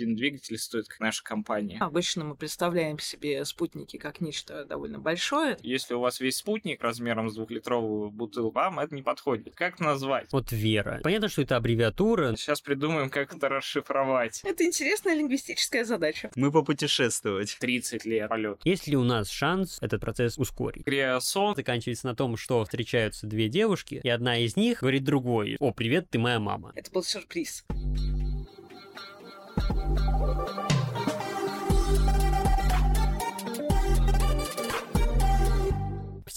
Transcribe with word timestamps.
один 0.00 0.16
двигатель 0.16 0.58
стоит, 0.58 0.88
как 0.88 1.00
наша 1.00 1.22
компания. 1.22 1.78
Обычно 1.80 2.24
мы 2.24 2.34
представляем 2.34 2.98
себе 2.98 3.44
спутники 3.44 3.98
как 3.98 4.20
нечто 4.20 4.64
довольно 4.64 4.98
большое. 4.98 5.58
Если 5.62 5.94
у 5.94 6.00
вас 6.00 6.20
весь 6.20 6.36
спутник 6.36 6.82
размером 6.82 7.28
с 7.28 7.34
двухлитровую 7.34 8.10
бутылку, 8.10 8.50
вам 8.50 8.80
это 8.80 8.94
не 8.94 9.02
подходит. 9.02 9.54
Как 9.54 9.78
назвать? 9.78 10.28
Вот 10.32 10.52
Вера. 10.52 11.00
Понятно, 11.02 11.28
что 11.28 11.42
это 11.42 11.56
аббревиатура. 11.56 12.34
Сейчас 12.36 12.60
придумаем, 12.60 13.10
как 13.10 13.34
это 13.34 13.48
расшифровать. 13.48 14.40
Это 14.44 14.64
интересная 14.64 15.14
лингвистическая 15.14 15.84
задача. 15.84 16.30
Мы 16.34 16.50
попутешествовать. 16.50 17.58
30 17.60 18.04
лет 18.06 18.28
полет. 18.28 18.60
Есть 18.64 18.86
ли 18.86 18.96
у 18.96 19.04
нас 19.04 19.28
шанс 19.28 19.78
этот 19.80 20.00
процесс 20.00 20.38
ускорить? 20.38 20.84
Криосон 20.84 21.54
Заканчивается 21.56 22.06
на 22.06 22.14
том, 22.14 22.36
что 22.36 22.64
встречаются 22.64 23.26
две 23.26 23.48
девушки, 23.48 24.00
и 24.02 24.08
одна 24.08 24.38
из 24.38 24.56
них 24.56 24.80
говорит 24.80 25.04
другой, 25.04 25.56
«О, 25.60 25.72
привет, 25.72 26.08
ты 26.08 26.18
моя 26.18 26.38
мама». 26.38 26.72
Это 26.74 26.90
был 26.90 27.02
сюрприз. 27.02 27.64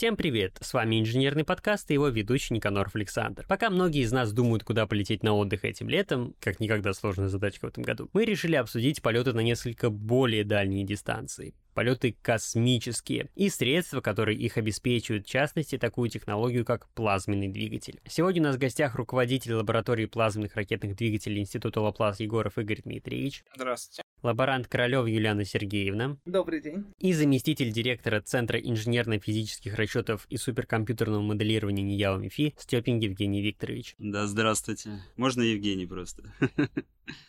Всем 0.04 0.18
привет! 0.18 0.58
С 0.60 0.74
вами 0.74 1.00
инженерный 1.00 1.46
подкаст 1.46 1.90
и 1.90 1.94
его 1.94 2.10
ведущий 2.10 2.54
Никаноров 2.54 2.94
Александр. 2.96 3.46
Пока 3.48 3.70
многие 3.70 4.02
из 4.02 4.12
нас 4.12 4.34
думают, 4.34 4.66
куда 4.66 4.86
полететь 4.86 5.24
на 5.24 5.34
отдых 5.34 5.64
этим 5.64 5.88
летом, 5.88 6.36
как 6.42 6.60
никогда 6.60 6.92
сложная 6.94 7.30
задачка 7.30 7.68
в 7.68 7.70
этом 7.70 7.84
году, 7.84 8.10
мы 8.12 8.26
решили 8.26 8.56
обсудить 8.56 9.02
полеты 9.02 9.32
на 9.32 9.40
несколько 9.40 9.90
более 9.90 10.44
дальние 10.44 10.84
дистанции 10.84 11.54
полеты 11.74 12.16
космические 12.22 13.30
и 13.36 13.50
средства, 13.50 14.02
которые 14.02 14.38
их 14.38 14.58
обеспечивают, 14.58 15.26
в 15.26 15.30
частности, 15.30 15.78
такую 15.78 16.10
технологию, 16.10 16.66
как 16.66 16.88
плазменный 16.90 17.48
двигатель. 17.48 18.00
Сегодня 18.08 18.42
у 18.42 18.46
нас 18.46 18.56
в 18.56 18.60
гостях 18.60 18.96
руководитель 18.96 19.54
лаборатории 19.54 20.06
плазменных 20.06 20.56
ракетных 20.56 20.96
двигателей 20.96 21.42
Института 21.42 21.82
Лаплас 21.82 22.20
Егоров 22.20 22.58
Игорь 22.58 22.82
Дмитриевич, 22.84 23.44
Здравствуйте. 23.56 24.04
лаборант 24.22 24.68
Королева 24.68 25.06
Юлиана 25.06 25.46
Сергеевна 25.46 26.18
Добрый 26.26 26.62
день. 26.62 26.86
и 27.00 27.14
заместитель 27.14 27.72
директора 27.72 28.22
Центра 28.22 28.60
инженерно-физических 28.60 29.76
расчетов 29.76 30.26
и 30.30 30.38
суперкомпьютерного 30.38 31.22
моделирования 31.22 31.84
НИЯО 31.84 32.18
МИФИ 32.18 32.56
Степин 32.58 33.00
Евгений 33.00 33.42
Викторович. 33.42 33.96
Да, 33.98 34.28
здравствуйте. 34.28 35.02
Можно 35.18 35.42
Евгений 35.42 35.86
просто. 35.86 36.24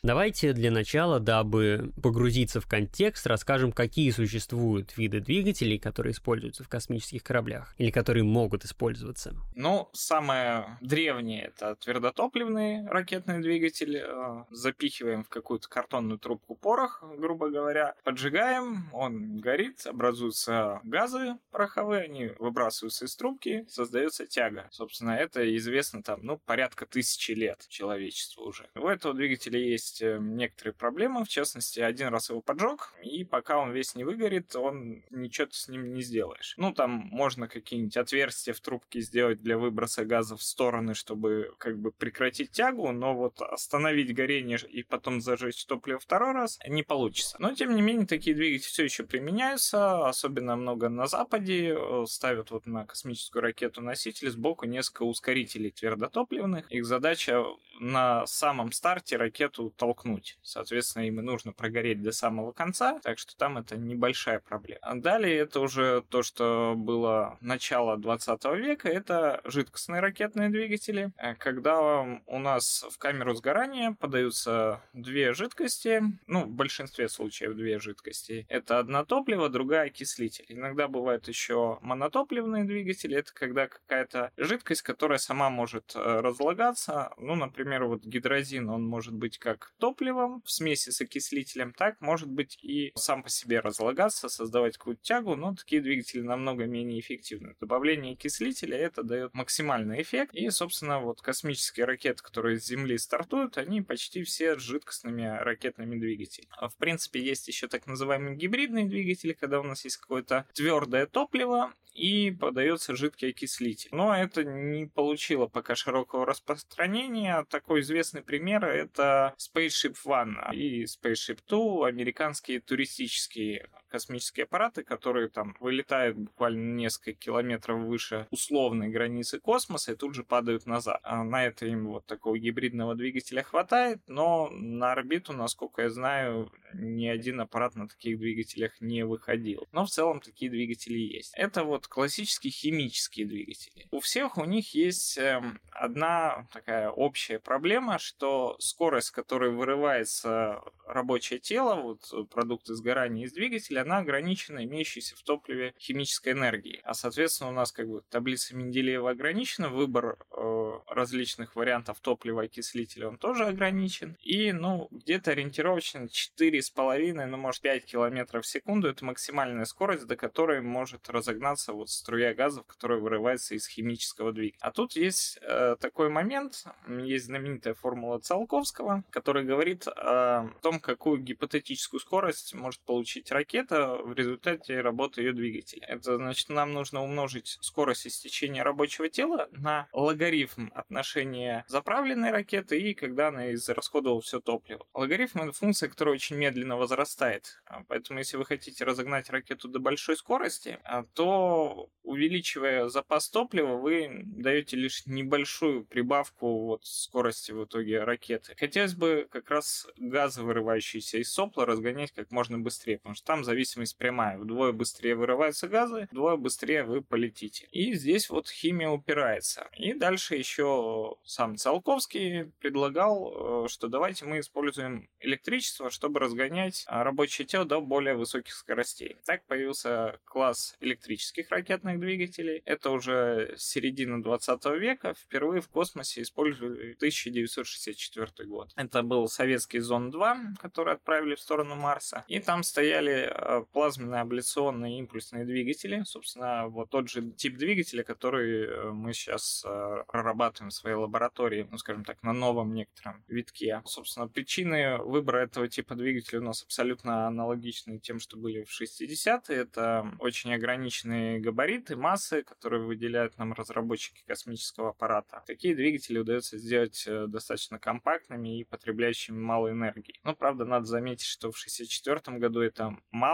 Давайте 0.03 0.53
для 0.53 0.71
начала, 0.71 1.21
дабы 1.21 1.93
погрузиться 2.03 2.61
в 2.61 2.67
контекст, 2.67 3.27
расскажем, 3.27 3.73
какие 3.73 4.11
существуют 4.11 4.97
виды 4.97 5.21
двигателей, 5.21 5.79
которые 5.79 6.13
используются 6.13 6.63
в 6.63 6.69
космических 6.69 7.23
кораблях 7.23 7.75
или 7.79 7.91
которые 7.91 8.25
могут 8.25 8.65
использоваться. 8.65 9.35
Ну, 9.55 9.89
самое 9.93 10.79
древнее 10.81 11.45
это 11.47 11.77
твердотопливный 11.77 12.87
ракетный 12.87 13.41
двигатель. 13.41 13.97
Э, 13.97 14.45
Запихиваем 14.51 15.25
в 15.25 15.29
какую-то 15.29 15.69
картонную 15.69 16.19
трубку 16.19 16.55
порох, 16.55 17.03
грубо 17.17 17.51
говоря, 17.51 17.95
поджигаем, 18.05 18.91
он 18.93 19.39
горит, 19.39 19.87
образуются 19.87 20.81
газы 20.85 21.37
пороховые, 21.51 22.05
они 22.05 22.31
выбрасываются 22.39 23.07
из 23.07 23.17
трубки, 23.17 23.65
создается 23.69 24.27
тяга. 24.27 24.69
Собственно, 24.71 25.13
это 25.13 25.57
известно 25.57 26.03
там, 26.03 26.21
ну, 26.23 26.39
порядка 26.39 26.87
тысячи 26.87 27.33
лет 27.33 27.65
человечеству 27.69 28.45
уже. 28.45 28.69
У 28.75 28.87
этого 28.87 29.15
двигателя 29.15 29.64
есть 29.71 30.03
э, 30.03 30.19
некоторые 30.21 30.75
проблемы, 30.75 31.25
в 31.25 31.29
частности, 31.29 31.81
один 31.81 32.09
раз 32.09 32.31
его 32.31 32.41
поджег, 32.41 32.93
и 33.03 33.25
пока 33.25 33.59
он 33.59 33.73
весь 33.73 33.95
не 33.95 34.05
выгорит, 34.05 34.55
он 34.57 35.03
ничего 35.11 35.49
с 35.51 35.69
ним 35.69 35.95
не 35.95 36.03
сделаешь. 36.03 36.55
Ну, 36.57 36.73
там 36.73 36.91
можно 36.91 37.49
какие-нибудь 37.49 37.97
отверстия 37.97 38.55
в 38.55 38.61
трубке 38.61 39.01
сделать 39.01 39.43
для 39.43 39.59
выброса 39.59 40.05
газа 40.05 40.37
в 40.37 40.43
стороны, 40.43 40.95
чтобы 40.95 41.55
как 41.59 41.79
бы 41.79 41.93
прекратить 41.93 42.51
тягу, 42.51 42.93
но 42.93 43.15
вот 43.15 43.41
остановить 43.41 44.15
горение 44.15 44.59
и 44.69 44.83
потом 44.83 45.21
зажечь 45.21 45.65
топливо 45.67 45.99
второй 45.99 46.33
раз 46.33 46.59
не 46.67 46.83
получится. 46.83 47.37
Но, 47.39 47.55
тем 47.55 47.75
не 47.75 47.83
менее, 47.83 48.07
такие 48.07 48.37
двигатели 48.37 48.67
все 48.67 48.85
еще 48.85 49.05
применяются, 49.05 50.09
особенно 50.09 50.57
много 50.57 50.89
на 50.89 51.07
Западе. 51.07 51.75
э, 51.77 52.05
Ставят 52.07 52.51
вот 52.51 52.67
на 52.67 52.87
космическую 52.87 53.43
ракету 53.43 53.81
носитель 53.83 54.31
сбоку 54.31 54.67
несколько 54.67 55.03
ускорителей 55.03 55.71
твердотопливных. 55.71 56.71
Их 56.71 56.85
задача 56.85 57.45
на 57.81 58.27
самом 58.27 58.73
старте 58.73 59.17
ракету 59.55 59.71
толкнуть. 59.77 60.39
Соответственно, 60.43 61.05
им 61.05 61.21
и 61.21 61.23
нужно 61.23 61.53
прогореть 61.53 62.03
до 62.03 62.13
самого 62.13 62.53
конца, 62.53 62.99
так 63.03 63.19
что 63.19 63.37
там 63.37 63.59
это 63.59 63.77
небольшая 63.77 64.41
проблема. 64.41 64.81
Далее 64.95 65.39
это 65.39 65.61
уже 65.61 66.03
то, 66.09 66.23
что 66.23 66.75
было 66.77 67.37
начало 67.41 67.97
20 67.97 68.45
века, 68.57 68.89
это 68.89 69.41
жидкостные 69.45 70.01
ракетные 70.01 70.51
двигатели, 70.51 71.13
э, 71.17 71.35
когда 71.35 72.03
у 72.27 72.39
нас 72.39 72.85
в 72.91 72.99
камеру 72.99 73.35
сгорания 73.35 73.97
подаются 73.99 74.81
две 74.93 75.33
жидкости, 75.33 76.03
ну, 76.27 76.45
в 76.45 76.51
большинстве 76.51 77.09
случаев 77.09 77.55
две 77.55 77.79
жидкости. 77.79 78.47
Это 78.49 78.79
одно 78.79 79.05
топливо, 79.05 79.49
другая 79.49 79.87
окислитель. 79.87 80.47
Иногда 80.49 80.89
бывают 80.89 81.29
еще 81.29 81.79
монотопливные 81.83 82.65
двигатели, 82.65 83.17
это 83.17 83.33
когда 83.35 83.67
какая-то 83.67 84.31
жидкость, 84.37 84.83
которая 84.83 85.19
сама 85.19 85.51
может 85.51 85.93
э, 85.95 86.21
разлагаться, 86.21 87.13
ну, 87.19 87.35
например, 87.35 87.85
вот 87.85 88.05
гидрозин, 88.05 88.69
он 88.69 88.85
может 88.85 89.15
быть 89.15 89.39
как 89.45 89.75
топливом 89.79 90.41
в 90.43 90.51
смеси 90.51 90.89
с 90.89 91.03
окислителем, 91.03 91.75
так 91.75 92.01
может 92.01 92.31
быть 92.31 92.59
и 92.63 92.93
сам 92.97 93.23
по 93.23 93.29
себе 93.29 93.61
разлагаться, 93.61 94.31
создавать 94.31 94.79
какую-то 94.79 95.03
тягу, 95.03 95.37
но 95.37 95.55
такие 95.55 95.83
двигатели 95.83 96.23
намного 96.23 96.65
менее 96.65 96.99
эффективны. 96.99 97.55
Добавление 97.61 98.15
окислителя 98.15 98.79
это 98.79 99.03
дает 99.03 99.35
максимальный 99.35 100.01
эффект, 100.01 100.35
и, 100.35 100.49
собственно, 100.49 100.99
вот 100.99 101.21
космические 101.21 101.85
ракеты, 101.85 102.23
которые 102.23 102.59
с 102.59 102.65
Земли 102.65 102.97
стартуют, 102.97 103.59
они 103.59 103.83
почти 103.83 104.25
все 104.25 104.59
с 104.59 104.63
жидкостными 104.63 105.27
ракетными 105.27 106.01
двигателями. 106.01 106.49
А, 106.57 106.71
В 106.71 106.77
принципе, 106.77 107.23
есть 107.23 107.47
еще 107.47 107.69
так 107.69 107.87
называемые 107.87 108.37
гибридные 108.37 108.87
двигатели, 108.87 109.35
когда 109.35 109.61
у 109.61 109.65
нас 109.65 109.85
есть 109.85 109.99
какое-то 109.99 110.47
твердое 110.55 111.07
топливо, 111.07 111.75
и 111.95 112.31
подается 112.31 112.97
жидкий 112.97 113.31
окислитель. 113.31 113.91
Но 113.93 114.15
это 114.17 114.45
не 114.45 114.87
получило 114.87 115.47
пока 115.47 115.75
широкого 115.75 116.27
распространения. 116.27 117.45
Такой 117.49 117.81
известный 117.81 118.23
пример 118.23 118.65
это 118.65 119.35
Spaceship 119.39 119.97
One 120.05 120.55
и 120.55 120.85
Spaceship 120.85 121.39
Two, 121.49 121.87
американские 121.87 122.61
туристические 122.61 123.69
космические 123.95 124.43
аппараты, 124.43 124.83
которые 124.83 125.29
там 125.29 125.55
вылетают 125.61 126.17
буквально 126.17 126.75
несколько 126.75 127.13
километров 127.13 127.81
выше 127.83 128.27
условной 128.33 128.89
границы 128.89 129.39
космоса 129.39 129.93
и 129.93 129.95
тут 129.95 130.17
же 130.17 130.25
падают 130.25 130.67
назад. 130.67 130.99
А 131.05 131.23
на 131.23 131.47
это 131.47 131.67
им 131.67 131.87
вот 131.87 132.05
такого 132.05 132.37
гибридного 132.37 132.97
двигателя 132.97 133.45
хватает, 133.45 134.01
но 134.09 134.51
на 134.51 134.91
орбиту, 134.91 135.33
насколько 135.33 135.83
я 135.83 135.91
знаю, 135.91 136.51
ни 136.73 137.07
один 137.07 137.41
аппарат 137.41 137.77
на 137.77 137.87
таких 137.87 138.19
двигателях 138.19 138.81
не 138.81 139.05
выходил. 139.05 139.69
Но 139.71 139.87
в 139.87 139.91
целом 139.91 140.21
такие 140.21 140.51
двигатели 140.51 140.99
есть. 140.99 141.33
Это 141.37 141.63
вот 141.63 141.87
классические 141.87 142.51
химические 142.51 143.27
двигатели. 143.27 143.87
У 143.93 144.01
всех 144.01 144.39
у 144.39 144.45
них 144.45 144.75
есть 144.75 145.17
эм, 145.19 145.61
одна 145.71 146.49
такая 146.53 146.91
общая 146.91 147.39
проблема, 147.39 148.01
что 148.01 148.57
скорость, 148.59 149.09
с 149.09 149.11
которой 149.13 149.53
вырывается 149.53 150.63
рабочее 150.85 151.39
тело, 151.39 151.77
вот 151.77 152.31
продукты 152.31 152.75
сгорания 152.75 153.27
из 153.27 153.33
двигателя, 153.33 153.84
она 153.85 153.99
ограничена 153.99 154.65
имеющейся 154.65 155.17
в 155.17 155.23
топливе 155.23 155.75
химической 155.79 156.33
энергией. 156.33 156.81
А 156.85 156.95
соответственно 156.95 157.51
у 157.51 157.53
нас 157.53 157.73
как 157.73 157.89
бы 157.89 158.03
таблица 158.11 158.57
Менделеева 158.57 159.11
ограничена, 159.11 159.69
выбор 159.69 160.19
э, 160.31 160.73
различных 160.89 161.55
вариантов 161.57 162.01
топлива 162.01 162.43
окислителя 162.43 163.09
он 163.09 163.19
тоже 163.19 163.47
ограничен. 163.47 164.17
И 164.23 164.53
ну 164.53 164.89
где-то 164.91 165.33
ориентировочно 165.33 166.09
4,5, 166.09 167.27
ну 167.27 167.37
может 167.37 167.63
5 167.63 167.85
километров 167.85 168.45
в 168.45 168.49
секунду 168.49 168.89
это 168.89 169.05
максимальная 169.05 169.65
скорость, 169.65 170.07
до 170.07 170.17
которой 170.17 170.61
может 170.61 171.09
разогнаться 171.09 171.73
вот 171.73 171.91
струя 171.91 172.35
газов, 172.35 172.67
которая 172.67 172.99
вырывается 172.99 173.55
из 173.55 173.67
химического 173.67 174.33
двигателя. 174.33 174.59
А 174.61 174.73
тут 174.73 174.97
есть 174.97 175.39
э, 175.43 175.77
такой 175.81 176.09
момент, 176.09 176.65
есть 176.89 177.27
знаменитая 177.27 177.75
формула 177.75 178.19
Циолковского, 178.19 179.05
которая 179.11 179.45
говорит 179.45 179.87
о 179.87 180.51
том, 180.63 180.81
какую 180.81 181.21
гипотетическую 181.21 182.01
скорость 182.01 182.55
может 182.55 182.81
получить 182.81 183.31
ракета 183.31 183.74
в 184.03 184.13
результате 184.15 184.81
работы 184.81 185.23
ее 185.23 185.33
двигателя. 185.33 185.87
Это 185.87 186.17
значит, 186.17 186.49
нам 186.49 186.73
нужно 186.73 187.03
умножить 187.03 187.59
скорость 187.61 188.07
истечения 188.07 188.63
рабочего 188.63 189.09
тела 189.09 189.49
на 189.53 189.89
логарифм 189.93 190.71
отношения 190.75 191.65
заправленной 191.69 192.31
ракеты 192.31 192.81
и 192.81 192.95
когда 192.95 193.29
она 193.29 193.53
израсходовала 193.55 194.21
все 194.21 194.41
топливо. 194.41 194.87
Логарифм 194.95 195.41
это 195.43 195.53
функция, 195.53 195.89
которая 195.89 196.15
очень 196.15 196.37
медленно 196.37 196.77
возрастает. 196.77 197.63
А, 197.67 197.83
Поэтому, 197.89 198.19
если 198.19 198.37
вы 198.37 198.45
хотите 198.45 198.85
разогнать 198.85 199.31
ракету 199.31 199.69
до 199.69 199.79
большой 199.79 200.17
скорости, 200.17 200.79
а, 200.85 201.05
то 201.15 201.91
увеличивая 202.03 202.89
запас 202.89 203.29
топлива, 203.31 203.77
вы 203.77 204.23
даете 204.25 204.77
лишь 204.77 205.07
небольшую 205.07 205.85
прибавку 205.85 206.67
вот 206.67 206.85
скорости 206.85 207.53
в 207.53 207.65
итоге 207.65 208.05
ракеты. 208.05 208.55
Хотелось 208.59 208.95
бы 208.95 209.27
как 209.31 209.51
раз 209.51 209.87
газы, 209.97 210.43
вырывающиеся 210.43 211.19
из 211.19 211.33
сопла, 211.33 211.67
разгонять 211.67 212.13
как 212.13 212.31
можно 212.31 212.59
быстрее, 212.59 212.99
потому 212.99 213.15
что 213.15 213.27
там 213.27 213.45
зависимость 213.55 213.97
прямая. 213.97 214.37
Вдвое 214.37 214.73
быстрее 214.73 215.15
вырываются 215.15 215.69
газы, 215.69 216.09
вдвое 216.11 216.37
быстрее 216.37 216.83
вы 216.83 217.03
полетите. 217.03 217.69
И 217.71 217.95
здесь 217.95 218.29
вот 218.29 218.49
химия 218.49 218.91
упирается. 218.91 219.69
И 219.77 219.95
дальше 219.95 220.35
еще 220.35 221.17
сам 221.23 221.57
Циолковский 221.57 222.47
предлагал, 222.59 223.65
э, 223.65 223.69
что 223.69 223.87
давайте 223.87 224.25
мы 224.25 224.41
используем 224.41 225.09
электричество, 225.21 225.89
чтобы 225.91 226.19
разгонять 226.19 226.85
а, 226.89 227.05
рабочее 227.05 227.47
тело 227.47 227.65
до 227.65 227.81
более 227.81 228.15
высоких 228.15 228.55
скоростей. 228.55 229.17
Так 229.25 229.47
появился 229.47 230.19
класс 230.25 230.77
электрических 230.81 231.51
ракетных 231.51 232.01
двигателей. 232.01 232.61
Это 232.65 232.91
уже 232.91 233.55
середина 233.57 234.21
20 234.21 234.65
века. 234.81 235.15
Впервые 235.15 235.61
в 235.61 235.69
космосе 235.69 236.23
использовали 236.23 236.95
1964 236.95 238.49
год. 238.49 238.73
Это 238.75 239.03
был 239.03 239.29
советский 239.29 239.79
Зон-2, 239.79 240.57
который 240.61 240.95
отправили 240.95 241.37
в 241.37 241.41
сторону 241.41 241.77
Марса. 241.77 242.25
И 242.27 242.41
там 242.41 242.65
стояли 242.65 243.31
э, 243.31 243.44
плазменные 243.73 244.21
абляционные 244.21 244.99
импульсные 244.99 245.45
двигатели. 245.45 246.03
Собственно, 246.05 246.69
вот 246.69 246.91
тот 246.91 247.09
же 247.09 247.31
тип 247.33 247.57
двигателя, 247.57 248.03
который 248.03 248.67
э, 248.67 248.91
мы 248.91 249.13
сейчас 249.13 249.65
э, 249.67 250.05
прорабатываем 250.09 250.71
в 250.71 250.75
своей 250.75 250.97
лаборатории, 250.97 251.69
ну, 251.71 251.79
скажем 251.79 252.05
так, 252.05 252.23
на 252.23 252.33
новом 252.33 252.75
некотором 252.75 253.25
витке. 253.29 253.83
Собственно, 253.85 254.29
причины 254.29 254.99
выбора 254.99 255.39
этого 255.39 255.69
типа 255.69 255.95
двигателя 255.95 256.41
у 256.41 256.45
нас 256.45 256.63
абсолютно 256.63 257.27
аналогичны 257.27 257.99
тем, 257.99 258.19
что 258.19 258.37
были 258.37 258.65
в 258.65 258.71
60-е. 258.71 259.57
Это 259.57 260.11
очень 260.19 260.55
ограниченные 260.55 261.41
габариты, 261.41 261.97
массы, 261.97 262.43
которые 262.43 262.85
выделяют 262.85 263.37
нам 263.39 263.53
разработчики 263.53 264.23
космического 264.27 264.91
аппарата. 264.91 265.43
Такие 265.47 265.75
двигатели 265.75 266.19
удается 266.19 266.59
сделать 266.59 267.07
достаточно 267.29 267.79
компактными 267.79 268.61
и 268.61 268.65
потребляющими 268.65 269.39
мало 269.39 269.71
энергии. 269.71 270.21
Но, 270.25 270.35
правда, 270.35 270.65
надо 270.65 270.87
заметить, 270.87 271.27
что 271.27 271.51
в 271.51 271.59
64 271.59 272.39
году 272.39 272.61
это 272.61 272.97
мало, 273.11 273.34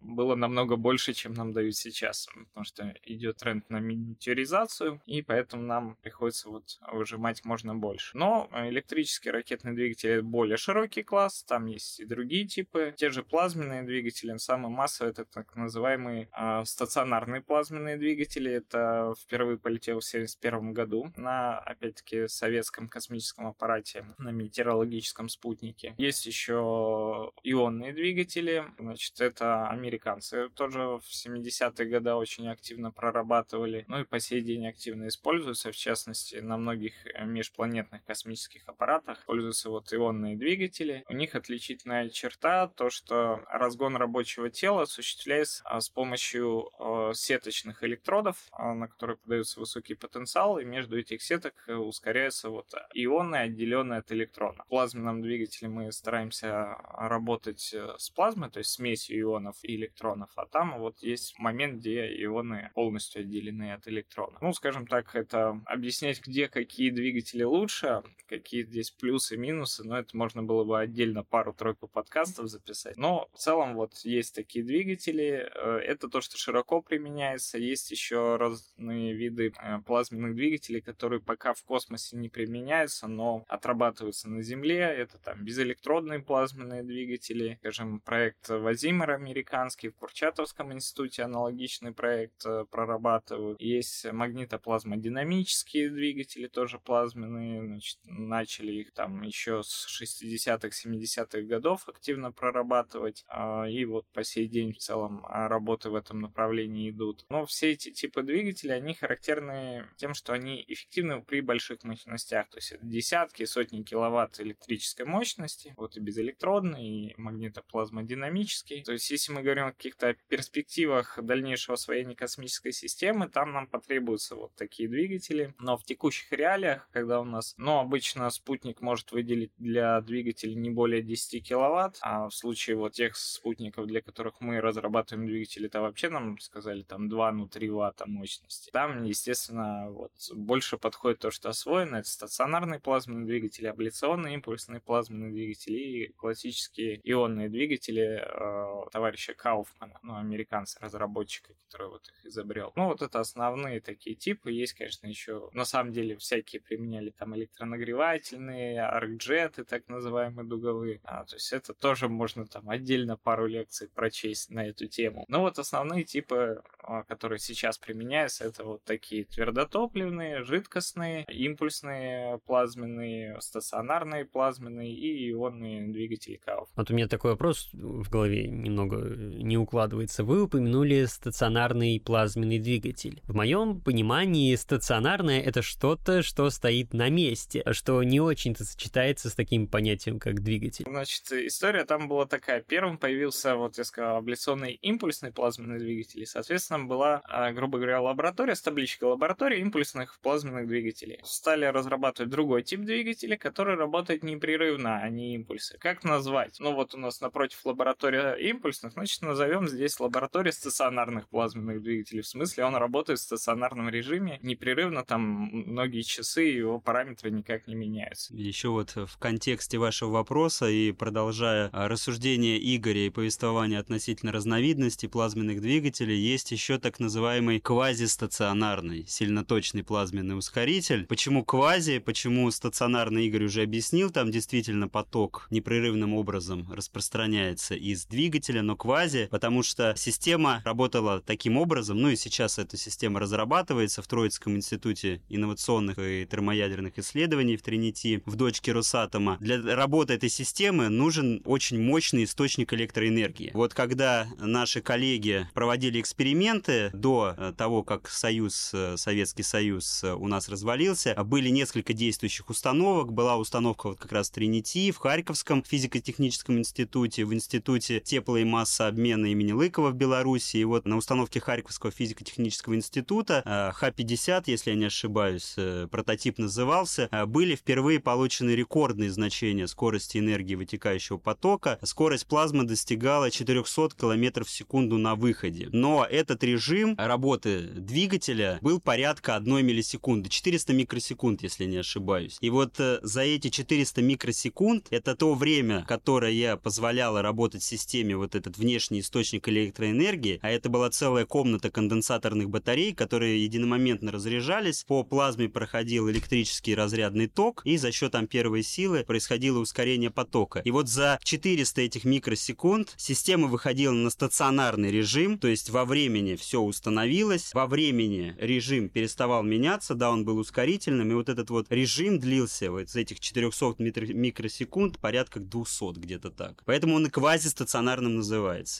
было 0.00 0.34
намного 0.34 0.76
больше, 0.76 1.12
чем 1.12 1.32
нам 1.34 1.52
дают 1.52 1.76
сейчас, 1.76 2.28
потому 2.48 2.64
что 2.64 2.94
идет 3.04 3.38
тренд 3.38 3.68
на 3.70 3.78
миниатюризацию, 3.78 5.00
и 5.06 5.22
поэтому 5.22 5.62
нам 5.62 5.96
приходится 6.02 6.48
вот 6.48 6.78
выжимать 6.92 7.44
можно 7.44 7.74
больше. 7.74 8.16
Но 8.16 8.48
электрические 8.52 9.32
ракетные 9.32 9.74
двигатели 9.74 10.20
более 10.20 10.56
широкий 10.56 11.02
класс, 11.02 11.44
там 11.44 11.66
есть 11.66 12.00
и 12.00 12.04
другие 12.04 12.46
типы, 12.46 12.94
те 12.96 13.10
же 13.10 13.22
плазменные 13.22 13.82
двигатели, 13.82 14.36
самый 14.36 14.70
массовый 14.70 15.12
это 15.12 15.24
так 15.24 15.54
называемые 15.56 16.28
э, 16.36 16.64
стационарные 16.64 17.40
плазменные 17.40 17.96
двигатели, 17.96 18.52
это 18.52 19.14
впервые 19.18 19.58
полетел 19.58 20.00
в 20.00 20.04
71 20.04 20.72
году 20.72 21.12
на, 21.16 21.58
опять-таки, 21.58 22.28
советском 22.28 22.88
космическом 22.88 23.46
аппарате, 23.46 24.04
на 24.18 24.30
метеорологическом 24.30 25.28
спутнике. 25.28 25.94
Есть 25.98 26.26
еще 26.26 27.32
ионные 27.42 27.92
двигатели, 27.92 28.64
значит, 28.78 29.20
это 29.20 29.39
американцы 29.40 30.48
тоже 30.50 30.80
в 30.80 31.04
70-е 31.04 31.86
годы 31.86 32.14
очень 32.14 32.48
активно 32.48 32.90
прорабатывали, 32.90 33.84
ну 33.88 34.00
и 34.00 34.04
по 34.04 34.20
сей 34.20 34.40
день 34.42 34.66
активно 34.66 35.08
используются, 35.08 35.72
в 35.72 35.76
частности, 35.76 36.36
на 36.36 36.56
многих 36.56 36.94
э, 37.06 37.24
межпланетных 37.24 38.04
космических 38.04 38.62
аппаратах 38.66 39.20
используются 39.20 39.70
вот 39.70 39.92
ионные 39.92 40.36
двигатели. 40.36 41.04
У 41.08 41.14
них 41.14 41.34
отличительная 41.34 42.08
черта 42.08 42.68
то, 42.68 42.90
что 42.90 43.42
разгон 43.48 43.96
рабочего 43.96 44.50
тела 44.50 44.82
осуществляется 44.82 45.62
а, 45.64 45.80
с 45.80 45.88
помощью 45.88 46.70
э, 46.78 47.12
сеточных 47.14 47.82
электродов, 47.84 48.36
а, 48.52 48.74
на 48.74 48.88
которые 48.88 49.16
подается 49.16 49.60
высокий 49.60 49.94
потенциал, 49.94 50.58
и 50.58 50.64
между 50.64 50.98
этих 50.98 51.22
сеток 51.22 51.54
э, 51.66 51.74
ускоряются 51.74 52.50
вот 52.50 52.72
ионы, 52.94 53.36
отделенные 53.36 54.00
от 54.00 54.12
электрона. 54.12 54.64
В 54.64 54.68
плазменном 54.68 55.22
двигателе 55.22 55.68
мы 55.68 55.92
стараемся 55.92 56.76
работать 56.94 57.74
с 57.98 58.10
плазмой, 58.10 58.50
то 58.50 58.58
есть 58.58 58.70
смесью 58.70 59.18
ионов 59.30 59.56
и 59.62 59.76
электронов, 59.76 60.30
а 60.36 60.46
там 60.46 60.78
вот 60.78 60.98
есть 61.02 61.38
момент, 61.38 61.80
где 61.80 62.06
ионы 62.24 62.70
полностью 62.74 63.20
отделены 63.20 63.72
от 63.72 63.86
электрона. 63.88 64.38
Ну, 64.40 64.52
скажем 64.52 64.86
так, 64.86 65.14
это 65.14 65.60
объяснять, 65.66 66.20
где 66.26 66.48
какие 66.48 66.90
двигатели 66.90 67.42
лучше, 67.42 68.02
какие 68.28 68.62
здесь 68.62 68.90
плюсы, 68.90 69.36
минусы, 69.36 69.84
но 69.84 69.98
это 69.98 70.16
можно 70.16 70.42
было 70.42 70.64
бы 70.64 70.78
отдельно 70.78 71.24
пару-тройку 71.24 71.88
подкастов 71.88 72.48
записать. 72.48 72.96
Но 72.96 73.28
в 73.32 73.38
целом 73.38 73.74
вот 73.74 73.94
есть 74.04 74.34
такие 74.34 74.64
двигатели, 74.64 75.50
э, 75.54 75.78
это 75.86 76.08
то, 76.08 76.20
что 76.20 76.36
широко 76.38 76.82
применяется. 76.82 77.58
Есть 77.58 77.90
еще 77.90 78.36
разные 78.36 79.12
виды 79.12 79.52
э, 79.60 79.78
плазменных 79.86 80.34
двигателей, 80.34 80.80
которые 80.80 81.20
пока 81.20 81.54
в 81.54 81.62
космосе 81.64 82.16
не 82.16 82.28
применяются, 82.28 83.08
но 83.08 83.44
отрабатываются 83.48 84.28
на 84.28 84.42
Земле. 84.42 84.80
Это 84.80 85.18
там 85.18 85.44
безэлектродные 85.44 86.20
плазменные 86.20 86.82
двигатели, 86.82 87.58
скажем, 87.60 88.00
проект 88.00 88.48
Вазимер 88.48 89.10
американский 89.20 89.88
в 89.88 89.96
Курчатовском 89.96 90.72
институте 90.72 91.22
аналогичный 91.22 91.92
проект 91.92 92.44
э, 92.46 92.64
прорабатывают. 92.70 93.60
Есть 93.60 94.10
магнитоплазмодинамические 94.10 95.90
двигатели, 95.90 96.46
тоже 96.46 96.78
плазменные, 96.78 97.62
значит, 97.62 97.98
начали 98.04 98.72
их 98.72 98.92
там 98.92 99.22
еще 99.22 99.62
с 99.62 99.86
60-х, 100.02 100.68
70-х 100.68 101.42
годов 101.42 101.88
активно 101.88 102.32
прорабатывать, 102.32 103.24
а, 103.28 103.66
и 103.68 103.84
вот 103.84 104.06
по 104.12 104.24
сей 104.24 104.48
день 104.48 104.72
в 104.72 104.78
целом 104.78 105.24
а, 105.28 105.48
работы 105.48 105.90
в 105.90 105.94
этом 105.94 106.20
направлении 106.20 106.90
идут. 106.90 107.26
Но 107.28 107.44
все 107.44 107.72
эти 107.72 107.90
типы 107.90 108.22
двигателей, 108.22 108.74
они 108.74 108.94
характерны 108.94 109.86
тем, 109.96 110.14
что 110.14 110.32
они 110.32 110.64
эффективны 110.66 111.22
при 111.22 111.40
больших 111.40 111.82
мощностях, 111.84 112.48
то 112.48 112.58
есть 112.58 112.72
это 112.72 112.86
десятки, 112.86 113.44
сотни 113.44 113.82
киловатт 113.82 114.40
электрической 114.40 115.06
мощности, 115.06 115.74
вот 115.76 115.96
и 115.96 116.00
безэлектродный, 116.00 116.84
и 116.84 117.14
магнитоплазмодинамический. 117.16 118.82
То 118.82 118.92
есть 118.92 119.09
если 119.10 119.32
мы 119.32 119.42
говорим 119.42 119.66
о 119.66 119.72
каких-то 119.72 120.14
перспективах 120.28 121.18
дальнейшего 121.22 121.74
освоения 121.74 122.14
космической 122.14 122.72
системы, 122.72 123.28
там 123.28 123.52
нам 123.52 123.66
потребуются 123.66 124.36
вот 124.36 124.54
такие 124.54 124.88
двигатели. 124.88 125.54
Но 125.58 125.76
в 125.76 125.84
текущих 125.84 126.32
реалиях, 126.32 126.88
когда 126.92 127.20
у 127.20 127.24
нас, 127.24 127.54
ну, 127.56 127.78
обычно 127.78 128.28
спутник 128.30 128.80
может 128.80 129.12
выделить 129.12 129.52
для 129.58 130.00
двигателей 130.00 130.54
не 130.54 130.70
более 130.70 131.02
10 131.02 131.46
киловатт, 131.46 131.98
а 132.00 132.28
в 132.28 132.34
случае 132.34 132.76
вот 132.76 132.92
тех 132.92 133.16
спутников, 133.16 133.86
для 133.86 134.00
которых 134.00 134.40
мы 134.40 134.60
разрабатываем 134.60 135.26
двигатели, 135.26 135.68
то 135.68 135.80
вообще 135.80 136.08
нам 136.08 136.38
сказали 136.38 136.82
там 136.82 137.08
2, 137.08 137.32
ну 137.32 137.48
3 137.48 137.70
ватта 137.70 138.06
мощности. 138.06 138.70
Там, 138.70 139.04
естественно, 139.04 139.90
вот 139.90 140.12
больше 140.34 140.78
подходит 140.78 141.20
то, 141.20 141.30
что 141.30 141.48
освоено. 141.48 141.96
Это 141.96 142.08
стационарные 142.08 142.80
плазменные 142.80 143.26
двигатели, 143.26 143.66
абляционные 143.66 144.34
импульсные 144.34 144.80
плазменные 144.80 145.30
двигатели 145.30 145.78
и 145.78 146.12
классические 146.12 147.00
ионные 147.04 147.48
двигатели 147.48 148.22
э, 148.22 148.82
товарища 149.00 149.32
Кауфмана, 149.32 149.98
ну, 150.02 150.16
американца-разработчика, 150.16 151.54
который 151.64 151.88
вот 151.88 152.06
их 152.06 152.26
изобрел. 152.26 152.72
Ну, 152.76 152.88
вот 152.88 153.00
это 153.00 153.18
основные 153.18 153.80
такие 153.80 154.14
типы. 154.14 154.52
Есть, 154.52 154.74
конечно, 154.74 155.06
еще, 155.06 155.48
на 155.54 155.64
самом 155.64 155.94
деле, 155.94 156.18
всякие 156.18 156.60
применяли 156.60 157.08
там 157.08 157.34
электронагревательные, 157.34 158.82
аркджеты, 158.82 159.64
так 159.64 159.88
называемые 159.88 160.46
дуговые. 160.46 161.00
А, 161.04 161.24
то 161.24 161.36
есть 161.36 161.50
это 161.54 161.72
тоже 161.72 162.08
можно 162.08 162.46
там 162.46 162.68
отдельно 162.68 163.16
пару 163.16 163.46
лекций 163.46 163.88
прочесть 163.88 164.50
на 164.50 164.66
эту 164.66 164.86
тему. 164.86 165.24
Но 165.28 165.40
вот 165.40 165.58
основные 165.58 166.04
типы, 166.04 166.62
а, 166.80 167.02
которые 167.04 167.38
сейчас 167.38 167.78
применяются, 167.78 168.44
это 168.44 168.64
вот 168.64 168.84
такие 168.84 169.24
твердотопливные, 169.24 170.42
жидкостные, 170.42 171.24
импульсные, 171.24 172.38
плазменные, 172.44 173.40
стационарные 173.40 174.26
плазменные 174.26 174.92
и 174.92 175.30
ионные 175.30 175.90
двигатели 175.90 176.36
КАУФ. 176.36 176.68
Вот 176.76 176.90
у 176.90 176.94
меня 176.94 177.08
такой 177.08 177.30
вопрос 177.30 177.70
в 177.72 178.10
голове 178.10 178.48
немного 178.48 178.79
не 178.86 179.58
укладывается. 179.58 180.24
Вы 180.24 180.42
упомянули 180.42 181.04
стационарный 181.04 182.00
плазменный 182.00 182.58
двигатель. 182.58 183.22
В 183.26 183.34
моем 183.34 183.80
понимании 183.80 184.54
стационарное— 184.54 185.40
это 185.42 185.62
что-то, 185.62 186.22
что 186.22 186.50
стоит 186.50 186.94
на 186.94 187.08
месте, 187.08 187.62
что 187.72 188.02
не 188.02 188.20
очень-то 188.20 188.64
сочетается 188.64 189.30
с 189.30 189.34
таким 189.34 189.66
понятием, 189.66 190.18
как 190.18 190.42
двигатель. 190.42 190.84
Значит, 190.88 191.32
история 191.32 191.84
там 191.84 192.08
была 192.08 192.26
такая. 192.26 192.62
Первым 192.62 192.98
появился, 192.98 193.56
вот 193.56 193.78
я 193.78 193.84
сказал, 193.84 194.16
абляционный 194.16 194.72
импульсный 194.72 195.32
плазменный 195.32 195.78
двигатель. 195.78 196.22
И, 196.22 196.26
соответственно, 196.26 196.84
была, 196.84 197.22
а, 197.24 197.52
грубо 197.52 197.78
говоря, 197.78 198.00
лаборатория 198.00 198.54
с 198.54 198.62
табличкой 198.62 199.08
лаборатория 199.08 199.60
импульсных 199.60 200.18
плазменных 200.20 200.66
двигателей. 200.66 201.20
Стали 201.24 201.64
разрабатывать 201.64 202.30
другой 202.30 202.62
тип 202.62 202.80
двигателя, 202.80 203.36
который 203.36 203.76
работает 203.76 204.22
непрерывно, 204.22 204.98
а 204.98 205.08
не 205.08 205.34
импульсы. 205.34 205.78
Как 205.78 206.04
назвать? 206.04 206.56
Ну 206.58 206.74
вот 206.74 206.94
у 206.94 206.98
нас 206.98 207.20
напротив 207.20 207.64
лаборатория 207.64 208.34
импульсных, 208.70 208.92
значит, 208.92 209.22
назовем 209.22 209.68
здесь 209.68 209.98
лаборатория 209.98 210.52
стационарных 210.52 211.28
плазменных 211.28 211.82
двигателей. 211.82 212.22
В 212.22 212.26
смысле, 212.26 212.64
он 212.64 212.76
работает 212.76 213.18
в 213.18 213.22
стационарном 213.22 213.88
режиме 213.88 214.38
непрерывно, 214.42 215.04
там 215.04 215.22
многие 215.22 216.02
часы, 216.02 216.42
его 216.42 216.78
параметры 216.78 217.30
никак 217.30 217.66
не 217.66 217.74
меняются. 217.74 218.34
Еще 218.34 218.68
вот 218.68 218.94
в 218.94 219.18
контексте 219.18 219.78
вашего 219.78 220.10
вопроса 220.10 220.68
и 220.68 220.92
продолжая 220.92 221.68
а, 221.72 221.88
рассуждение 221.88 222.58
Игоря 222.76 223.06
и 223.06 223.10
повествование 223.10 223.78
относительно 223.80 224.32
разновидностей 224.32 225.08
плазменных 225.08 225.60
двигателей, 225.60 226.16
есть 226.16 226.52
еще 226.52 226.78
так 226.78 227.00
называемый 227.00 227.60
квазистационарный 227.60 229.04
сильноточный 229.06 229.82
плазменный 229.82 230.38
ускоритель. 230.38 231.06
Почему 231.06 231.44
квази, 231.44 231.98
почему 231.98 232.50
стационарный 232.50 233.26
Игорь 233.26 233.44
уже 233.44 233.62
объяснил, 233.62 234.10
там 234.10 234.30
действительно 234.30 234.88
поток 234.88 235.48
непрерывным 235.50 236.14
образом 236.14 236.70
распространяется 236.72 237.74
из 237.74 238.06
двигателя, 238.06 238.59
но 238.62 238.76
квази, 238.76 239.28
потому 239.30 239.62
что 239.62 239.94
система 239.96 240.62
работала 240.64 241.20
таким 241.20 241.56
образом, 241.56 242.00
ну 242.00 242.08
и 242.08 242.16
сейчас 242.16 242.58
эта 242.58 242.76
система 242.76 243.20
разрабатывается 243.20 244.02
в 244.02 244.06
Троицком 244.06 244.56
институте 244.56 245.20
инновационных 245.28 245.98
и 245.98 246.26
термоядерных 246.30 246.98
исследований 246.98 247.56
в 247.56 247.62
Тринити, 247.62 248.22
в 248.26 248.36
дочке 248.36 248.72
Росатома. 248.72 249.36
Для 249.40 249.74
работы 249.74 250.14
этой 250.14 250.28
системы 250.28 250.88
нужен 250.88 251.42
очень 251.44 251.82
мощный 251.82 252.24
источник 252.24 252.72
электроэнергии. 252.72 253.50
Вот 253.54 253.74
когда 253.74 254.26
наши 254.38 254.80
коллеги 254.80 255.48
проводили 255.54 256.00
эксперименты 256.00 256.90
до 256.92 257.34
э, 257.36 257.52
того, 257.56 257.82
как 257.82 258.08
Союз, 258.08 258.70
э, 258.72 258.96
Советский 258.96 259.42
Союз 259.42 260.04
э, 260.04 260.12
у 260.12 260.26
нас 260.28 260.48
развалился, 260.48 261.14
были 261.24 261.48
несколько 261.48 261.92
действующих 261.92 262.50
установок. 262.50 263.12
Была 263.12 263.36
установка 263.36 263.88
вот 263.88 263.98
как 263.98 264.12
раз 264.12 264.30
Тринити 264.30 264.90
в 264.90 264.98
Харьковском 264.98 265.62
физико-техническом 265.62 266.58
институте, 266.58 267.24
в 267.24 267.34
институте 267.34 268.00
тепло 268.00 268.36
и 268.36 268.44
массообмена 268.50 269.26
имени 269.26 269.52
Лыкова 269.52 269.90
в 269.90 269.94
Беларуси. 269.94 270.58
И 270.58 270.64
вот 270.64 270.86
на 270.86 270.96
установке 270.96 271.40
Харьковского 271.40 271.92
физико-технического 271.92 272.74
института 272.74 273.42
Х-50, 273.76 274.44
если 274.46 274.70
я 274.70 274.76
не 274.76 274.86
ошибаюсь, 274.86 275.54
прототип 275.90 276.38
назывался, 276.38 277.08
были 277.26 277.54
впервые 277.54 278.00
получены 278.00 278.50
рекордные 278.50 279.10
значения 279.10 279.66
скорости 279.66 280.18
энергии 280.18 280.54
вытекающего 280.54 281.18
потока. 281.18 281.78
Скорость 281.82 282.26
плазмы 282.26 282.64
достигала 282.64 283.30
400 283.30 283.90
км 283.96 284.44
в 284.44 284.50
секунду 284.50 284.98
на 284.98 285.14
выходе. 285.14 285.68
Но 285.72 286.06
этот 286.08 286.42
режим 286.44 286.94
работы 286.98 287.60
двигателя 287.60 288.58
был 288.60 288.80
порядка 288.80 289.36
1 289.36 289.64
миллисекунды, 289.64 290.28
400 290.28 290.72
микросекунд, 290.72 291.42
если 291.42 291.64
не 291.64 291.78
ошибаюсь. 291.78 292.36
И 292.40 292.50
вот 292.50 292.78
э, 292.78 292.98
за 293.02 293.22
эти 293.22 293.48
400 293.48 294.02
микросекунд, 294.02 294.86
это 294.90 295.14
то 295.14 295.34
время, 295.34 295.84
которое 295.86 296.56
позволяло 296.56 297.22
работать 297.22 297.62
системе 297.62 298.16
вот 298.16 298.34
этот 298.40 298.58
внешний 298.58 299.00
источник 299.00 299.48
электроэнергии, 299.48 300.40
а 300.42 300.50
это 300.50 300.68
была 300.68 300.90
целая 300.90 301.24
комната 301.26 301.70
конденсаторных 301.70 302.50
батарей, 302.50 302.94
которые 302.94 303.44
единомоментно 303.44 304.10
разряжались, 304.10 304.84
по 304.84 305.04
плазме 305.04 305.48
проходил 305.48 306.10
электрический 306.10 306.74
разрядный 306.74 307.28
ток, 307.28 307.62
и 307.64 307.76
за 307.76 307.92
счет 307.92 308.14
амперовой 308.14 308.62
силы 308.62 309.04
происходило 309.04 309.58
ускорение 309.58 310.10
потока. 310.10 310.60
И 310.64 310.70
вот 310.70 310.88
за 310.88 311.18
400 311.22 311.82
этих 311.82 312.04
микросекунд 312.04 312.94
система 312.96 313.46
выходила 313.46 313.92
на 313.92 314.10
стационарный 314.10 314.90
режим, 314.90 315.38
то 315.38 315.48
есть 315.48 315.70
во 315.70 315.84
времени 315.84 316.36
все 316.36 316.60
установилось, 316.60 317.52
во 317.54 317.66
времени 317.66 318.34
режим 318.38 318.88
переставал 318.88 319.42
меняться, 319.42 319.94
да, 319.94 320.10
он 320.10 320.24
был 320.24 320.38
ускорительным, 320.38 321.10
и 321.10 321.14
вот 321.14 321.28
этот 321.28 321.50
вот 321.50 321.66
режим 321.70 322.18
длился 322.18 322.70
вот 322.70 322.82
из 322.82 322.96
этих 322.96 323.20
400 323.20 323.76
микросекунд 323.78 324.98
порядка 324.98 325.40
200 325.40 326.00
где-то 326.00 326.30
так. 326.30 326.62
Поэтому 326.64 326.94
он 326.96 327.06
и 327.06 327.10
квазистационарным 327.10 328.16
называется. 328.16 328.29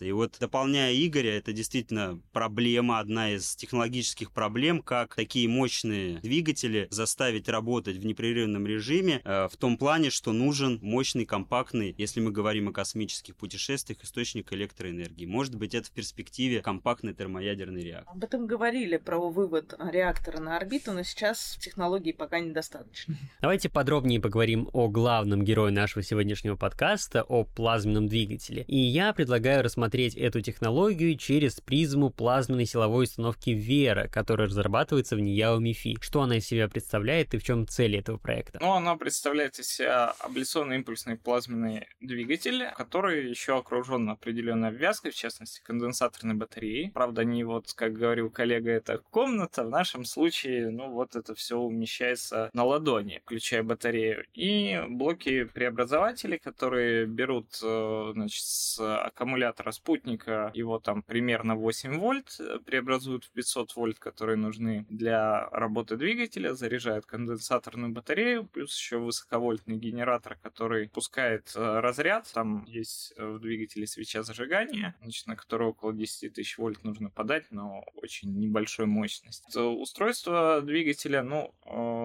И 0.05 0.13
вот 0.13 0.37
дополняя 0.39 0.95
Игоря, 0.95 1.37
это 1.37 1.53
действительно 1.53 2.21
проблема, 2.33 2.99
одна 2.99 3.33
из 3.33 3.57
технологических 3.57 4.33
проблем, 4.33 4.83
как 4.83 5.15
такие 5.15 5.49
мощные 5.49 6.21
двигатели 6.21 6.87
заставить 6.91 7.49
работать 7.49 7.97
в 7.97 8.05
непрерывном 8.05 8.67
режиме, 8.67 9.21
э, 9.25 9.49
в 9.51 9.57
том 9.57 9.77
плане, 9.77 10.11
что 10.11 10.33
нужен 10.33 10.79
мощный, 10.83 11.25
компактный, 11.25 11.95
если 11.99 12.21
мы 12.21 12.31
говорим 12.31 12.69
о 12.69 12.73
космических 12.73 13.37
путешествиях, 13.37 14.03
источник 14.03 14.53
электроэнергии. 14.53 15.27
Может 15.27 15.55
быть, 15.57 15.75
это 15.75 15.89
в 15.89 15.91
перспективе 15.91 16.63
компактный 16.63 17.15
термоядерный 17.15 17.83
реактор. 17.83 18.15
Об 18.15 18.25
этом 18.25 18.47
говорили, 18.47 18.97
про 18.97 19.31
вывод 19.31 19.75
реактора 19.93 20.41
на 20.41 20.57
орбиту, 20.57 20.93
но 20.93 21.03
сейчас 21.03 21.57
технологий 21.61 22.13
пока 22.13 22.41
недостаточно. 22.41 23.17
Давайте 23.41 23.69
подробнее 23.69 24.21
поговорим 24.21 24.69
о 24.73 24.89
главном 24.89 25.45
герое 25.45 25.73
нашего 25.73 26.03
сегодняшнего 26.03 26.57
подкаста, 26.57 27.23
о 27.23 27.45
плазменном 27.45 28.09
двигателе. 28.09 28.65
И 28.69 28.77
я 28.77 29.13
предлагаю 29.13 29.40
рассмотреть 29.45 30.15
эту 30.17 30.41
технологию 30.41 31.17
через 31.17 31.61
призму 31.61 32.11
плазменной 32.11 32.67
силовой 32.67 33.05
установки 33.05 33.51
Вера, 33.51 34.09
которая 34.09 34.49
разрабатывается 34.49 35.17
в 35.17 35.21
Нияо 35.21 35.59
МИФИ. 35.59 35.99
Что 36.01 36.23
она 36.23 36.37
из 36.37 36.47
себя 36.47 36.69
представляет 36.69 37.35
и 37.35 37.39
в 37.39 37.43
чем 37.43 37.67
цель 37.67 37.97
этого 37.97 38.19
проекта? 38.19 38.59
Ну, 38.61 38.73
она 38.73 38.97
представляет 38.97 39.59
из 39.59 39.69
себя 39.69 40.15
абляционный 40.21 40.77
импульсный 40.77 41.17
плазменный 41.17 41.87
двигатель, 42.01 42.67
который 42.77 43.29
еще 43.29 43.59
окружен 43.59 44.09
определенной 44.09 44.69
обвязкой, 44.69 45.13
в 45.13 45.17
частности, 45.17 45.63
конденсаторной 45.63 46.35
батареей. 46.35 46.91
Правда, 46.91 47.25
не 47.25 47.45
вот, 47.45 47.73
как 47.75 47.95
говорил 47.95 48.31
коллега, 48.31 48.71
это 48.71 48.99
комната. 49.11 49.65
В 49.65 49.71
нашем 49.71 50.05
случае, 50.05 50.71
ну, 50.71 50.91
вот 50.91 51.17
это 51.17 51.35
все 51.35 51.59
умещается 51.59 52.51
на 52.53 52.65
ладони, 52.65 53.21
включая 53.25 53.63
батарею. 53.63 54.25
И 54.35 54.81
блоки 54.89 55.45
преобразователей, 55.45 56.39
которые 56.39 57.07
берут, 57.07 57.59
э, 57.63 58.11
значит, 58.15 58.43
с 58.45 58.79
аккумулятора 58.81 59.30
спутника, 59.73 60.51
его 60.55 60.79
там 60.79 61.03
примерно 61.03 61.57
8 61.57 61.99
вольт, 61.99 62.37
э, 62.39 62.59
преобразуют 62.65 63.25
в 63.25 63.31
500 63.31 63.77
вольт, 63.77 63.99
которые 63.99 64.37
нужны 64.37 64.87
для 64.89 65.49
работы 65.51 65.97
двигателя, 65.97 66.55
заряжают 66.55 67.07
конденсаторную 67.07 67.93
батарею, 67.93 68.45
плюс 68.47 68.77
еще 68.77 68.99
высоковольтный 68.99 69.77
генератор, 69.77 70.39
который 70.43 70.89
пускает 70.89 71.53
э, 71.55 71.81
разряд. 71.81 72.31
Там 72.33 72.65
есть 72.67 73.15
в 73.17 73.39
двигателе 73.39 73.87
свеча 73.87 74.23
зажигания, 74.23 74.95
значит, 75.03 75.27
на 75.27 75.37
которую 75.37 75.71
около 75.71 75.93
10 75.93 76.33
тысяч 76.33 76.59
вольт 76.59 76.85
нужно 76.85 77.11
подать, 77.11 77.47
но 77.51 77.85
очень 77.95 78.39
небольшой 78.39 78.87
мощности. 78.87 79.59
Устройство 79.59 80.61
двигателя, 80.63 81.23
ну, 81.23 81.55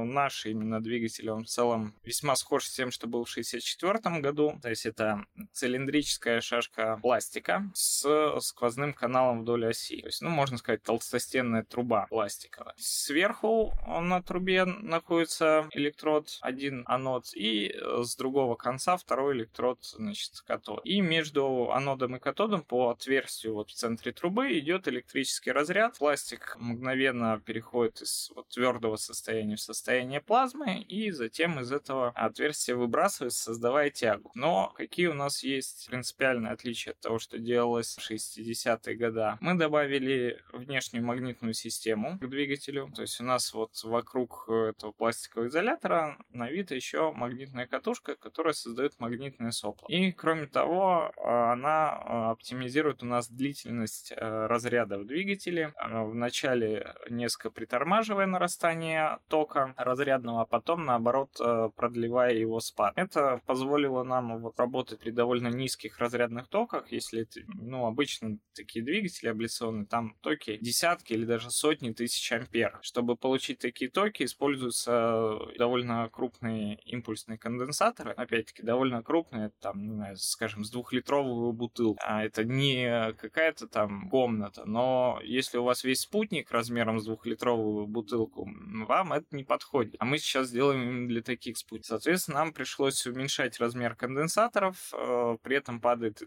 наш 0.06 0.46
именно 0.46 0.82
двигатель, 0.82 1.30
он 1.30 1.44
в 1.44 1.48
целом 1.48 1.94
весьма 2.04 2.36
схож 2.36 2.66
с 2.66 2.76
тем, 2.76 2.92
что 2.92 3.08
был 3.08 3.26
в 3.26 3.30
64 3.30 4.20
году. 4.22 4.58
То 4.62 4.70
есть 4.70 4.86
это 4.86 5.26
цилиндрическая 5.52 6.42
шашка 6.42 7.00
пластика 7.16 7.64
с 7.74 8.40
сквозным 8.42 8.94
каналом 8.94 9.42
вдоль 9.42 9.68
оси. 9.68 10.02
То 10.02 10.08
есть, 10.08 10.22
ну, 10.22 10.30
можно 10.30 10.58
сказать, 10.58 10.84
толстостенная 10.84 11.64
труба 11.64 12.08
пластиковая. 12.10 12.74
Сверху 12.78 13.74
на 13.88 14.22
трубе 14.22 14.66
находится 14.66 15.70
электрод, 15.72 16.38
один 16.42 16.84
анод, 16.88 17.28
и 17.34 17.74
с 18.02 18.18
другого 18.18 18.56
конца 18.56 18.98
второй 18.98 19.36
электрод, 19.36 19.80
значит, 19.82 20.42
катод. 20.46 20.82
И 20.84 21.00
между 21.00 21.72
анодом 21.72 22.18
и 22.18 22.20
катодом 22.20 22.64
по 22.64 22.90
отверстию 22.90 23.54
вот 23.54 23.70
в 23.70 23.74
центре 23.74 24.12
трубы 24.12 24.60
идет 24.60 24.90
электрический 24.90 25.52
разряд. 25.52 25.98
Пластик 25.98 26.58
мгновенно 26.60 27.42
переходит 27.46 28.02
из 28.02 28.30
вот, 28.36 28.50
твердого 28.50 28.98
состояния 28.98 29.56
в 29.56 29.62
состояние 29.62 30.20
плазмы, 30.20 30.82
и 30.82 31.12
затем 31.12 31.62
из 31.62 31.72
этого 31.72 32.10
отверстия 32.10 32.76
выбрасывается, 32.76 33.46
создавая 33.46 33.90
тягу. 33.90 34.32
Но 34.36 34.74
какие 34.76 35.08
у 35.08 35.14
нас 35.14 35.44
есть 35.44 35.88
принципиальные 35.88 36.52
отличия 36.52 36.95
от 36.96 37.02
того, 37.02 37.20
что 37.20 37.38
делалось 37.38 37.96
в 37.96 38.12
60-е 38.12 38.96
годы? 38.96 39.38
Мы 39.40 39.56
добавили 39.56 40.42
внешнюю 40.54 41.06
магнитную 41.06 41.54
систему 41.54 42.18
к 42.20 42.28
двигателю, 42.28 42.92
то 42.96 43.02
есть 43.02 43.20
у 43.22 43.24
нас 43.24 43.54
вот 43.54 43.72
вокруг 43.84 44.50
этого 44.50 44.92
пластикового 44.92 45.48
изолятора 45.48 46.18
навита 46.30 46.76
еще 46.76 47.12
магнитная 47.12 47.68
катушка, 47.68 48.16
которая 48.16 48.54
создает 48.54 49.00
магнитное 49.00 49.52
сопло. 49.52 49.88
И 49.90 50.12
кроме 50.12 50.48
того, 50.48 51.12
она 51.18 52.32
оптимизирует 52.32 53.04
у 53.04 53.06
нас 53.06 53.30
длительность 53.30 54.12
э, 54.12 54.46
разряда 54.48 54.98
в 54.98 55.06
двигателе. 55.06 55.74
Вначале 55.82 56.96
несколько 57.10 57.52
притормаживая 57.52 58.26
нарастание 58.26 59.20
тока 59.28 59.74
разрядного, 59.78 60.42
а 60.42 60.46
потом 60.46 60.86
наоборот 60.86 61.30
э, 61.40 61.70
продлевая 61.76 62.34
его 62.34 62.60
спад. 62.60 62.94
Это 62.96 63.42
позволило 63.46 64.04
нам 64.04 64.40
вот 64.40 64.60
работать 64.60 65.00
при 65.00 65.12
довольно 65.12 65.48
низких 65.48 66.00
разрядных 66.00 66.48
токах, 66.48 66.85
если 66.92 67.22
это, 67.22 67.42
ну, 67.48 67.86
обычно 67.86 68.38
такие 68.54 68.84
двигатели 68.84 69.30
абляционные, 69.30 69.86
там 69.86 70.16
токи 70.22 70.58
десятки 70.62 71.14
или 71.14 71.26
даже 71.26 71.52
сотни 71.52 71.92
тысяч 71.92 72.32
ампер. 72.32 72.80
Чтобы 72.82 73.16
получить 73.16 73.60
такие 73.60 73.90
токи, 73.90 74.24
используются 74.24 75.38
довольно 75.58 76.10
крупные 76.10 76.80
импульсные 76.86 77.38
конденсаторы, 77.38 78.12
опять-таки 78.12 78.64
довольно 78.64 79.04
крупные, 79.04 79.52
там, 79.60 79.82
не 79.82 79.94
знаю, 79.94 80.18
скажем, 80.18 80.64
с 80.64 80.70
двухлитровую 80.70 81.54
бутылку. 81.54 82.00
А 82.04 82.24
это 82.24 82.44
не 82.44 83.14
какая-то 83.14 83.68
там 83.68 84.10
комната, 84.10 84.66
но 84.66 85.20
если 85.24 85.58
у 85.58 85.64
вас 85.64 85.84
весь 85.84 86.02
спутник 86.02 86.52
размером 86.52 87.00
с 87.00 87.06
двухлитровую 87.06 87.88
бутылку, 87.88 88.50
вам 88.88 89.14
это 89.14 89.28
не 89.32 89.44
подходит. 89.44 89.96
А 90.00 90.06
мы 90.06 90.18
сейчас 90.18 90.52
делаем 90.52 90.82
именно 90.84 91.08
для 91.08 91.22
таких 91.22 91.58
спутников. 91.58 91.88
Соответственно, 91.88 92.40
нам 92.40 92.54
пришлось 92.54 93.06
уменьшать 93.06 93.60
размер 93.60 93.96
конденсаторов, 93.96 94.92
э, 94.94 95.38
при 95.42 95.58
этом 95.58 95.80
падают 95.80 96.24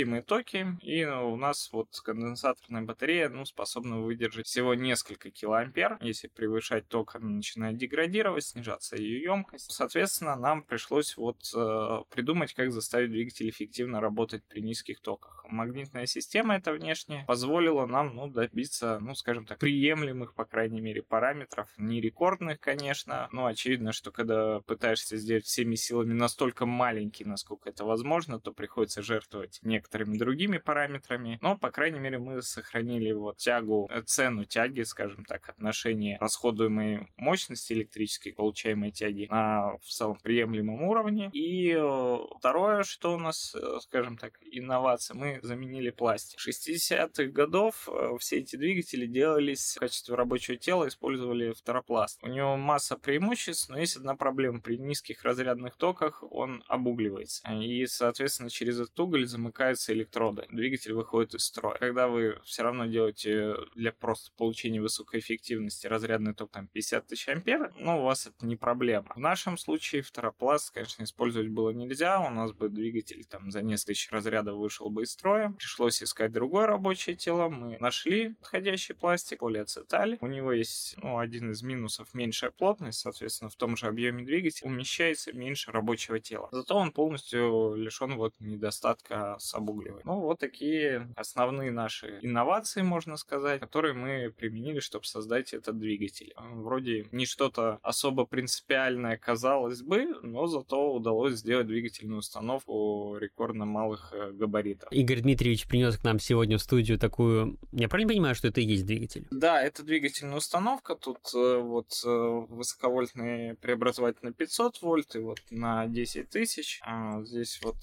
допустимые 0.00 0.22
токи, 0.22 0.66
и 0.82 1.04
у 1.04 1.36
нас 1.36 1.70
вот 1.72 1.88
конденсаторная 2.02 2.82
батарея, 2.82 3.28
ну, 3.28 3.44
способна 3.44 4.00
выдержать 4.00 4.46
всего 4.46 4.74
несколько 4.74 5.30
килоампер. 5.30 5.98
Если 6.00 6.28
превышать 6.28 6.88
ток, 6.88 7.16
она 7.16 7.28
начинает 7.28 7.76
деградировать, 7.76 8.44
снижаться 8.44 8.96
ее 8.96 9.22
емкость. 9.22 9.70
Соответственно, 9.70 10.36
нам 10.36 10.62
пришлось 10.62 11.16
вот 11.16 11.38
э, 11.54 11.98
придумать, 12.10 12.54
как 12.54 12.72
заставить 12.72 13.10
двигатель 13.10 13.48
эффективно 13.48 14.00
работать 14.00 14.44
при 14.44 14.60
низких 14.60 15.00
токах. 15.00 15.39
Магнитная 15.50 16.06
система 16.06 16.56
эта 16.56 16.72
внешняя 16.72 17.24
позволила 17.26 17.86
нам 17.86 18.14
ну, 18.14 18.28
добиться, 18.28 18.98
ну, 19.00 19.14
скажем 19.14 19.46
так, 19.46 19.58
приемлемых, 19.58 20.34
по 20.34 20.44
крайней 20.44 20.80
мере, 20.80 21.02
параметров. 21.02 21.68
Не 21.76 22.00
рекордных, 22.00 22.60
конечно, 22.60 23.28
но 23.32 23.46
очевидно, 23.46 23.92
что 23.92 24.10
когда 24.10 24.60
пытаешься 24.60 25.16
сделать 25.16 25.44
всеми 25.44 25.74
силами 25.74 26.12
настолько 26.12 26.66
маленький, 26.66 27.24
насколько 27.24 27.68
это 27.68 27.84
возможно, 27.84 28.40
то 28.40 28.52
приходится 28.52 29.02
жертвовать 29.02 29.60
некоторыми 29.62 30.16
другими 30.16 30.58
параметрами. 30.58 31.38
Но, 31.40 31.56
по 31.56 31.70
крайней 31.70 32.00
мере, 32.00 32.18
мы 32.18 32.42
сохранили 32.42 33.12
вот 33.12 33.38
тягу, 33.38 33.88
э, 33.90 34.02
цену 34.02 34.44
тяги, 34.44 34.82
скажем 34.82 35.24
так, 35.24 35.48
отношение 35.48 36.18
расходуемой 36.20 37.08
мощности 37.16 37.72
электрической, 37.72 38.32
получаемой 38.32 38.90
тяги 38.90 39.26
на 39.30 39.76
в 39.78 39.86
целом 39.88 40.18
приемлемом 40.22 40.82
уровне. 40.82 41.30
И 41.32 41.72
э, 41.76 42.18
второе, 42.38 42.82
что 42.82 43.14
у 43.14 43.18
нас, 43.18 43.54
э, 43.54 43.78
скажем 43.80 44.16
так, 44.16 44.38
инновация, 44.42 45.14
мы 45.14 45.39
заменили 45.42 45.90
пластик. 45.90 46.38
60-х 46.38 47.24
годов 47.26 47.88
все 48.18 48.38
эти 48.38 48.56
двигатели 48.56 49.06
делались 49.06 49.76
в 49.76 49.80
качестве 49.80 50.14
рабочего 50.14 50.56
тела, 50.56 50.88
использовали 50.88 51.52
фторопласт. 51.52 52.18
У 52.22 52.28
него 52.28 52.56
масса 52.56 52.96
преимуществ, 52.96 53.68
но 53.68 53.78
есть 53.78 53.96
одна 53.96 54.16
проблема. 54.16 54.60
При 54.60 54.78
низких 54.78 55.22
разрядных 55.24 55.76
токах 55.76 56.22
он 56.30 56.64
обугливается. 56.68 57.48
И, 57.52 57.86
соответственно, 57.86 58.50
через 58.50 58.80
этот 58.80 58.98
уголь 59.00 59.26
замыкаются 59.26 59.92
электроды. 59.92 60.46
Двигатель 60.50 60.92
выходит 60.92 61.34
из 61.34 61.44
строя. 61.44 61.78
Когда 61.78 62.08
вы 62.08 62.40
все 62.44 62.62
равно 62.62 62.86
делаете 62.86 63.54
для 63.74 63.92
просто 63.92 64.30
получения 64.36 64.80
высокой 64.80 65.20
эффективности 65.20 65.86
разрядный 65.86 66.34
ток 66.34 66.50
там 66.50 66.68
50 66.68 67.06
тысяч 67.06 67.28
ампер, 67.28 67.72
ну, 67.76 68.00
у 68.00 68.04
вас 68.04 68.26
это 68.26 68.46
не 68.46 68.56
проблема. 68.56 69.12
В 69.14 69.20
нашем 69.20 69.56
случае 69.56 70.02
фторопласт, 70.02 70.72
конечно, 70.72 71.02
использовать 71.04 71.48
было 71.48 71.70
нельзя. 71.70 72.20
У 72.20 72.30
нас 72.30 72.52
бы 72.52 72.68
двигатель 72.68 73.24
там 73.24 73.50
за 73.50 73.62
несколько 73.62 73.92
тысяч 73.92 74.10
разрядов 74.10 74.56
вышел 74.56 74.90
бы 74.90 75.02
из 75.02 75.12
строя. 75.12 75.29
Пришлось 75.56 76.02
искать 76.02 76.32
другое 76.32 76.66
рабочее 76.66 77.16
тело. 77.16 77.48
Мы 77.48 77.76
нашли 77.78 78.34
подходящий 78.34 78.92
пластик, 78.94 79.40
полиацеталь. 79.40 80.18
У 80.20 80.26
него 80.26 80.52
есть, 80.52 80.94
ну, 80.98 81.18
один 81.18 81.50
из 81.50 81.62
минусов 81.62 82.14
меньшая 82.14 82.50
плотность, 82.50 83.00
соответственно, 83.00 83.50
в 83.50 83.56
том 83.56 83.76
же 83.76 83.86
объеме 83.86 84.24
двигателя 84.24 84.68
умещается 84.68 85.32
меньше 85.32 85.72
рабочего 85.72 86.20
тела. 86.20 86.48
Зато 86.52 86.76
он 86.76 86.92
полностью 86.92 87.74
лишен 87.74 88.16
вот 88.16 88.34
недостатка 88.40 89.36
с 89.38 89.54
обугливанием. 89.54 90.06
Ну, 90.06 90.20
вот 90.20 90.38
такие 90.38 91.08
основные 91.16 91.70
наши 91.70 92.18
инновации, 92.22 92.82
можно 92.82 93.16
сказать, 93.16 93.60
которые 93.60 93.94
мы 93.94 94.30
применили, 94.30 94.80
чтобы 94.80 95.04
создать 95.04 95.52
этот 95.54 95.78
двигатель. 95.78 96.34
Вроде 96.36 97.06
не 97.12 97.26
что-то 97.26 97.78
особо 97.82 98.26
принципиальное, 98.26 99.16
казалось 99.16 99.82
бы, 99.82 100.06
но 100.22 100.46
зато 100.46 100.92
удалось 100.92 101.34
сделать 101.34 101.66
двигательную 101.66 102.18
установку 102.18 103.16
рекордно 103.18 103.64
малых 103.64 104.12
э, 104.12 104.32
габаритов. 104.32 104.92
Игорь 104.92 105.19
Дмитриевич 105.20 105.66
принес 105.66 105.96
к 105.96 106.04
нам 106.04 106.18
сегодня 106.18 106.58
в 106.58 106.62
студию 106.62 106.98
такую... 106.98 107.58
Я 107.72 107.88
правильно 107.88 108.12
понимаю, 108.12 108.34
что 108.34 108.48
это 108.48 108.60
и 108.60 108.64
есть 108.64 108.86
двигатель? 108.86 109.26
Да, 109.30 109.62
это 109.62 109.82
двигательная 109.82 110.36
установка. 110.36 110.94
Тут 110.94 111.18
э, 111.34 111.58
вот 111.58 111.92
э, 112.04 112.08
высоковольтный 112.08 113.54
преобразователь 113.56 114.20
на 114.22 114.32
500 114.32 114.82
вольт 114.82 115.16
и 115.16 115.18
вот 115.18 115.40
на 115.50 115.86
10 115.86 116.28
тысяч. 116.28 116.80
А 116.82 117.22
здесь 117.24 117.60
вот 117.62 117.76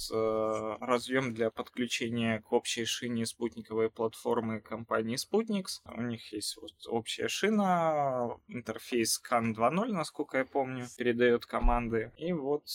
разъем 0.80 1.34
для 1.34 1.50
подключения 1.50 2.42
к 2.42 2.52
общей 2.54 2.86
шине 2.86 3.26
спутниковой 3.26 3.90
платформы 3.90 4.60
компании 4.60 5.18
Sputniks. 5.18 5.82
У 5.86 6.02
них 6.02 6.32
есть 6.34 6.58
вот 6.58 6.74
общая 6.88 7.28
шина, 7.28 8.38
интерфейс 8.48 9.22
CAN 9.22 9.54
2.0, 9.54 9.92
насколько 9.92 10.38
я 10.38 10.46
помню, 10.46 10.88
передает 10.98 11.46
команды. 11.46 12.12
И 12.18 12.34
вот 12.34 12.66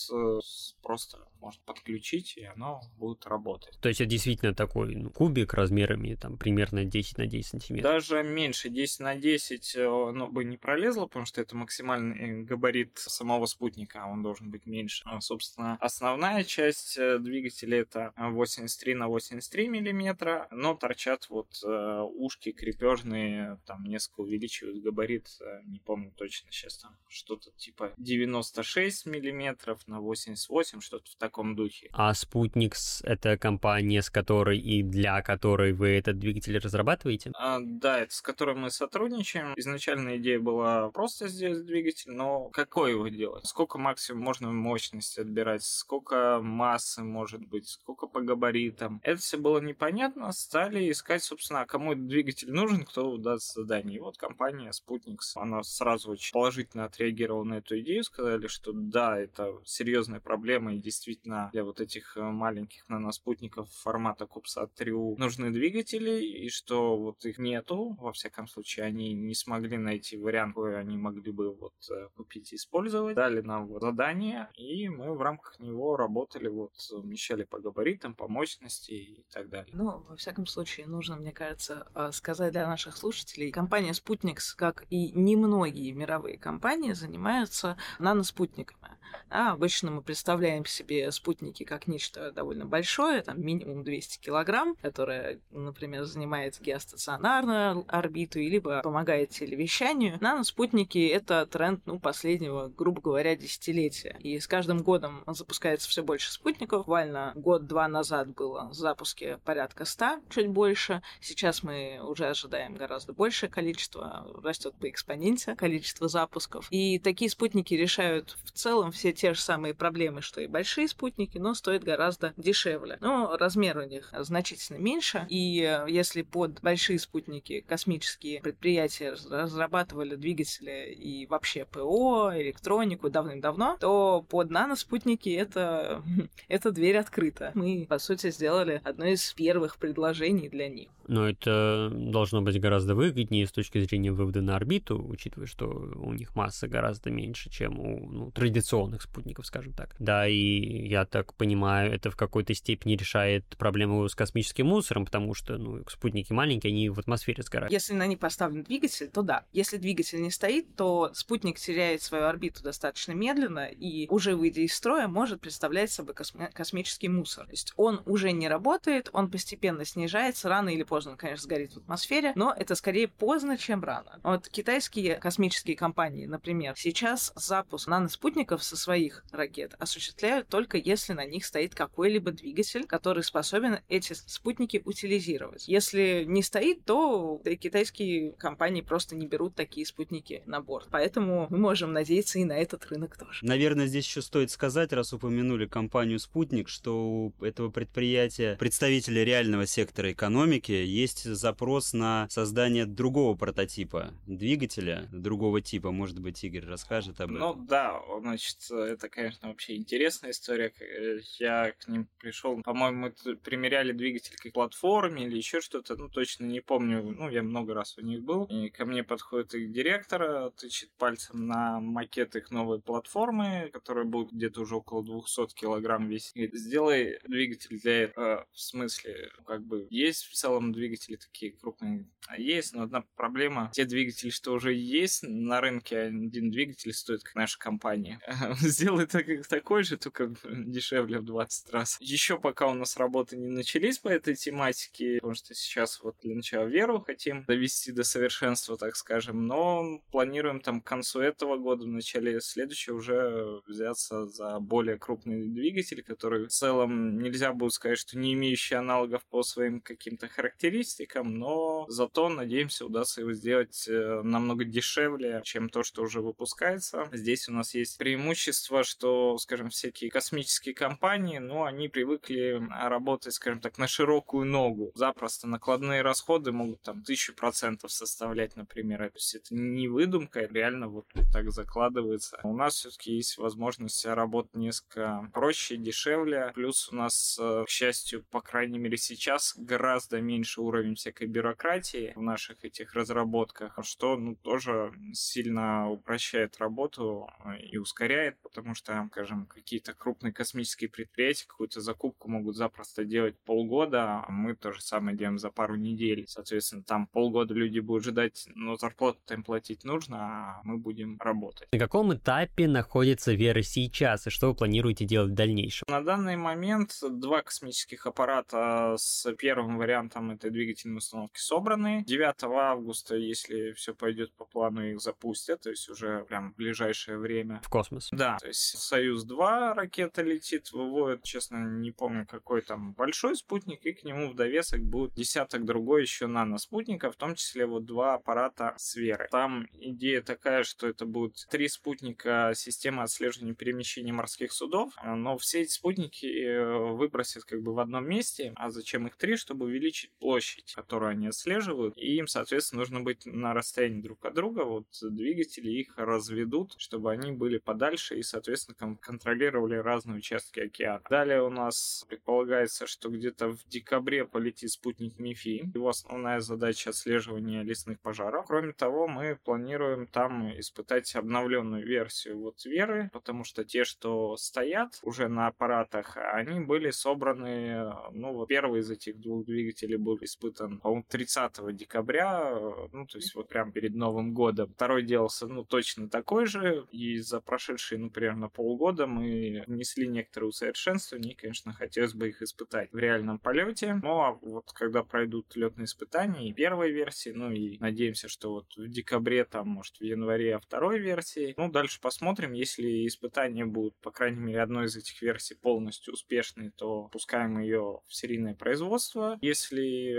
просто 0.81 1.19
можно 1.43 1.61
подключить, 1.65 2.37
и 2.37 2.45
оно 2.45 2.81
будет 2.97 3.25
работать. 3.25 3.77
То 3.81 3.89
есть 3.89 3.99
это 3.99 4.09
действительно 4.09 4.55
такой 4.55 4.95
ну, 4.95 5.09
кубик 5.09 5.53
размерами 5.53 6.15
там 6.15 6.37
примерно 6.37 6.85
10 6.85 7.17
на 7.17 7.27
10 7.27 7.47
сантиметров? 7.47 7.91
Даже 7.91 8.23
меньше 8.23 8.69
10 8.69 8.99
на 9.01 9.15
10 9.15 9.75
э, 9.75 9.85
оно 9.85 10.27
бы 10.27 10.45
не 10.45 10.57
пролезло, 10.57 11.05
потому 11.05 11.25
что 11.25 11.41
это 11.41 11.55
максимальный 11.55 12.43
габарит 12.43 12.97
самого 12.97 13.45
спутника, 13.45 14.03
а 14.03 14.07
он 14.07 14.23
должен 14.23 14.49
быть 14.49 14.65
меньше. 14.65 15.03
А, 15.05 15.19
собственно, 15.19 15.77
основная 15.81 16.43
часть 16.45 16.97
э, 16.97 17.19
двигателя 17.19 17.81
это 17.81 18.13
83 18.17 18.95
на 18.95 19.07
83 19.09 19.67
миллиметра, 19.67 20.47
но 20.51 20.75
торчат 20.75 21.29
вот 21.29 21.49
э, 21.63 22.01
ушки 22.15 22.53
крепежные, 22.53 23.59
там 23.65 23.83
несколько 23.83 24.21
увеличивают 24.21 24.81
габарит, 24.81 25.27
не 25.65 25.79
помню 25.79 26.11
точно 26.15 26.51
сейчас 26.51 26.77
там 26.77 26.95
что-то 27.07 27.51
типа 27.51 27.93
96 27.97 29.05
миллиметров 29.07 29.85
на 29.87 29.99
88, 29.99 30.79
что-то 30.79 31.11
в 31.11 31.15
таком 31.15 31.32
таком 31.33 31.55
духе. 31.55 31.89
А 31.93 32.13
Спутникс— 32.13 33.01
это 33.03 33.37
компания, 33.37 34.03
с 34.03 34.09
которой 34.11 34.59
и 34.59 34.83
для 34.83 35.21
которой 35.23 35.73
вы 35.73 35.89
этот 35.89 36.19
двигатель 36.19 36.57
разрабатываете? 36.59 37.31
А, 37.35 37.59
да, 37.59 37.99
это 37.99 38.13
с 38.13 38.21
которой 38.21 38.55
мы 38.55 38.69
сотрудничаем. 38.69 39.53
Изначально 39.57 40.17
идея 40.17 40.39
была 40.39 40.91
просто 40.91 41.27
сделать 41.27 41.65
двигатель, 41.65 42.11
но 42.11 42.49
какой 42.49 42.91
его 42.91 43.07
делать? 43.07 43.45
Сколько 43.47 43.79
максимум 43.79 44.21
можно 44.21 44.51
мощности 44.51 45.21
отбирать? 45.21 45.63
Сколько 45.63 46.39
массы 46.41 47.03
может 47.03 47.41
быть? 47.47 47.67
Сколько 47.67 48.05
по 48.05 48.21
габаритам? 48.21 49.01
Это 49.03 49.19
все 49.19 49.37
было 49.37 49.59
непонятно. 49.59 50.31
Стали 50.31 50.91
искать, 50.91 51.23
собственно, 51.23 51.61
а 51.61 51.65
кому 51.65 51.93
этот 51.93 52.07
двигатель 52.07 52.51
нужен, 52.51 52.85
кто 52.85 53.17
даст 53.17 53.55
задание. 53.55 53.97
И 53.97 53.99
вот 53.99 54.17
компания 54.17 54.71
Sputniks, 54.71 55.33
она 55.35 55.63
сразу 55.63 56.11
очень 56.11 56.31
положительно 56.31 56.85
отреагировала 56.85 57.43
на 57.43 57.55
эту 57.55 57.79
идею, 57.79 58.03
сказали, 58.03 58.45
что 58.45 58.71
да, 58.71 59.17
это 59.17 59.53
серьезная 59.65 60.19
проблема 60.19 60.75
и 60.75 60.77
действительно 60.77 61.22
действительно 61.23 61.49
для 61.51 61.63
вот 61.63 61.79
этих 61.79 62.17
э, 62.17 62.21
маленьких 62.21 62.87
наноспутников 62.89 63.69
формата 63.71 64.25
CubeSat 64.25 64.69
3 64.75 64.91
нужны 65.17 65.51
двигатели, 65.51 66.21
и 66.21 66.49
что 66.49 66.97
вот 66.97 67.25
их 67.25 67.37
нету, 67.37 67.95
во 67.99 68.11
всяком 68.11 68.47
случае, 68.47 68.85
они 68.85 69.13
не 69.13 69.35
смогли 69.35 69.77
найти 69.77 70.17
вариант, 70.17 70.55
какой 70.55 70.79
они 70.79 70.97
могли 70.97 71.31
бы 71.31 71.55
вот 71.55 71.73
э, 71.89 72.09
купить 72.15 72.53
и 72.53 72.55
использовать. 72.55 73.15
Дали 73.15 73.41
нам 73.41 73.79
задание, 73.79 74.49
и 74.55 74.89
мы 74.89 75.15
в 75.15 75.21
рамках 75.21 75.59
него 75.59 75.95
работали, 75.97 76.47
вот 76.47 76.73
умещали 76.91 77.43
по 77.43 77.59
габаритам, 77.59 78.13
по 78.13 78.27
мощности 78.27 78.91
и 78.91 79.25
так 79.31 79.49
далее. 79.49 79.73
Ну, 79.73 80.03
во 80.07 80.15
всяком 80.15 80.45
случае, 80.45 80.87
нужно, 80.87 81.15
мне 81.15 81.31
кажется, 81.31 81.87
э, 81.95 82.11
сказать 82.11 82.51
для 82.51 82.67
наших 82.67 82.97
слушателей, 82.97 83.51
компания 83.51 83.91
Sputniks, 83.91 84.55
как 84.55 84.85
и 84.89 85.11
немногие 85.11 85.93
мировые 85.93 86.37
компании, 86.37 86.93
занимаются 86.93 87.77
наноспутниками. 87.99 88.97
А 89.29 89.51
обычно 89.51 89.91
мы 89.91 90.01
представляем 90.01 90.65
себе 90.65 91.02
спутники 91.11 91.63
как 91.63 91.87
нечто 91.87 92.31
довольно 92.31 92.65
большое, 92.65 93.21
там 93.21 93.41
минимум 93.41 93.83
200 93.83 94.19
килограмм, 94.19 94.75
которое, 94.81 95.39
например, 95.51 96.03
занимает 96.05 96.59
геостационарную 96.59 97.85
орбиту, 97.87 98.39
либо 98.39 98.81
помогает 98.81 99.29
телевещанию. 99.29 100.17
Наноспутники— 100.21 101.07
это 101.13 101.45
тренд, 101.45 101.81
ну, 101.85 101.99
последнего, 101.99 102.69
грубо 102.69 103.01
говоря, 103.01 103.35
десятилетия. 103.35 104.17
И 104.19 104.39
с 104.39 104.47
каждым 104.47 104.83
годом 104.83 105.23
запускается 105.27 105.89
все 105.89 106.03
больше 106.03 106.31
спутников. 106.31 106.79
Буквально 106.79 107.33
год-два 107.35 107.87
назад 107.87 108.33
было 108.33 108.69
в 108.69 108.73
запуске 108.73 109.39
порядка 109.45 109.85
100, 109.85 110.21
чуть 110.29 110.47
больше. 110.47 111.01
Сейчас 111.21 111.63
мы 111.63 111.99
уже 112.03 112.27
ожидаем 112.27 112.75
гораздо 112.75 113.13
большее 113.13 113.49
количество, 113.49 114.27
растет 114.43 114.73
по 114.79 114.89
экспоненте 114.89 115.55
количество 115.55 116.07
запусков. 116.07 116.67
И 116.69 116.99
такие 116.99 117.29
спутники 117.29 117.73
решают 117.73 118.37
в 118.43 118.51
целом 118.51 118.91
все 118.91 119.13
те 119.13 119.33
же 119.33 119.41
самые 119.41 119.73
проблемы, 119.73 120.21
что 120.21 120.41
и 120.41 120.47
большие 120.47 120.87
спутники, 120.93 121.37
но 121.37 121.53
стоят 121.53 121.83
гораздо 121.83 122.33
дешевле. 122.37 122.97
Но 123.01 123.35
размер 123.37 123.77
у 123.77 123.83
них 123.83 124.13
значительно 124.19 124.77
меньше, 124.77 125.25
и 125.29 125.61
э, 125.61 125.89
если 125.89 126.21
под 126.21 126.61
большие 126.61 126.99
спутники 126.99 127.65
космические 127.67 128.41
предприятия 128.41 129.15
разрабатывали 129.29 130.15
двигатели 130.15 130.93
и 130.93 131.25
вообще 131.27 131.65
ПО, 131.65 132.31
электронику 132.35 133.09
давным-давно, 133.09 133.77
то 133.79 134.25
под 134.29 134.49
наноспутники 134.49 135.29
это, 135.29 136.03
это 136.47 136.71
дверь 136.71 136.97
открыта. 136.97 137.51
Мы, 137.55 137.85
по 137.89 137.99
сути, 137.99 138.31
сделали 138.31 138.81
одно 138.83 139.05
из 139.05 139.33
первых 139.33 139.77
предложений 139.77 140.49
для 140.49 140.69
них. 140.69 140.89
Но 141.07 141.27
это 141.27 141.89
должно 141.91 142.41
быть 142.41 142.59
гораздо 142.59 142.95
выгоднее 142.95 143.45
с 143.45 143.51
точки 143.51 143.79
зрения 143.79 144.11
вывода 144.11 144.41
на 144.41 144.55
орбиту, 144.55 145.03
учитывая, 145.05 145.47
что 145.47 145.67
у 145.67 146.13
них 146.13 146.35
масса 146.35 146.67
гораздо 146.67 147.11
меньше, 147.11 147.49
чем 147.49 147.79
у 147.79 148.09
ну, 148.09 148.31
традиционных 148.31 149.01
спутников, 149.01 149.45
скажем 149.45 149.73
так. 149.73 149.95
Да, 149.99 150.27
и 150.27 150.82
я 150.87 151.05
так 151.05 151.33
понимаю, 151.33 151.93
это 151.93 152.11
в 152.11 152.15
какой-то 152.15 152.53
степени 152.53 152.95
решает 152.95 153.45
проблему 153.57 154.07
с 154.07 154.15
космическим 154.15 154.67
мусором, 154.67 155.05
потому 155.05 155.33
что 155.33 155.57
ну, 155.57 155.83
спутники 155.89 156.33
маленькие, 156.33 156.71
они 156.71 156.89
в 156.89 156.99
атмосфере 156.99 157.43
сгорают. 157.43 157.71
Если 157.71 157.93
на 157.93 158.07
них 158.07 158.19
поставлен 158.19 158.63
двигатель, 158.63 159.07
то 159.07 159.21
да. 159.21 159.45
Если 159.51 159.77
двигатель 159.77 160.21
не 160.21 160.31
стоит, 160.31 160.75
то 160.75 161.11
спутник 161.13 161.59
теряет 161.59 162.01
свою 162.01 162.25
орбиту 162.25 162.63
достаточно 162.63 163.13
медленно 163.13 163.65
и 163.65 164.07
уже 164.09 164.35
выйдя 164.35 164.61
из 164.61 164.73
строя 164.73 165.07
может 165.07 165.41
представлять 165.41 165.91
собой 165.91 166.13
косми- 166.13 166.51
космический 166.51 167.09
мусор. 167.09 167.45
То 167.45 167.51
есть 167.51 167.73
он 167.77 168.01
уже 168.05 168.31
не 168.31 168.47
работает, 168.47 169.09
он 169.13 169.29
постепенно 169.29 169.85
снижается, 169.85 170.49
рано 170.49 170.69
или 170.69 170.83
поздно 170.83 171.11
он, 171.11 171.17
конечно, 171.17 171.43
сгорит 171.43 171.73
в 171.73 171.77
атмосфере, 171.77 172.33
но 172.35 172.53
это 172.57 172.75
скорее 172.75 173.07
поздно, 173.07 173.57
чем 173.57 173.83
рано. 173.83 174.19
Вот 174.23 174.47
китайские 174.49 175.15
космические 175.15 175.75
компании, 175.75 176.25
например, 176.25 176.73
сейчас 176.77 177.31
запуск 177.35 177.87
наноспутников 177.87 178.63
со 178.63 178.77
своих 178.77 179.23
ракет 179.31 179.75
осуществляют 179.79 180.47
только 180.47 180.72
только 180.73 180.89
если 180.89 181.13
на 181.13 181.25
них 181.25 181.45
стоит 181.45 181.75
какой-либо 181.75 182.31
двигатель, 182.31 182.85
который 182.85 183.23
способен 183.23 183.79
эти 183.89 184.13
спутники 184.13 184.81
утилизировать. 184.83 185.67
Если 185.67 186.23
не 186.25 186.41
стоит, 186.41 186.83
то 186.85 187.39
да, 187.43 187.55
китайские 187.55 188.31
компании 188.33 188.81
просто 188.81 189.15
не 189.15 189.27
берут 189.27 189.55
такие 189.55 189.85
спутники 189.85 190.41
на 190.45 190.61
борт. 190.61 190.87
Поэтому 190.91 191.47
мы 191.49 191.57
можем 191.57 191.93
надеяться 191.93 192.39
и 192.39 192.43
на 192.43 192.57
этот 192.57 192.85
рынок 192.87 193.17
тоже. 193.17 193.45
Наверное, 193.45 193.85
здесь 193.85 194.05
еще 194.05 194.21
стоит 194.21 194.49
сказать, 194.49 194.93
раз 194.93 195.13
упомянули 195.13 195.67
компанию 195.67 196.19
«Спутник», 196.19 196.69
что 196.69 196.95
у 196.95 197.33
этого 197.43 197.69
предприятия, 197.69 198.55
представителя 198.57 199.23
реального 199.23 199.67
сектора 199.67 200.11
экономики, 200.11 200.71
есть 200.71 201.23
запрос 201.23 201.93
на 201.93 202.27
создание 202.29 202.85
другого 202.85 203.35
прототипа 203.35 204.13
двигателя, 204.25 205.07
другого 205.11 205.61
типа. 205.61 205.91
Может 205.91 206.19
быть, 206.19 206.43
Игорь 206.43 206.65
расскажет 206.65 207.21
об 207.21 207.29
этом? 207.29 207.39
Ну 207.39 207.65
да, 207.67 208.01
значит, 208.21 208.57
это, 208.71 209.09
конечно, 209.09 209.49
вообще 209.49 209.75
интересная 209.75 210.31
история. 210.31 210.62
Э, 210.65 211.19
я 211.39 211.71
к 211.71 211.87
ним 211.87 212.07
пришел, 212.19 212.61
по-моему, 212.61 213.13
мы 213.25 213.35
примеряли 213.35 213.91
двигатель 213.91 214.35
к 214.37 214.51
платформе 214.53 215.25
или 215.25 215.37
еще 215.37 215.61
что-то, 215.61 215.95
ну 215.95 216.09
точно 216.09 216.45
не 216.45 216.61
помню. 216.61 217.01
Ну, 217.01 217.29
я 217.29 217.43
много 217.43 217.73
раз 217.73 217.97
у 217.97 218.01
них 218.01 218.21
был. 218.23 218.45
И 218.45 218.69
ко 218.69 218.85
мне 218.85 219.03
подходит 219.03 219.53
их 219.55 219.71
директор, 219.71 220.51
тычет 220.51 220.91
пальцем 220.97 221.47
на 221.47 221.79
макет 221.79 222.35
их 222.35 222.51
новой 222.51 222.81
платформы, 222.81 223.69
которая 223.73 224.05
будет 224.05 224.31
где-то 224.31 224.61
уже 224.61 224.75
около 224.75 225.03
200 225.03 225.53
килограмм 225.55 226.07
весить. 226.07 226.35
Говорит, 226.35 226.55
сделай 226.55 227.19
двигатель 227.27 227.79
для 227.79 228.03
этого. 228.03 228.47
В 228.51 228.59
смысле, 228.59 229.31
как 229.45 229.63
бы, 229.63 229.87
есть 229.89 230.25
в 230.25 230.33
целом 230.33 230.71
двигатели 230.71 231.15
такие 231.15 231.51
крупные? 231.51 232.05
Есть, 232.37 232.73
но 232.73 232.83
одна 232.83 233.03
проблема. 233.15 233.69
Те 233.73 233.85
двигатели, 233.85 234.29
что 234.29 234.53
уже 234.53 234.73
есть 234.73 235.23
на 235.23 235.61
рынке, 235.61 235.97
один 235.99 236.51
двигатель 236.51 236.93
стоит, 236.93 237.23
как 237.23 237.35
наша 237.35 237.59
компания. 237.59 238.19
Сделай 238.59 239.05
так, 239.05 239.25
такой 239.47 239.83
же, 239.83 239.97
только 239.97 240.33
дешевле 240.65 241.19
в 241.19 241.25
20 241.25 241.71
раз. 241.71 241.97
Еще 241.99 242.39
пока 242.39 242.67
у 242.67 242.73
нас 242.73 242.97
работы 242.97 243.37
не 243.37 243.49
начались 243.49 243.99
по 243.99 244.09
этой 244.09 244.35
тематике, 244.35 245.15
потому 245.15 245.35
что 245.35 245.53
сейчас 245.53 246.01
вот 246.01 246.15
для 246.21 246.35
начала 246.35 246.65
веру 246.65 246.99
хотим 246.99 247.43
довести 247.45 247.91
до 247.91 248.03
совершенства, 248.03 248.77
так 248.77 248.95
скажем, 248.95 249.47
но 249.47 250.01
планируем 250.11 250.59
там 250.59 250.81
к 250.81 250.87
концу 250.87 251.21
этого 251.21 251.57
года, 251.57 251.85
в 251.85 251.87
начале 251.87 252.39
следующего 252.41 252.97
уже 252.97 253.61
взяться 253.67 254.25
за 254.27 254.59
более 254.59 254.97
крупный 254.97 255.47
двигатель, 255.47 256.03
который 256.03 256.45
в 256.45 256.49
целом 256.49 257.19
нельзя 257.19 257.53
будет 257.53 257.73
сказать, 257.73 257.97
что 257.97 258.17
не 258.17 258.33
имеющий 258.33 258.75
аналогов 258.75 259.23
по 259.29 259.43
своим 259.43 259.81
каким-то 259.81 260.27
характеристикам, 260.27 261.37
но 261.37 261.85
зато, 261.89 262.29
надеемся, 262.29 262.85
удастся 262.85 263.21
его 263.21 263.33
сделать 263.33 263.85
э, 263.87 264.21
намного 264.23 264.63
дешевле, 264.63 265.41
чем 265.43 265.69
то, 265.69 265.83
что 265.83 266.03
уже 266.03 266.21
выпускается. 266.21 267.09
Здесь 267.11 267.49
у 267.49 267.53
нас 267.53 267.73
есть 267.73 267.97
преимущество, 267.97 268.83
что, 268.83 269.37
скажем, 269.37 269.69
всякие 269.69 270.09
космические 270.09 270.42
компании, 270.75 271.37
ну, 271.37 271.63
они 271.63 271.87
привыкли 271.87 272.61
работать, 272.71 273.33
скажем 273.33 273.59
так, 273.59 273.77
на 273.77 273.87
широкую 273.87 274.45
ногу. 274.45 274.91
Запросто 274.95 275.47
накладные 275.47 276.01
расходы 276.01 276.51
могут 276.51 276.81
там 276.81 277.03
тысячу 277.03 277.33
процентов 277.33 277.91
составлять, 277.91 278.55
например. 278.55 278.99
То 279.09 279.15
есть 279.15 279.35
это 279.35 279.55
не 279.55 279.87
выдумка, 279.87 280.41
это 280.41 280.53
реально 280.53 280.87
вот 280.87 281.05
так 281.31 281.51
закладывается. 281.51 282.39
У 282.43 282.55
нас 282.55 282.75
все-таки 282.75 283.13
есть 283.15 283.37
возможность 283.37 284.05
работать 284.05 284.55
несколько 284.55 285.29
проще, 285.33 285.77
дешевле. 285.77 286.51
Плюс 286.53 286.89
у 286.91 286.95
нас, 286.95 287.37
э, 287.39 287.63
к 287.65 287.69
счастью, 287.69 288.23
по 288.31 288.41
крайней 288.41 288.79
мере 288.79 288.97
сейчас, 288.97 289.53
гораздо 289.57 290.21
меньше 290.21 290.61
уровень 290.61 290.95
всякой 290.95 291.27
бюрократии 291.27 292.13
в 292.15 292.21
наших 292.21 292.63
этих 292.63 292.93
разработках, 292.93 293.77
что 293.83 294.17
ну, 294.17 294.35
тоже 294.35 294.93
сильно 295.13 295.89
упрощает 295.89 296.57
работу 296.57 297.29
э, 297.45 297.59
и 297.59 297.77
ускоряет, 297.77 298.39
потому 298.41 298.75
что, 298.75 299.07
скажем, 299.11 299.45
какие-то 299.45 299.93
крупные 299.93 300.32
космические 300.33 300.89
предприятия 300.89 301.45
какую-то 301.47 301.81
закупку 301.81 302.29
могут 302.29 302.55
запросто 302.55 303.05
делать 303.05 303.35
полгода, 303.45 304.23
а 304.25 304.31
мы 304.31 304.55
то 304.55 304.71
же 304.71 304.81
самое 304.81 305.17
делаем 305.17 305.37
за 305.37 305.49
пару 305.49 305.75
недель. 305.75 306.25
Соответственно, 306.27 306.83
там 306.83 307.07
полгода 307.07 307.53
люди 307.53 307.79
будут 307.79 308.05
ждать, 308.05 308.47
но 308.55 308.75
зарплату 308.75 309.19
им 309.31 309.43
платить 309.43 309.83
нужно, 309.83 310.17
а 310.17 310.61
мы 310.63 310.77
будем 310.77 311.17
работать. 311.19 311.67
На 311.71 311.79
каком 311.79 312.13
этапе 312.13 312.67
находится 312.67 313.33
Вера 313.33 313.61
сейчас 313.61 314.27
и 314.27 314.29
что 314.29 314.47
вы 314.47 314.55
планируете 314.55 315.05
делать 315.05 315.31
в 315.31 315.35
дальнейшем? 315.35 315.85
На 315.87 316.01
данный 316.01 316.35
момент 316.35 316.97
два 317.01 317.41
космических 317.41 318.05
аппарата 318.05 318.95
с 318.97 319.31
первым 319.35 319.77
вариантом 319.77 320.31
этой 320.31 320.49
двигательной 320.49 320.97
установки 320.97 321.39
собраны. 321.39 322.03
9 322.05 322.43
августа, 322.43 323.15
если 323.15 323.71
все 323.73 323.93
пойдет 323.93 324.33
по 324.33 324.45
плану, 324.45 324.85
их 324.85 324.99
запустят, 324.99 325.61
то 325.61 325.69
есть 325.69 325.89
уже 325.89 326.25
прям 326.25 326.53
в 326.53 326.55
ближайшее 326.55 327.17
время. 327.17 327.61
В 327.63 327.69
космос? 327.69 328.09
Да, 328.11 328.37
то 328.39 328.47
есть 328.47 328.77
Союз-2 328.77 329.73
ракета 329.73 330.22
летит, 330.23 330.71
выводит, 330.71 331.23
честно, 331.23 331.57
не 331.57 331.91
помню, 331.91 332.25
какой 332.25 332.61
там 332.61 332.93
большой 332.93 333.35
спутник, 333.35 333.85
и 333.85 333.93
к 333.93 334.03
нему 334.03 334.29
в 334.29 334.35
довесок 334.35 334.81
будет 334.81 335.13
десяток 335.13 335.65
другой 335.65 336.01
еще 336.01 336.27
наноспутников, 336.27 337.15
в 337.15 337.17
том 337.17 337.35
числе 337.35 337.65
вот 337.65 337.85
два 337.85 338.15
аппарата 338.15 338.73
Сферы. 338.77 339.27
Там 339.31 339.67
идея 339.73 340.21
такая, 340.21 340.63
что 340.63 340.87
это 340.87 341.05
будут 341.05 341.35
три 341.49 341.67
спутника 341.67 342.53
системы 342.55 343.03
отслеживания 343.03 343.53
перемещения 343.53 344.13
морских 344.13 344.51
судов, 344.51 344.93
но 345.03 345.37
все 345.37 345.61
эти 345.61 345.71
спутники 345.71 346.25
э, 346.25 346.93
выбросят 346.93 347.43
как 347.43 347.61
бы 347.61 347.73
в 347.73 347.79
одном 347.79 348.07
месте, 348.07 348.53
а 348.55 348.69
зачем 348.69 349.07
их 349.07 349.17
три, 349.17 349.35
чтобы 349.35 349.65
увеличить 349.65 350.11
площадь, 350.19 350.73
которую 350.73 351.11
они 351.11 351.27
отслеживают, 351.27 351.97
и 351.97 352.15
им, 352.15 352.27
соответственно, 352.27 352.79
нужно 352.79 353.01
быть 353.01 353.25
на 353.25 353.53
расстоянии 353.53 354.01
друг 354.01 354.25
от 354.25 354.33
друга, 354.33 354.63
вот 354.63 354.87
двигатели 355.01 355.71
их 355.71 355.93
разведут, 355.97 356.73
чтобы 356.77 357.11
они 357.11 357.31
были 357.31 357.57
подальше 357.57 358.17
и, 358.17 358.23
соответственно, 358.23 358.97
контролировали 358.97 359.75
разные 360.03 360.17
участки 360.17 360.59
океана. 360.59 361.01
Далее 361.09 361.43
у 361.43 361.49
нас 361.49 362.05
предполагается, 362.07 362.87
что 362.87 363.09
где-то 363.09 363.49
в 363.49 363.67
декабре 363.67 364.25
полетит 364.25 364.71
спутник 364.71 365.19
МИФИ. 365.19 365.71
Его 365.73 365.89
основная 365.89 366.39
задача 366.39 366.89
отслеживания 366.89 367.63
лесных 367.63 367.99
пожаров. 367.99 368.45
Кроме 368.47 368.73
того, 368.73 369.07
мы 369.07 369.37
планируем 369.43 370.07
там 370.07 370.51
испытать 370.59 371.15
обновленную 371.15 371.85
версию 371.85 372.39
вот 372.39 372.63
Веры, 372.65 373.09
потому 373.13 373.43
что 373.43 373.63
те, 373.63 373.83
что 373.83 374.37
стоят 374.37 374.99
уже 375.03 375.27
на 375.27 375.47
аппаратах, 375.47 376.17
они 376.17 376.59
были 376.61 376.91
собраны, 376.91 377.91
ну 378.11 378.33
вот 378.33 378.47
первый 378.47 378.81
из 378.81 378.89
этих 378.89 379.19
двух 379.19 379.45
двигателей 379.45 379.97
был 379.97 380.17
испытан, 380.21 380.79
по-моему, 380.79 381.05
30 381.07 381.75
декабря, 381.75 382.57
ну 382.91 383.05
то 383.05 383.17
есть 383.17 383.35
вот 383.35 383.49
прям 383.49 383.71
перед 383.71 383.95
Новым 383.95 384.33
годом. 384.33 384.71
Второй 384.73 385.03
делался, 385.03 385.47
ну 385.47 385.63
точно 385.65 386.09
такой 386.09 386.45
же, 386.45 386.85
и 386.91 387.17
за 387.17 387.41
прошедшие, 387.41 387.99
ну 387.99 388.09
примерно 388.09 388.49
полгода 388.49 389.07
мы 389.07 389.63
внесли 389.93 390.07
некоторые 390.07 390.49
усовершенствования, 390.49 391.31
и, 391.31 391.35
конечно, 391.35 391.73
хотелось 391.73 392.13
бы 392.13 392.29
их 392.29 392.41
испытать 392.41 392.91
в 392.91 392.97
реальном 392.97 393.39
полете. 393.39 393.99
Ну 394.01 394.21
а 394.21 394.33
вот 394.33 394.71
когда 394.73 395.03
пройдут 395.03 395.55
летные 395.55 395.85
испытания 395.85 396.49
и 396.49 396.53
первой 396.53 396.91
версии, 396.91 397.29
ну 397.29 397.51
и 397.51 397.77
надеемся, 397.79 398.27
что 398.27 398.53
вот 398.53 398.75
в 398.75 398.87
декабре, 398.87 399.45
там, 399.45 399.69
может, 399.69 399.97
в 399.97 400.03
январе 400.03 400.59
второй 400.59 400.99
версии, 400.99 401.53
ну 401.57 401.71
дальше 401.71 401.99
посмотрим, 402.01 402.53
если 402.53 403.07
испытания 403.07 403.65
будут, 403.65 403.95
по 404.01 404.11
крайней 404.11 404.39
мере, 404.39 404.61
одной 404.61 404.85
из 404.85 404.95
этих 404.95 405.21
версий 405.21 405.55
полностью 405.55 406.13
успешной, 406.13 406.71
то 406.75 407.09
пускаем 407.11 407.59
ее 407.59 407.99
в 408.07 408.13
серийное 408.13 408.55
производство. 408.55 409.37
Если 409.41 410.17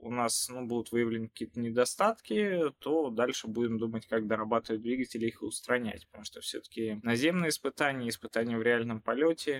у 0.00 0.10
нас 0.10 0.48
ну, 0.48 0.66
будут 0.66 0.92
выявлены 0.92 1.28
какие-то 1.28 1.60
недостатки, 1.60 2.72
то 2.80 3.10
дальше 3.10 3.48
будем 3.48 3.78
думать, 3.78 4.06
как 4.06 4.26
дорабатывать 4.26 4.82
двигатели 4.82 5.26
и 5.26 5.28
их 5.28 5.42
устранять, 5.42 6.06
потому 6.08 6.24
что 6.24 6.40
все-таки 6.40 7.00
наземные 7.02 7.50
испытания, 7.50 8.08
испытания 8.08 8.56
в 8.56 8.62
реальном 8.62 9.00
полете, 9.00 9.11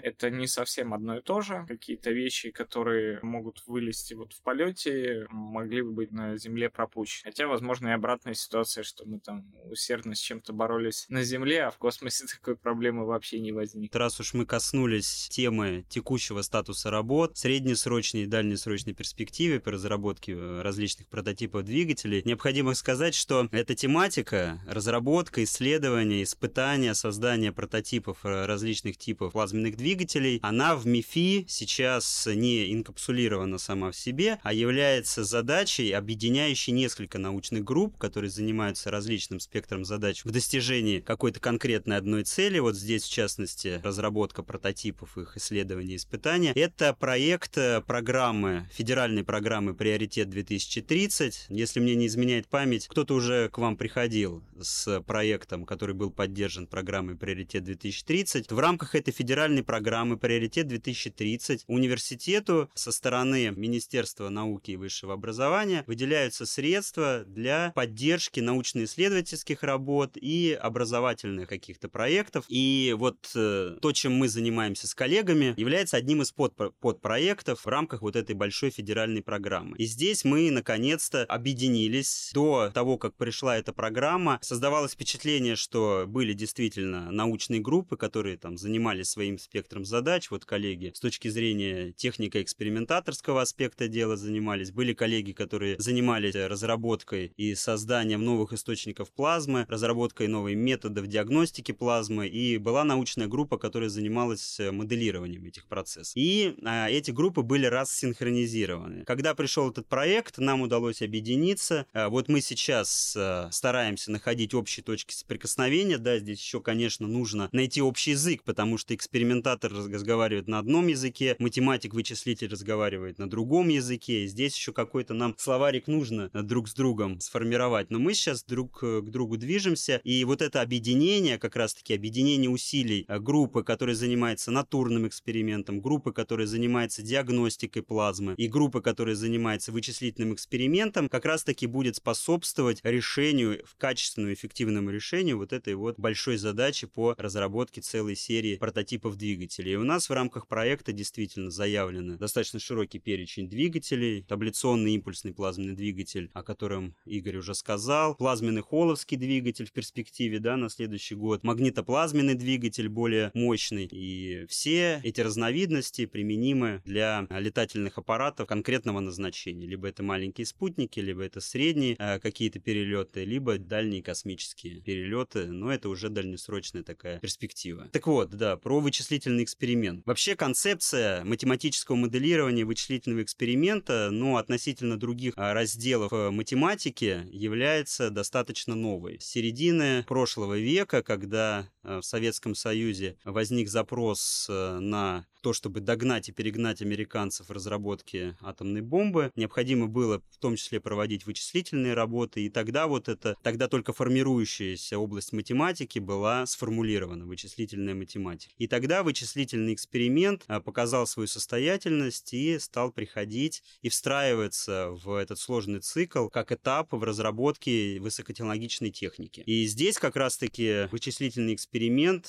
это 0.03 0.31
не 0.31 0.47
совсем 0.47 0.95
одно 0.95 1.19
и 1.19 1.23
то 1.23 1.41
же. 1.41 1.65
Какие-то 1.69 2.11
вещи, 2.11 2.51
которые 2.51 3.21
могут 3.23 3.63
вылезти 3.67 4.15
вот 4.15 4.33
в 4.33 4.43
полете, 4.43 5.27
могли 5.31 5.83
бы 5.83 5.93
быть 5.93 6.13
на 6.13 6.37
земле 6.37 6.71
пропущены. 6.71 7.31
Хотя, 7.31 7.47
возможно, 7.47 7.89
и 7.89 7.93
обратная 7.93 8.35
ситуация, 8.35 8.85
что 8.85 9.05
мы 9.07 9.21
там 9.21 9.53
усердно 9.71 10.15
с 10.15 10.19
чем-то 10.19 10.53
боролись 10.53 11.07
на 11.09 11.23
земле, 11.23 11.65
а 11.65 11.71
в 11.71 11.79
космосе 11.79 12.27
такой 12.35 12.57
проблемы 12.57 13.07
вообще 13.07 13.41
не 13.41 13.53
возник. 13.53 13.95
Раз 13.95 14.21
уж 14.21 14.35
мы 14.35 14.47
коснулись 14.47 15.29
темы 15.31 15.85
текущего 15.89 16.43
статуса 16.43 16.91
работ, 16.91 17.37
среднесрочной 17.37 18.23
и 18.23 18.27
дальнесрочной 18.27 18.95
перспективе 18.95 19.61
по 19.61 19.71
разработке 19.71 20.33
э, 20.33 20.63
различных 20.63 21.09
прототипов 21.09 21.65
двигателей, 21.65 22.23
необходимо 22.25 22.75
сказать, 22.75 23.15
что 23.15 23.49
эта 23.53 23.75
тематика, 23.75 24.61
разработка, 24.67 25.43
исследование, 25.45 26.23
испытания, 26.23 26.95
создание 26.95 27.53
прототипов 27.53 28.19
э, 28.25 28.47
различных 28.47 28.97
типов 28.97 29.35
плазменных 29.43 29.77
двигателей, 29.77 30.39
она 30.41 30.77
в 30.77 30.87
МИФИ 30.87 31.47
сейчас 31.49 32.29
не 32.33 32.73
инкапсулирована 32.73 33.59
сама 33.59 33.91
в 33.91 33.97
себе, 33.97 34.39
а 34.45 34.53
является 34.53 35.25
задачей, 35.25 35.91
объединяющей 35.91 36.73
несколько 36.73 37.19
научных 37.19 37.65
групп, 37.65 37.99
которые 37.99 38.31
занимаются 38.31 38.93
различным 38.93 39.41
спектром 39.41 39.85
задач 39.85 40.25
в 40.25 40.31
достижении 40.31 41.01
какой-то 41.01 41.41
конкретной 41.41 41.97
одной 41.97 42.23
цели. 42.23 42.61
Вот 42.61 42.77
здесь, 42.77 43.03
в 43.03 43.11
частности, 43.11 43.81
разработка 43.83 44.45
прототипов, 44.45 45.19
их 45.19 45.37
исследования 45.37 45.97
испытания. 45.97 46.53
Это 46.53 46.95
проект 46.95 47.59
э, 47.59 47.81
программы, 47.85 48.69
федеральной 48.73 49.25
программы 49.25 49.75
«Приоритет 49.75 50.29
2030». 50.29 51.47
Если 51.49 51.81
мне 51.81 51.97
не 51.97 52.07
изменяет 52.07 52.47
память, 52.47 52.87
кто-то 52.87 53.15
уже 53.15 53.49
к 53.49 53.59
вам 53.59 53.77
приходил 53.77 54.45
с 54.61 55.01
проектом, 55.01 55.65
который 55.65 55.97
был 55.97 56.13
поддержан 56.13 56.69
программой 56.69 57.17
«Приоритет 57.17 57.69
2030». 57.69 58.55
В 58.55 58.59
рамках 58.61 58.95
этой 58.95 59.11
федеральной 59.11 59.32
федеральной 59.33 59.63
программы 59.63 60.19
«Приоритет 60.19 60.71
2030» 60.71 61.63
университету 61.67 62.69
со 62.75 62.93
стороны 62.93 63.51
Министерства 63.57 64.29
науки 64.29 64.73
и 64.73 64.77
высшего 64.77 65.15
образования 65.15 65.85
выделяются 65.87 66.45
средства 66.45 67.25
для 67.27 67.73
поддержки 67.75 68.41
научно-исследовательских 68.41 69.63
работ 69.63 70.19
и 70.21 70.53
образовательных 70.53 71.49
каких-то 71.49 71.89
проектов. 71.89 72.45
И 72.49 72.95
вот 72.99 73.17
э, 73.35 73.79
то, 73.81 73.93
чем 73.93 74.13
мы 74.13 74.29
занимаемся 74.29 74.87
с 74.87 74.95
коллегами, 74.95 75.55
является 75.57 75.97
одним 75.97 76.21
из 76.21 76.31
подпро- 76.31 76.75
подпроектов 76.81 77.65
в 77.65 77.67
рамках 77.67 78.03
вот 78.03 78.17
этой 78.17 78.35
большой 78.35 78.69
федеральной 78.69 79.23
программы. 79.23 79.79
И 79.79 79.87
здесь 79.87 80.25
мы, 80.25 80.51
наконец-то, 80.51 81.25
объединились. 81.25 82.33
До 82.35 82.71
того, 82.75 82.99
как 82.99 83.15
пришла 83.15 83.57
эта 83.57 83.73
программа, 83.73 84.39
создавалось 84.43 84.93
впечатление, 84.93 85.57
что 85.57 86.05
были 86.07 86.35
действительно 86.35 87.11
научные 87.11 87.61
группы, 87.61 87.97
которые 87.97 88.37
там 88.37 88.59
занимались 88.59 89.17
своим 89.23 89.39
спектром 89.39 89.85
задач. 89.85 90.33
Вот 90.33 90.45
коллеги 90.45 90.91
с 90.97 90.99
точки 90.99 91.29
зрения 91.29 91.93
технико-экспериментаторского 91.93 93.41
аспекта 93.41 93.87
дела 93.87 94.17
занимались. 94.17 94.73
Были 94.73 94.95
коллеги, 94.95 95.31
которые 95.31 95.77
занимались 95.79 96.35
разработкой 96.35 97.33
и 97.37 97.55
созданием 97.55 98.25
новых 98.25 98.53
источников 98.53 99.13
плазмы, 99.13 99.65
разработкой 99.69 100.27
новых 100.27 100.57
методов 100.57 101.07
диагностики 101.07 101.71
плазмы, 101.71 102.27
и 102.27 102.59
была 102.59 102.83
научная 102.83 103.29
группа, 103.29 103.59
которая 103.59 103.91
занималась 103.91 104.59
моделированием 104.59 105.45
этих 105.45 105.69
процессов. 105.69 106.17
И 106.17 106.57
а, 106.65 106.91
эти 106.91 107.13
группы 107.13 107.43
были 107.43 107.67
рассинхронизированы. 107.67 109.05
Когда 109.05 109.37
пришел 109.37 109.71
этот 109.71 109.87
проект, 109.87 110.39
нам 110.39 110.63
удалось 110.63 111.01
объединиться. 111.01 111.87
А, 111.93 112.09
вот 112.09 112.29
мы 112.29 112.41
сейчас 112.41 113.15
а, 113.17 113.49
стараемся 113.53 114.11
находить 114.11 114.53
общие 114.53 114.83
точки 114.83 115.15
соприкосновения. 115.15 115.99
Да, 115.99 116.19
здесь 116.19 116.41
еще, 116.41 116.61
конечно, 116.61 117.07
нужно 117.07 117.49
найти 117.53 117.81
общий 117.81 118.11
язык, 118.11 118.43
потому 118.43 118.79
что 118.79 118.95
экспериментатор 119.13 119.71
разговаривает 119.71 120.49
на 120.49 120.59
одном 120.59 120.87
языке, 120.87 121.37
математик-вычислитель 121.39 122.49
разговаривает 122.49 123.19
на 123.19 123.29
другом 123.29 123.69
языке. 123.69 124.27
Здесь 124.27 124.57
еще 124.57 124.73
какой-то 124.73 125.13
нам 125.13 125.35
словарик 125.37 125.87
нужно 125.87 126.31
друг 126.33 126.67
с 126.67 126.73
другом 126.73 127.21
сформировать. 127.21 127.91
Но 127.91 127.99
мы 127.99 128.15
сейчас 128.15 128.43
друг 128.43 128.83
э, 128.83 129.03
к 129.03 129.11
другу 129.11 129.37
движемся, 129.37 130.01
и 130.03 130.25
вот 130.25 130.41
это 130.41 130.63
объединение, 130.63 131.37
как 131.37 131.57
раз-таки 131.57 131.93
объединение 131.93 132.49
усилий 132.49 133.05
э, 133.07 133.19
группы, 133.19 133.63
которая 133.63 133.95
занимается 133.95 134.51
натурным 134.51 135.07
экспериментом, 135.07 135.83
группы, 135.83 136.13
которая 136.13 136.47
занимается 136.47 137.03
диагностикой 137.03 137.83
плазмы, 137.83 138.33
и 138.39 138.49
группы, 138.49 138.81
которая 138.81 139.15
занимается 139.15 139.73
вычислительным 139.73 140.33
экспериментом, 140.33 141.11
как 141.11 141.27
раз-таки 141.27 141.67
будет 141.67 141.97
способствовать 141.97 142.81
решению, 142.83 143.63
качественному, 143.77 144.33
эффективному 144.33 144.89
решению 144.89 145.37
вот 145.37 145.53
этой 145.53 145.75
вот 145.75 145.99
большой 145.99 146.39
задачи 146.39 146.87
по 146.87 147.15
разработке 147.19 147.83
целой 147.83 148.17
серии 148.17 148.57
прототипов 148.57 149.02
двигателей. 149.11 149.73
И 149.73 149.77
у 149.77 149.85
нас 149.85 150.09
в 150.09 150.13
рамках 150.13 150.47
проекта 150.47 150.93
действительно 150.93 151.51
заявлено 151.51 152.17
достаточно 152.17 152.59
широкий 152.59 152.99
перечень 152.99 153.49
двигателей, 153.49 154.23
таблационный 154.23 154.95
импульсный 154.95 155.33
плазменный 155.33 155.75
двигатель, 155.75 156.31
о 156.35 156.43
котором 156.43 156.95
Игорь 157.05 157.37
уже 157.37 157.55
сказал, 157.55 158.15
плазменный 158.17 158.63
холловский 158.63 159.17
двигатель 159.17 159.67
в 159.67 159.73
перспективе, 159.73 160.39
да, 160.39 160.57
на 160.57 160.69
следующий 160.69 161.15
год, 161.15 161.43
магнитоплазменный 161.43 162.35
двигатель 162.35 162.89
более 162.89 163.31
мощный. 163.35 163.89
И 163.91 164.47
все 164.49 165.01
эти 165.03 165.21
разновидности 165.21 166.07
применимы 166.07 166.83
для 166.85 167.27
летательных 167.31 167.99
аппаратов 167.99 168.47
конкретного 168.47 169.01
назначения. 169.01 169.67
Либо 169.67 169.89
это 169.89 170.03
маленькие 170.03 170.47
спутники, 170.47 171.01
либо 171.01 171.23
это 171.23 171.41
средние 171.41 171.97
э, 171.99 172.19
какие-то 172.19 172.61
перелеты, 172.61 173.25
либо 173.25 173.59
дальние 173.59 174.03
космические 174.03 174.81
перелеты, 174.81 175.47
но 175.47 175.73
это 175.73 175.89
уже 175.89 176.09
дальнесрочная 176.09 176.83
такая 176.83 177.19
перспектива. 177.21 177.89
Так 177.93 178.07
вот, 178.07 178.31
да, 178.31 178.57
про 178.57 178.81
вычислительный 178.83 179.45
эксперимент. 179.45 180.03
Вообще 180.07 180.37
концепция 180.37 181.25
математического 181.25 181.97
моделирования 181.97 182.65
вычислительного 182.65 183.23
эксперимента, 183.23 184.11
ну, 184.11 184.37
относительно 184.37 184.99
других 184.99 185.35
а, 185.37 185.55
разделов 185.55 186.13
э, 186.13 186.31
математики, 186.31 187.27
является 187.31 188.11
достаточно 188.11 188.75
новой. 188.75 189.21
С 189.21 189.27
середины 189.27 190.05
прошлого 190.07 190.59
века, 190.59 191.03
когда 191.03 191.69
в 191.83 192.03
Советском 192.03 192.55
Союзе 192.55 193.17
возник 193.25 193.69
запрос 193.69 194.47
э, 194.49 194.79
на 194.79 195.27
то, 195.43 195.53
чтобы 195.53 195.81
догнать 195.81 196.29
и 196.29 196.33
перегнать 196.33 196.81
американцев 196.81 197.49
в 197.49 197.53
разработке 197.53 198.37
атомной 198.41 198.81
бомбы, 198.81 199.33
необходимо 199.35 199.89
было 199.89 200.23
в 200.31 200.39
том 200.39 200.57
числе 200.57 200.81
проводить 200.81 201.27
вычислительные 201.27 201.95
работы, 201.95 202.43
и 202.47 202.49
тогда 202.49 202.87
вот 202.87 203.09
это, 203.09 203.37
тогда 203.43 203.69
только 203.69 203.93
формирующаяся 203.93 204.99
область 204.99 205.33
математики 205.33 205.99
была 205.99 206.47
сформулирована, 206.47 207.27
вычислительная 207.27 207.95
математика. 207.95 208.55
И 208.57 208.69
тогда 208.69 209.03
вычислительный 209.03 209.75
эксперимент 209.75 210.45
а, 210.47 210.61
показал 210.61 211.07
свою 211.07 211.27
состоятельность 211.27 212.33
и 212.33 212.59
стал 212.61 212.93
приходить 212.93 213.65
и 213.83 213.89
встраиваться 213.89 214.91
в 214.91 215.15
этот 215.15 215.41
сложный 215.41 215.81
цикл 215.81 216.29
как 216.29 216.53
этап 216.53 216.93
в 216.93 217.03
разработке 217.03 217.99
высокотехнологичной 218.01 218.91
техники. 218.91 219.43
И 219.47 219.67
здесь 219.67 219.99
как 219.99 220.15
раз-таки 220.15 220.89
вычислительный 220.93 221.55
эксперимент 221.55 221.72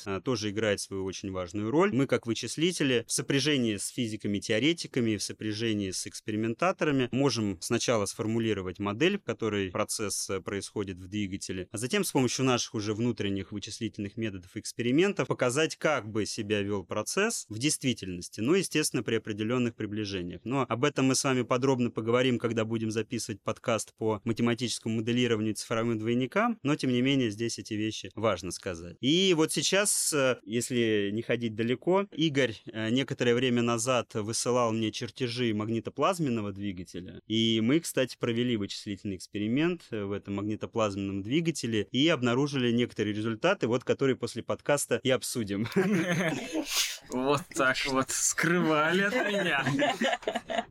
а, 0.06 0.22
тоже 0.22 0.50
играет 0.50 0.80
свою 0.80 1.04
очень 1.04 1.32
важную 1.32 1.70
роль. 1.70 1.94
Мы 1.94 2.08
как 2.08 2.26
вычислители 2.26 3.04
в 3.08 3.12
сопряжении 3.12 3.78
с 3.78 3.88
физиками-теоретиками, 3.88 5.18
в 5.18 5.24
сопряжении 5.24 5.92
с 5.92 6.08
экспериментаторами 6.08 7.10
можем 7.12 7.60
сначала 7.62 8.06
сформулировать 8.06 8.80
модель, 8.80 9.20
в 9.20 9.24
которой 9.24 9.70
процесс 9.72 10.30
э, 10.30 10.40
происходит 10.40 10.98
в 10.98 11.08
двигателе, 11.08 11.68
а 11.72 11.78
затем 11.78 12.04
с 12.04 12.12
помощью 12.12 12.46
наших 12.46 12.76
уже 12.76 12.94
внутренних 12.94 13.52
вычислительных 13.52 14.18
методов 14.18 14.56
экспериментов 14.56 15.28
показать, 15.28 15.76
как 15.76 16.10
бы 16.10 16.26
себя 16.26 16.62
вел 16.62 16.84
процесс 16.84 17.46
в 17.50 17.60
действительности, 17.60 18.40
но, 18.40 18.56
естественно, 18.56 19.04
при 19.04 19.16
определенных 19.16 19.76
приближениях. 19.76 20.42
Но 20.44 20.66
об 20.68 20.86
этом 20.86 21.08
мы 21.08 21.16
с 21.16 21.24
вами 21.24 21.42
подробно 21.42 21.92
поговорим, 21.92 22.40
когда 22.40 22.66
будем 22.66 22.92
записывать 22.92 23.42
подкаст 23.42 23.94
по 23.98 24.22
математическому 24.24 24.98
моделированию 24.98 25.56
цифровым 25.56 26.00
двойникам, 26.00 26.60
но, 26.64 26.76
тем 26.76 26.92
не 26.92 27.02
менее, 27.02 27.30
здесь 27.30 27.60
эти 27.60 27.74
вещи 27.74 28.12
важно 28.16 28.52
сказать. 28.52 28.98
И 29.02 29.33
вот 29.34 29.52
сейчас, 29.52 30.14
э, 30.14 30.38
если 30.44 31.10
не 31.12 31.22
ходить 31.22 31.56
далеко, 31.56 32.06
Игорь 32.12 32.56
э, 32.66 32.90
некоторое 32.90 33.36
время 33.36 33.62
назад 33.62 34.14
высылал 34.14 34.72
мне 34.72 34.92
чертежи 34.92 35.54
магнитоплазменного 35.54 36.52
двигателя. 36.52 37.22
И 37.28 37.62
мы, 37.62 37.80
кстати, 37.80 38.18
провели 38.18 38.58
вычислительный 38.58 39.16
эксперимент 39.16 39.84
в 39.92 40.12
этом 40.12 40.36
магнитоплазменном 40.36 41.22
двигателе 41.22 41.88
и 41.92 42.08
обнаружили 42.08 42.72
некоторые 42.72 43.14
результаты, 43.14 43.68
вот 43.68 43.84
которые 43.84 44.16
после 44.16 44.44
подкаста 44.44 45.00
и 45.04 45.10
обсудим. 45.10 45.68
Вот 47.10 47.42
так 47.56 47.78
вот 47.88 48.10
скрывали 48.10 49.02
от 49.04 49.14
меня. 49.28 49.66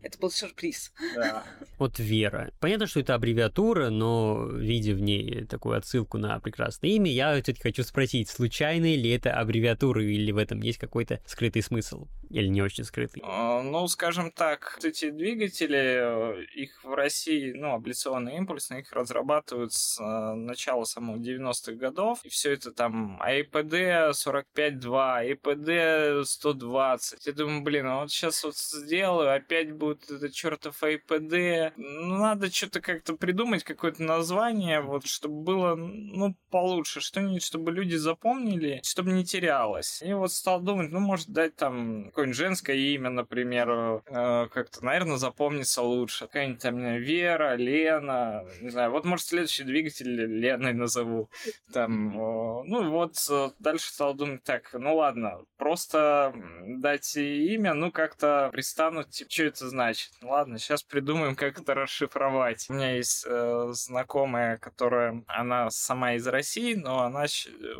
Это 0.03 0.18
был 0.18 0.31
сюрприз. 0.31 0.92
Да. 1.14 1.44
Вот 1.79 1.98
Вера. 1.98 2.53
Понятно, 2.59 2.87
что 2.87 3.01
это 3.01 3.14
аббревиатура, 3.14 3.90
но 3.90 4.48
видя 4.48 4.94
в 4.94 5.01
ней 5.01 5.44
такую 5.44 5.77
отсылку 5.77 6.18
на 6.18 6.38
прекрасное 6.40 6.90
имя, 6.90 7.12
я 7.12 7.35
все-таки 7.35 7.62
хочу 7.62 7.83
спросить, 7.85 8.29
случайная 8.52 8.96
ли 8.96 9.08
это 9.08 9.32
аббревиатура 9.32 10.04
или 10.04 10.30
в 10.30 10.36
этом 10.36 10.60
есть 10.60 10.78
какой-то 10.78 11.20
скрытый 11.24 11.62
смысл? 11.62 12.06
Или 12.28 12.48
не 12.48 12.62
очень 12.62 12.84
скрытый? 12.84 13.22
А, 13.24 13.62
Ну, 13.62 13.86
скажем 13.88 14.30
так, 14.30 14.78
эти 14.82 15.10
двигатели, 15.10 16.40
э, 16.40 16.44
их 16.54 16.82
в 16.84 16.94
России, 16.94 17.52
ну, 17.52 17.74
абляционные 17.74 18.36
импульсные, 18.38 18.80
их 18.80 18.92
разрабатывают 18.92 19.72
с 19.72 19.98
э, 20.00 20.34
начала 20.34 20.84
самого 20.84 21.16
90-х 21.16 21.72
годов. 21.72 22.20
И 22.24 22.28
все 22.28 22.52
это 22.52 22.72
там 22.72 23.20
APD 23.22 24.12
45.2, 24.12 25.34
APD 25.34 26.24
120. 26.24 27.26
Я 27.26 27.32
думаю, 27.32 27.62
блин, 27.62 27.86
а 27.86 28.00
вот 28.00 28.10
сейчас 28.10 28.44
вот 28.44 28.56
сделаю, 28.56 29.34
опять 29.34 29.72
будет 29.72 30.10
это 30.10 30.30
чертов 30.30 30.82
APD. 30.82 31.72
Ну, 31.76 32.16
надо 32.18 32.52
что-то 32.52 32.80
как-то 32.80 33.14
придумать, 33.14 33.64
какое-то 33.64 34.02
название, 34.02 34.80
вот, 34.80 35.06
чтобы 35.06 35.42
было, 35.42 35.74
ну, 35.74 36.34
получше, 36.50 37.00
что-нибудь, 37.00 37.42
чтобы 37.42 37.72
люди 37.72 37.96
запомнили, 37.96 38.41
чтобы 38.83 39.12
не 39.12 39.24
терялось. 39.24 40.02
И 40.02 40.12
вот 40.12 40.33
стал 40.33 40.61
думать, 40.61 40.90
ну, 40.90 41.00
может 41.00 41.28
дать 41.28 41.57
там 41.57 42.07
какое-нибудь 42.07 42.37
женское 42.37 42.76
имя, 42.76 43.11
например, 43.11 44.02
э, 44.07 44.48
как-то, 44.52 44.85
наверное, 44.85 45.16
запомнится 45.16 45.83
лучше. 45.83 46.26
Какая-нибудь 46.26 46.62
там 46.62 46.78
знаю, 46.78 47.02
Вера, 47.02 47.55
Лена, 47.55 48.44
не 48.61 48.70
знаю, 48.70 48.90
вот, 48.90 49.05
может, 49.05 49.26
следующий 49.26 49.64
двигатель 49.64 50.09
Леной 50.09 50.72
назову. 50.72 51.31
Там, 51.72 52.11
э, 52.11 52.62
ну, 52.66 52.90
вот, 52.90 53.14
э, 53.31 53.50
дальше 53.59 53.92
стал 53.92 54.14
думать, 54.14 54.42
так, 54.42 54.70
ну, 54.72 54.96
ладно, 54.96 55.40
просто 55.57 56.35
дать 56.66 57.16
имя, 57.16 57.74
ну, 57.74 57.90
как-то 57.90 58.50
пристанут, 58.52 59.11
типа, 59.11 59.31
что 59.31 59.44
это 59.44 59.68
значит? 59.68 60.11
Ну, 60.20 60.31
ладно, 60.31 60.59
сейчас 60.59 60.83
придумаем, 60.83 61.37
как 61.37 61.61
это 61.61 61.74
расшифровать. 61.74 62.66
У 62.68 62.74
меня 62.74 62.96
есть 62.96 63.24
э, 63.26 63.68
знакомая, 63.72 64.59
которая, 64.59 65.24
она 65.26 65.70
сама 65.70 66.14
из 66.14 66.26
России, 66.26 66.74
но 66.74 67.02
она 67.02 67.26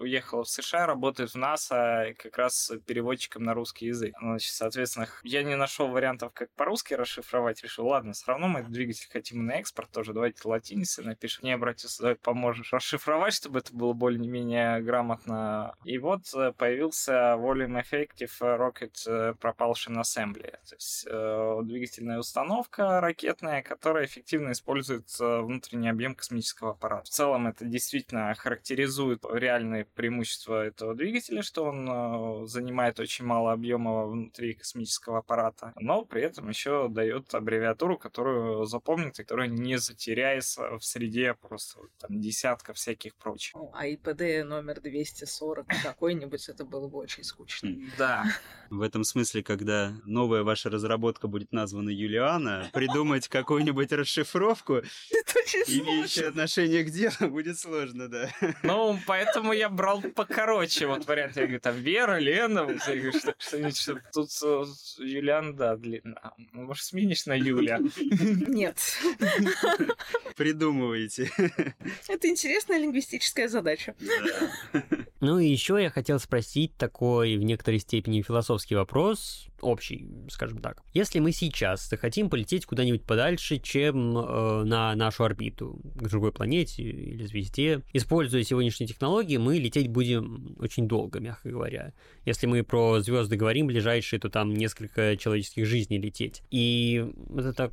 уехала 0.01 0.45
в 0.45 0.49
США, 0.53 0.87
работает 0.87 1.31
в 1.31 1.37
НАСА 1.37 2.15
как 2.19 2.37
раз 2.39 2.73
переводчиком 2.87 3.45
на 3.45 3.55
русский 3.55 3.87
язык. 3.87 4.15
Значит, 4.21 4.53
соответственно, 4.53 5.09
я 5.23 5.43
не 5.43 5.57
нашел 5.57 5.89
вариантов, 5.89 6.33
как 6.35 6.51
по-русски 6.53 6.95
расшифровать. 6.95 7.63
Решил, 7.63 7.87
ладно, 7.87 8.13
все 8.13 8.27
равно 8.27 8.49
мы 8.49 8.61
этот 8.61 8.73
двигатель 8.73 9.09
хотим 9.11 9.47
на 9.47 9.53
экспорт 9.53 9.91
тоже. 9.91 10.13
Давайте 10.13 10.47
латиницы 10.49 11.03
напишем. 11.03 11.45
Не, 11.45 11.57
братец, 11.57 11.99
давай 11.99 12.17
поможешь 12.17 12.73
расшифровать, 12.73 13.35
чтобы 13.35 13.61
это 13.61 13.75
было 13.75 13.93
более-менее 13.93 14.81
грамотно. 14.83 15.75
И 15.85 15.99
вот 15.99 16.23
э, 16.35 16.53
появился 16.53 17.37
Volume 17.39 17.83
Effective 17.83 18.33
Rocket 18.41 18.95
э, 19.07 19.35
Propulsion 19.41 20.01
Assembly. 20.01 20.51
То 20.51 20.75
есть 20.75 21.07
э, 21.09 21.59
двигательная 21.63 22.19
установка 22.19 23.01
ракетная, 23.01 23.63
которая 23.63 24.07
эффективно 24.07 24.53
использует 24.53 25.09
внутренний 25.19 25.89
объем 25.89 26.15
космического 26.15 26.73
аппарата. 26.73 27.05
В 27.05 27.09
целом 27.09 27.47
это 27.47 27.65
действительно 27.65 28.35
характеризует 28.35 29.25
реальные 29.31 29.85
преимущества 29.85 30.42
этого 30.49 30.95
двигателя, 30.95 31.43
что 31.43 31.65
он 31.65 32.47
занимает 32.47 33.01
очень 33.01 33.25
мало 33.25 33.53
объема 33.53 34.07
внутри 34.07 34.55
космического 34.55 35.19
аппарата, 35.19 35.73
но 35.77 36.05
при 36.05 36.23
этом 36.23 36.49
еще 36.49 36.89
дает 36.89 37.35
аббревиатуру, 37.35 37.99
которую 37.99 38.65
запомнит 38.65 39.19
и 39.19 39.23
которая 39.23 39.49
не 39.49 39.79
затеряется 39.79 40.79
в 40.79 40.85
среде 40.85 41.35
просто 41.35 41.81
там 41.99 42.21
десятка 42.21 42.73
всяких 42.73 43.15
прочих. 43.15 43.55
А 43.73 43.87
ИПД 43.87 44.45
номер 44.45 44.81
240 44.81 45.67
какой-нибудь, 45.83 46.49
это 46.49 46.65
было 46.65 46.89
бы 46.89 46.99
очень 46.99 47.25
скучно. 47.25 47.71
Да. 47.99 48.25
В 48.71 48.83
этом 48.83 49.05
смысле, 49.05 49.43
когда 49.43 49.95
новая 50.05 50.43
ваша 50.43 50.71
разработка 50.71 51.29
будет 51.29 51.53
названа 51.53 51.91
Юлиана, 51.91 52.71
придумать 52.73 53.29
какую-нибудь 53.29 53.93
расшифровку, 53.93 54.79
имеющую 55.67 56.29
отношение 56.29 56.85
к 56.85 56.91
делу, 56.91 57.31
будет 57.31 57.59
сложно, 57.59 58.09
да. 58.09 58.31
Ну, 58.63 58.99
поэтому 59.07 59.53
я 59.53 59.69
брал 59.69 60.03
покороче 60.33 60.87
вот 60.87 61.07
вариант. 61.07 61.37
Я 61.37 61.43
говорю, 61.43 61.61
там 61.61 61.77
Вера, 61.77 62.19
Лена, 62.19 62.79
что-нибудь, 62.79 63.89
тут 64.13 64.31
э, 64.43 64.65
Юлиан, 64.99 65.57
да, 65.57 65.77
длинно. 65.77 66.19
А, 66.23 66.33
ну, 66.53 66.63
может, 66.63 66.85
сменишь 66.85 67.27
на 67.27 67.35
Юля? 67.35 67.81
Нет. 68.49 68.79
Придумывайте. 70.37 71.31
Это 72.09 72.29
интересная 72.29 72.79
лингвистическая 72.79 73.49
задача. 73.49 73.95
Ну 75.23 75.39
и 75.39 75.47
еще 75.47 75.81
я 75.81 75.89
хотел 75.89 76.19
спросить 76.19 76.77
такой 76.77 77.37
в 77.37 77.45
некоторой 77.45 77.79
степени 77.79 78.23
философский 78.23 78.75
вопрос 78.75 79.47
общий, 79.61 80.09
скажем 80.29 80.59
так. 80.59 80.83
Если 80.95 81.21
мы 81.21 81.31
сейчас 81.31 81.89
захотим 81.89 82.29
полететь 82.29 82.67
куда-нибудь 82.67 83.05
подальше, 83.05 83.59
чем 83.59 84.19
э, 84.19 84.65
на 84.65 84.93
нашу 84.97 85.23
орбиту, 85.23 85.81
к 85.95 86.09
другой 86.09 86.33
планете 86.33 86.83
или 86.83 87.25
звезде, 87.25 87.83
используя 87.93 88.43
сегодняшние 88.43 88.89
технологии, 88.89 89.37
мы 89.37 89.59
лететь 89.59 89.87
будем 89.87 90.57
очень 90.59 90.89
долго, 90.89 91.21
мягко 91.21 91.51
говоря. 91.51 91.93
Если 92.25 92.49
мы 92.49 92.65
про 92.65 92.99
звезды 92.99 93.37
говорим 93.37 93.69
ближайшие, 93.69 94.19
то 94.19 94.29
там 94.29 94.53
несколько 94.53 95.17
человеческих 95.17 95.67
жизней 95.67 95.99
лететь. 95.99 96.43
И 96.51 97.07
это 97.31 97.53
так 97.53 97.71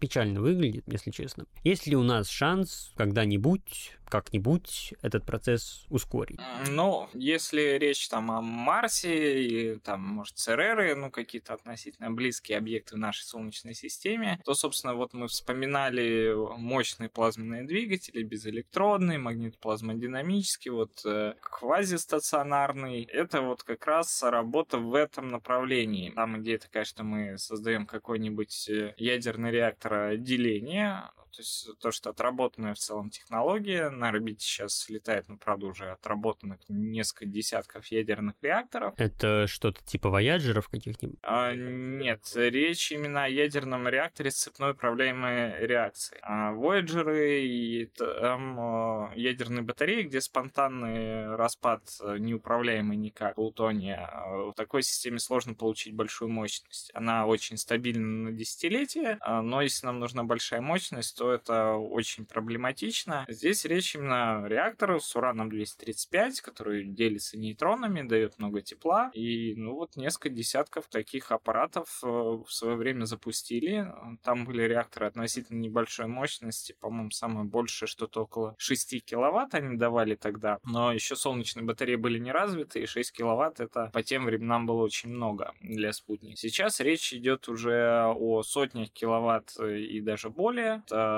печально 0.00 0.40
выглядит, 0.40 0.82
если 0.88 1.12
честно. 1.12 1.46
Есть 1.62 1.86
ли 1.86 1.94
у 1.94 2.02
нас 2.02 2.28
шанс 2.28 2.92
когда-нибудь 2.96 3.92
как-нибудь 4.10 4.94
этот 5.02 5.24
процесс 5.24 5.86
ускорить? 5.88 6.38
Ну, 6.68 7.08
если 7.14 7.78
речь 7.78 8.08
там 8.08 8.30
о 8.30 8.40
Марсе 8.40 9.42
и 9.42 9.78
там, 9.78 10.02
может, 10.02 10.36
ЦРРы, 10.36 10.94
ну, 10.94 11.10
какие-то 11.10 11.54
относительно 11.54 12.10
близкие 12.10 12.58
объекты 12.58 12.96
в 12.96 12.98
нашей 12.98 13.22
Солнечной 13.22 13.74
системе, 13.74 14.40
то, 14.44 14.54
собственно, 14.54 14.94
вот 14.94 15.14
мы 15.14 15.28
вспоминали 15.28 16.34
мощные 16.58 17.08
плазменные 17.08 17.64
двигатели, 17.64 18.22
безэлектродные, 18.22 19.18
магнитоплазмодинамические, 19.18 20.72
вот 20.72 21.00
э, 21.04 21.34
квазистационарный. 21.40 23.04
Это 23.04 23.42
вот 23.42 23.62
как 23.62 23.86
раз 23.86 24.22
работа 24.22 24.78
в 24.78 24.94
этом 24.94 25.28
направлении. 25.28 26.10
Там 26.10 26.40
идея 26.42 26.58
такая, 26.58 26.84
что 26.84 27.04
мы 27.04 27.38
создаем 27.38 27.86
какой-нибудь 27.86 28.68
э, 28.68 28.94
ядерный 28.96 29.50
реактор 29.50 30.16
деления, 30.16 31.10
то 31.30 31.40
есть 31.40 31.68
то, 31.78 31.90
что 31.90 32.10
отработанная 32.10 32.74
в 32.74 32.78
целом 32.78 33.10
технология, 33.10 33.90
на 33.90 34.08
орбите 34.08 34.44
сейчас 34.44 34.88
летает, 34.88 35.28
ну, 35.28 35.36
правда, 35.36 35.66
уже 35.66 35.90
отработанных 35.90 36.58
несколько 36.68 37.26
десятков 37.26 37.86
ядерных 37.86 38.34
реакторов. 38.42 38.94
Это 38.96 39.46
что-то 39.46 39.82
типа 39.84 40.10
вояджеров 40.10 40.68
каких-нибудь? 40.68 41.18
А, 41.22 41.54
нет, 41.54 42.20
речь 42.34 42.92
именно 42.92 43.24
о 43.24 43.28
ядерном 43.28 43.88
реакторе 43.88 44.30
с 44.30 44.36
цепной 44.36 44.72
управляемой 44.72 45.66
реакцией. 45.66 46.20
А 46.22 46.52
Voyager 46.52 47.40
и 47.40 47.86
там 47.86 49.12
ядерные 49.14 49.62
батареи, 49.62 50.02
где 50.02 50.20
спонтанный 50.20 51.36
распад 51.36 51.82
э, 52.00 52.18
неуправляемый 52.18 52.96
никак 52.96 53.34
плутония, 53.34 54.06
а 54.06 54.50
в 54.50 54.54
такой 54.54 54.82
системе 54.82 55.18
сложно 55.18 55.54
получить 55.54 55.94
большую 55.94 56.30
мощность. 56.30 56.90
Она 56.94 57.26
очень 57.26 57.56
стабильна 57.56 58.30
на 58.30 58.32
десятилетия, 58.32 59.18
а, 59.20 59.42
но 59.42 59.62
если 59.62 59.86
нам 59.86 60.00
нужна 60.00 60.24
большая 60.24 60.60
мощность, 60.60 61.19
то 61.20 61.30
это 61.34 61.74
очень 61.74 62.24
проблематично. 62.24 63.26
Здесь 63.28 63.66
речь 63.66 63.94
именно 63.94 64.42
о 64.42 64.48
реакторе 64.48 64.98
с 65.00 65.14
ураном-235, 65.14 66.40
который 66.42 66.82
делится 66.86 67.36
нейтронами, 67.38 68.08
дает 68.08 68.38
много 68.38 68.62
тепла. 68.62 69.10
И 69.12 69.54
ну 69.54 69.74
вот 69.74 69.96
несколько 69.96 70.30
десятков 70.30 70.86
таких 70.86 71.30
аппаратов 71.30 72.00
э, 72.02 72.06
в 72.06 72.46
свое 72.48 72.74
время 72.76 73.04
запустили. 73.04 73.92
Там 74.22 74.46
были 74.46 74.62
реакторы 74.62 75.08
относительно 75.08 75.58
небольшой 75.58 76.06
мощности, 76.06 76.74
по-моему, 76.80 77.10
самое 77.10 77.44
большее 77.44 77.86
что-то 77.86 78.22
около 78.22 78.54
6 78.56 79.04
киловатт 79.04 79.54
они 79.54 79.76
давали 79.76 80.14
тогда. 80.14 80.58
Но 80.64 80.90
еще 80.90 81.16
солнечные 81.16 81.66
батареи 81.66 81.96
были 81.96 82.18
не 82.18 82.32
развиты, 82.32 82.80
и 82.80 82.86
6 82.86 83.12
киловатт 83.12 83.60
это 83.60 83.90
по 83.92 84.02
тем 84.02 84.24
временам 84.24 84.64
было 84.64 84.82
очень 84.84 85.10
много 85.10 85.52
для 85.60 85.92
спутника. 85.92 86.38
Сейчас 86.38 86.80
речь 86.80 87.12
идет 87.12 87.46
уже 87.50 88.06
о 88.06 88.42
сотнях 88.42 88.90
киловатт 88.90 89.60
и 89.60 90.00
даже 90.00 90.30
более. 90.30 90.82
Это 90.86 91.09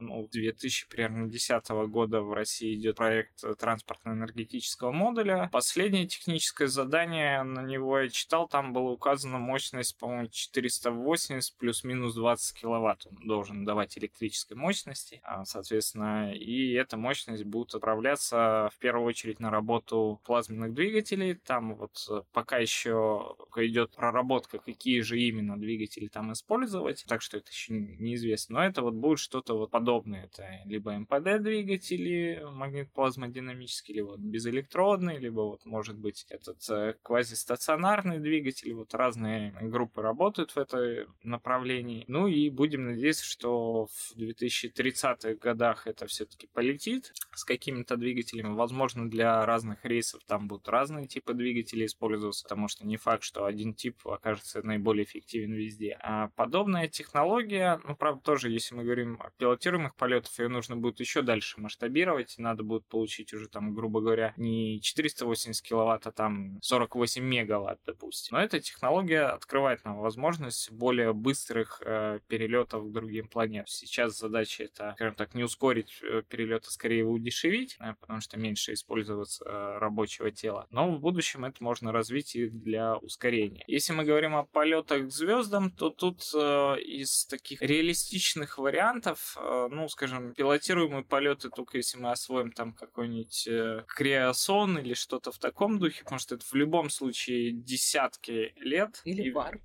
ну, 0.00 0.28
2010 0.30 1.68
года 1.88 2.22
в 2.22 2.32
России 2.32 2.74
идет 2.74 2.96
проект 2.96 3.42
транспортно-энергетического 3.58 4.92
модуля. 4.92 5.48
Последнее 5.52 6.06
техническое 6.06 6.66
задание 6.66 7.42
на 7.42 7.62
него 7.62 7.98
я 7.98 8.08
читал, 8.08 8.48
там 8.48 8.72
была 8.72 8.90
указана 8.90 9.38
мощность, 9.38 9.98
по-моему, 9.98 10.28
480 10.28 11.56
плюс-минус 11.58 12.14
20 12.14 12.60
киловатт 12.60 13.06
он 13.06 13.26
должен 13.26 13.64
давать 13.64 13.96
электрической 13.98 14.56
мощности, 14.56 15.20
а, 15.22 15.44
соответственно, 15.44 16.32
и 16.32 16.72
эта 16.72 16.96
мощность 16.96 17.44
будет 17.44 17.74
отправляться 17.74 18.68
в 18.72 18.78
первую 18.78 19.06
очередь 19.06 19.40
на 19.40 19.50
работу 19.50 20.20
плазменных 20.24 20.74
двигателей. 20.74 21.34
Там 21.34 21.74
вот 21.74 22.26
пока 22.32 22.58
еще 22.58 23.36
идет 23.56 23.92
проработка, 23.96 24.58
какие 24.58 25.00
же 25.00 25.20
именно 25.20 25.58
двигатели 25.58 26.08
там 26.08 26.32
использовать, 26.32 27.04
так 27.06 27.22
что 27.22 27.38
это 27.38 27.50
еще 27.50 27.74
неизвестно. 27.74 28.60
Но 28.60 28.64
это 28.64 28.82
вот 28.82 28.94
будет 28.94 29.18
что-то 29.40 29.58
вот 29.58 29.70
подобное. 29.70 30.24
Это 30.24 30.46
либо 30.66 30.92
МПД-двигатели, 30.98 32.42
магнит-плазмодинамические, 32.52 33.94
или 33.94 34.00
вот 34.02 34.20
безэлектродные, 34.20 35.18
либо 35.18 35.40
вот 35.40 35.64
может 35.64 35.96
быть 35.98 36.26
этот 36.28 36.58
э, 36.68 36.94
квазистационарный 37.02 38.18
двигатель. 38.18 38.74
Вот 38.74 38.94
разные 38.94 39.52
группы 39.62 40.02
работают 40.02 40.50
в 40.52 40.58
этом 40.58 41.06
направлении. 41.22 42.04
Ну 42.06 42.26
и 42.26 42.50
будем 42.50 42.84
надеяться, 42.84 43.24
что 43.24 43.86
в 43.86 44.16
2030-х 44.18 45.34
годах 45.34 45.86
это 45.86 46.06
все-таки 46.06 46.46
полетит 46.52 47.12
с 47.34 47.44
какими-то 47.44 47.96
двигателями. 47.96 48.54
Возможно, 48.54 49.08
для 49.08 49.44
разных 49.46 49.84
рейсов 49.84 50.22
там 50.26 50.48
будут 50.48 50.68
разные 50.68 51.06
типы 51.06 51.34
двигателей 51.34 51.86
использоваться, 51.86 52.44
потому 52.44 52.68
что 52.68 52.86
не 52.86 52.96
факт, 52.96 53.22
что 53.22 53.44
один 53.44 53.74
тип 53.74 54.06
окажется 54.06 54.62
наиболее 54.62 55.04
эффективен 55.04 55.52
везде. 55.52 55.98
А 56.02 56.28
подобная 56.36 56.88
технология, 56.88 57.80
ну, 57.84 57.96
правда, 57.96 58.20
тоже, 58.22 58.50
если 58.50 58.74
мы 58.74 58.84
говорим 58.84 59.18
пилотируемых 59.36 59.94
полетов, 59.96 60.38
ее 60.38 60.48
нужно 60.48 60.76
будет 60.76 61.00
еще 61.00 61.22
дальше 61.22 61.60
масштабировать. 61.60 62.34
Надо 62.38 62.62
будет 62.62 62.86
получить 62.86 63.32
уже 63.32 63.48
там, 63.48 63.74
грубо 63.74 64.00
говоря, 64.00 64.34
не 64.36 64.80
480 64.80 65.62
киловатт, 65.62 66.06
а 66.06 66.12
там 66.12 66.58
48 66.62 67.22
мегаватт, 67.22 67.80
допустим. 67.86 68.36
Но 68.36 68.42
эта 68.42 68.60
технология 68.60 69.22
открывает 69.22 69.84
нам 69.84 69.98
возможность 69.98 70.70
более 70.70 71.12
быстрых 71.12 71.82
э, 71.84 72.20
перелетов 72.26 72.88
к 72.88 72.92
другим 72.92 73.28
планетам. 73.28 73.66
Сейчас 73.66 74.18
задача 74.18 74.64
это, 74.64 74.92
скажем 74.96 75.14
так, 75.14 75.34
не 75.34 75.44
ускорить 75.44 75.98
э, 76.02 76.22
перелет, 76.28 76.64
а 76.66 76.70
скорее 76.70 77.00
его 77.00 77.12
удешевить, 77.12 77.76
э, 77.80 77.94
потому 78.00 78.20
что 78.20 78.38
меньше 78.38 78.72
использоваться 78.72 79.44
э, 79.44 79.78
рабочего 79.78 80.30
тела. 80.30 80.66
Но 80.70 80.90
в 80.90 81.00
будущем 81.00 81.44
это 81.44 81.62
можно 81.62 81.92
развить 81.92 82.34
и 82.36 82.48
для 82.48 82.96
ускорения. 82.96 83.64
Если 83.66 83.92
мы 83.92 84.04
говорим 84.04 84.34
о 84.34 84.44
полетах 84.44 85.06
к 85.06 85.10
звездам, 85.10 85.70
то 85.70 85.90
тут 85.90 86.22
э, 86.34 86.80
из 86.80 87.26
таких 87.26 87.62
реалистичных 87.62 88.58
вариантов 88.58 89.19
полетов, 89.20 89.36
э, 89.36 89.68
ну, 89.70 89.88
скажем, 89.88 90.34
пилотируемые 90.34 91.04
полеты 91.04 91.50
только 91.50 91.78
если 91.78 91.98
мы 91.98 92.10
освоим 92.10 92.52
там 92.52 92.72
какой-нибудь 92.72 93.48
э, 93.48 93.84
креосон 93.86 94.78
или 94.78 94.94
что-то 94.94 95.32
в 95.32 95.38
таком 95.38 95.78
духе, 95.78 96.02
потому 96.04 96.18
что 96.18 96.34
это 96.34 96.44
в 96.44 96.54
любом 96.54 96.90
случае 96.90 97.52
десятки 97.52 98.52
лет. 98.56 99.00
Или 99.04 99.22
и, 99.22 99.30
варп. 99.30 99.62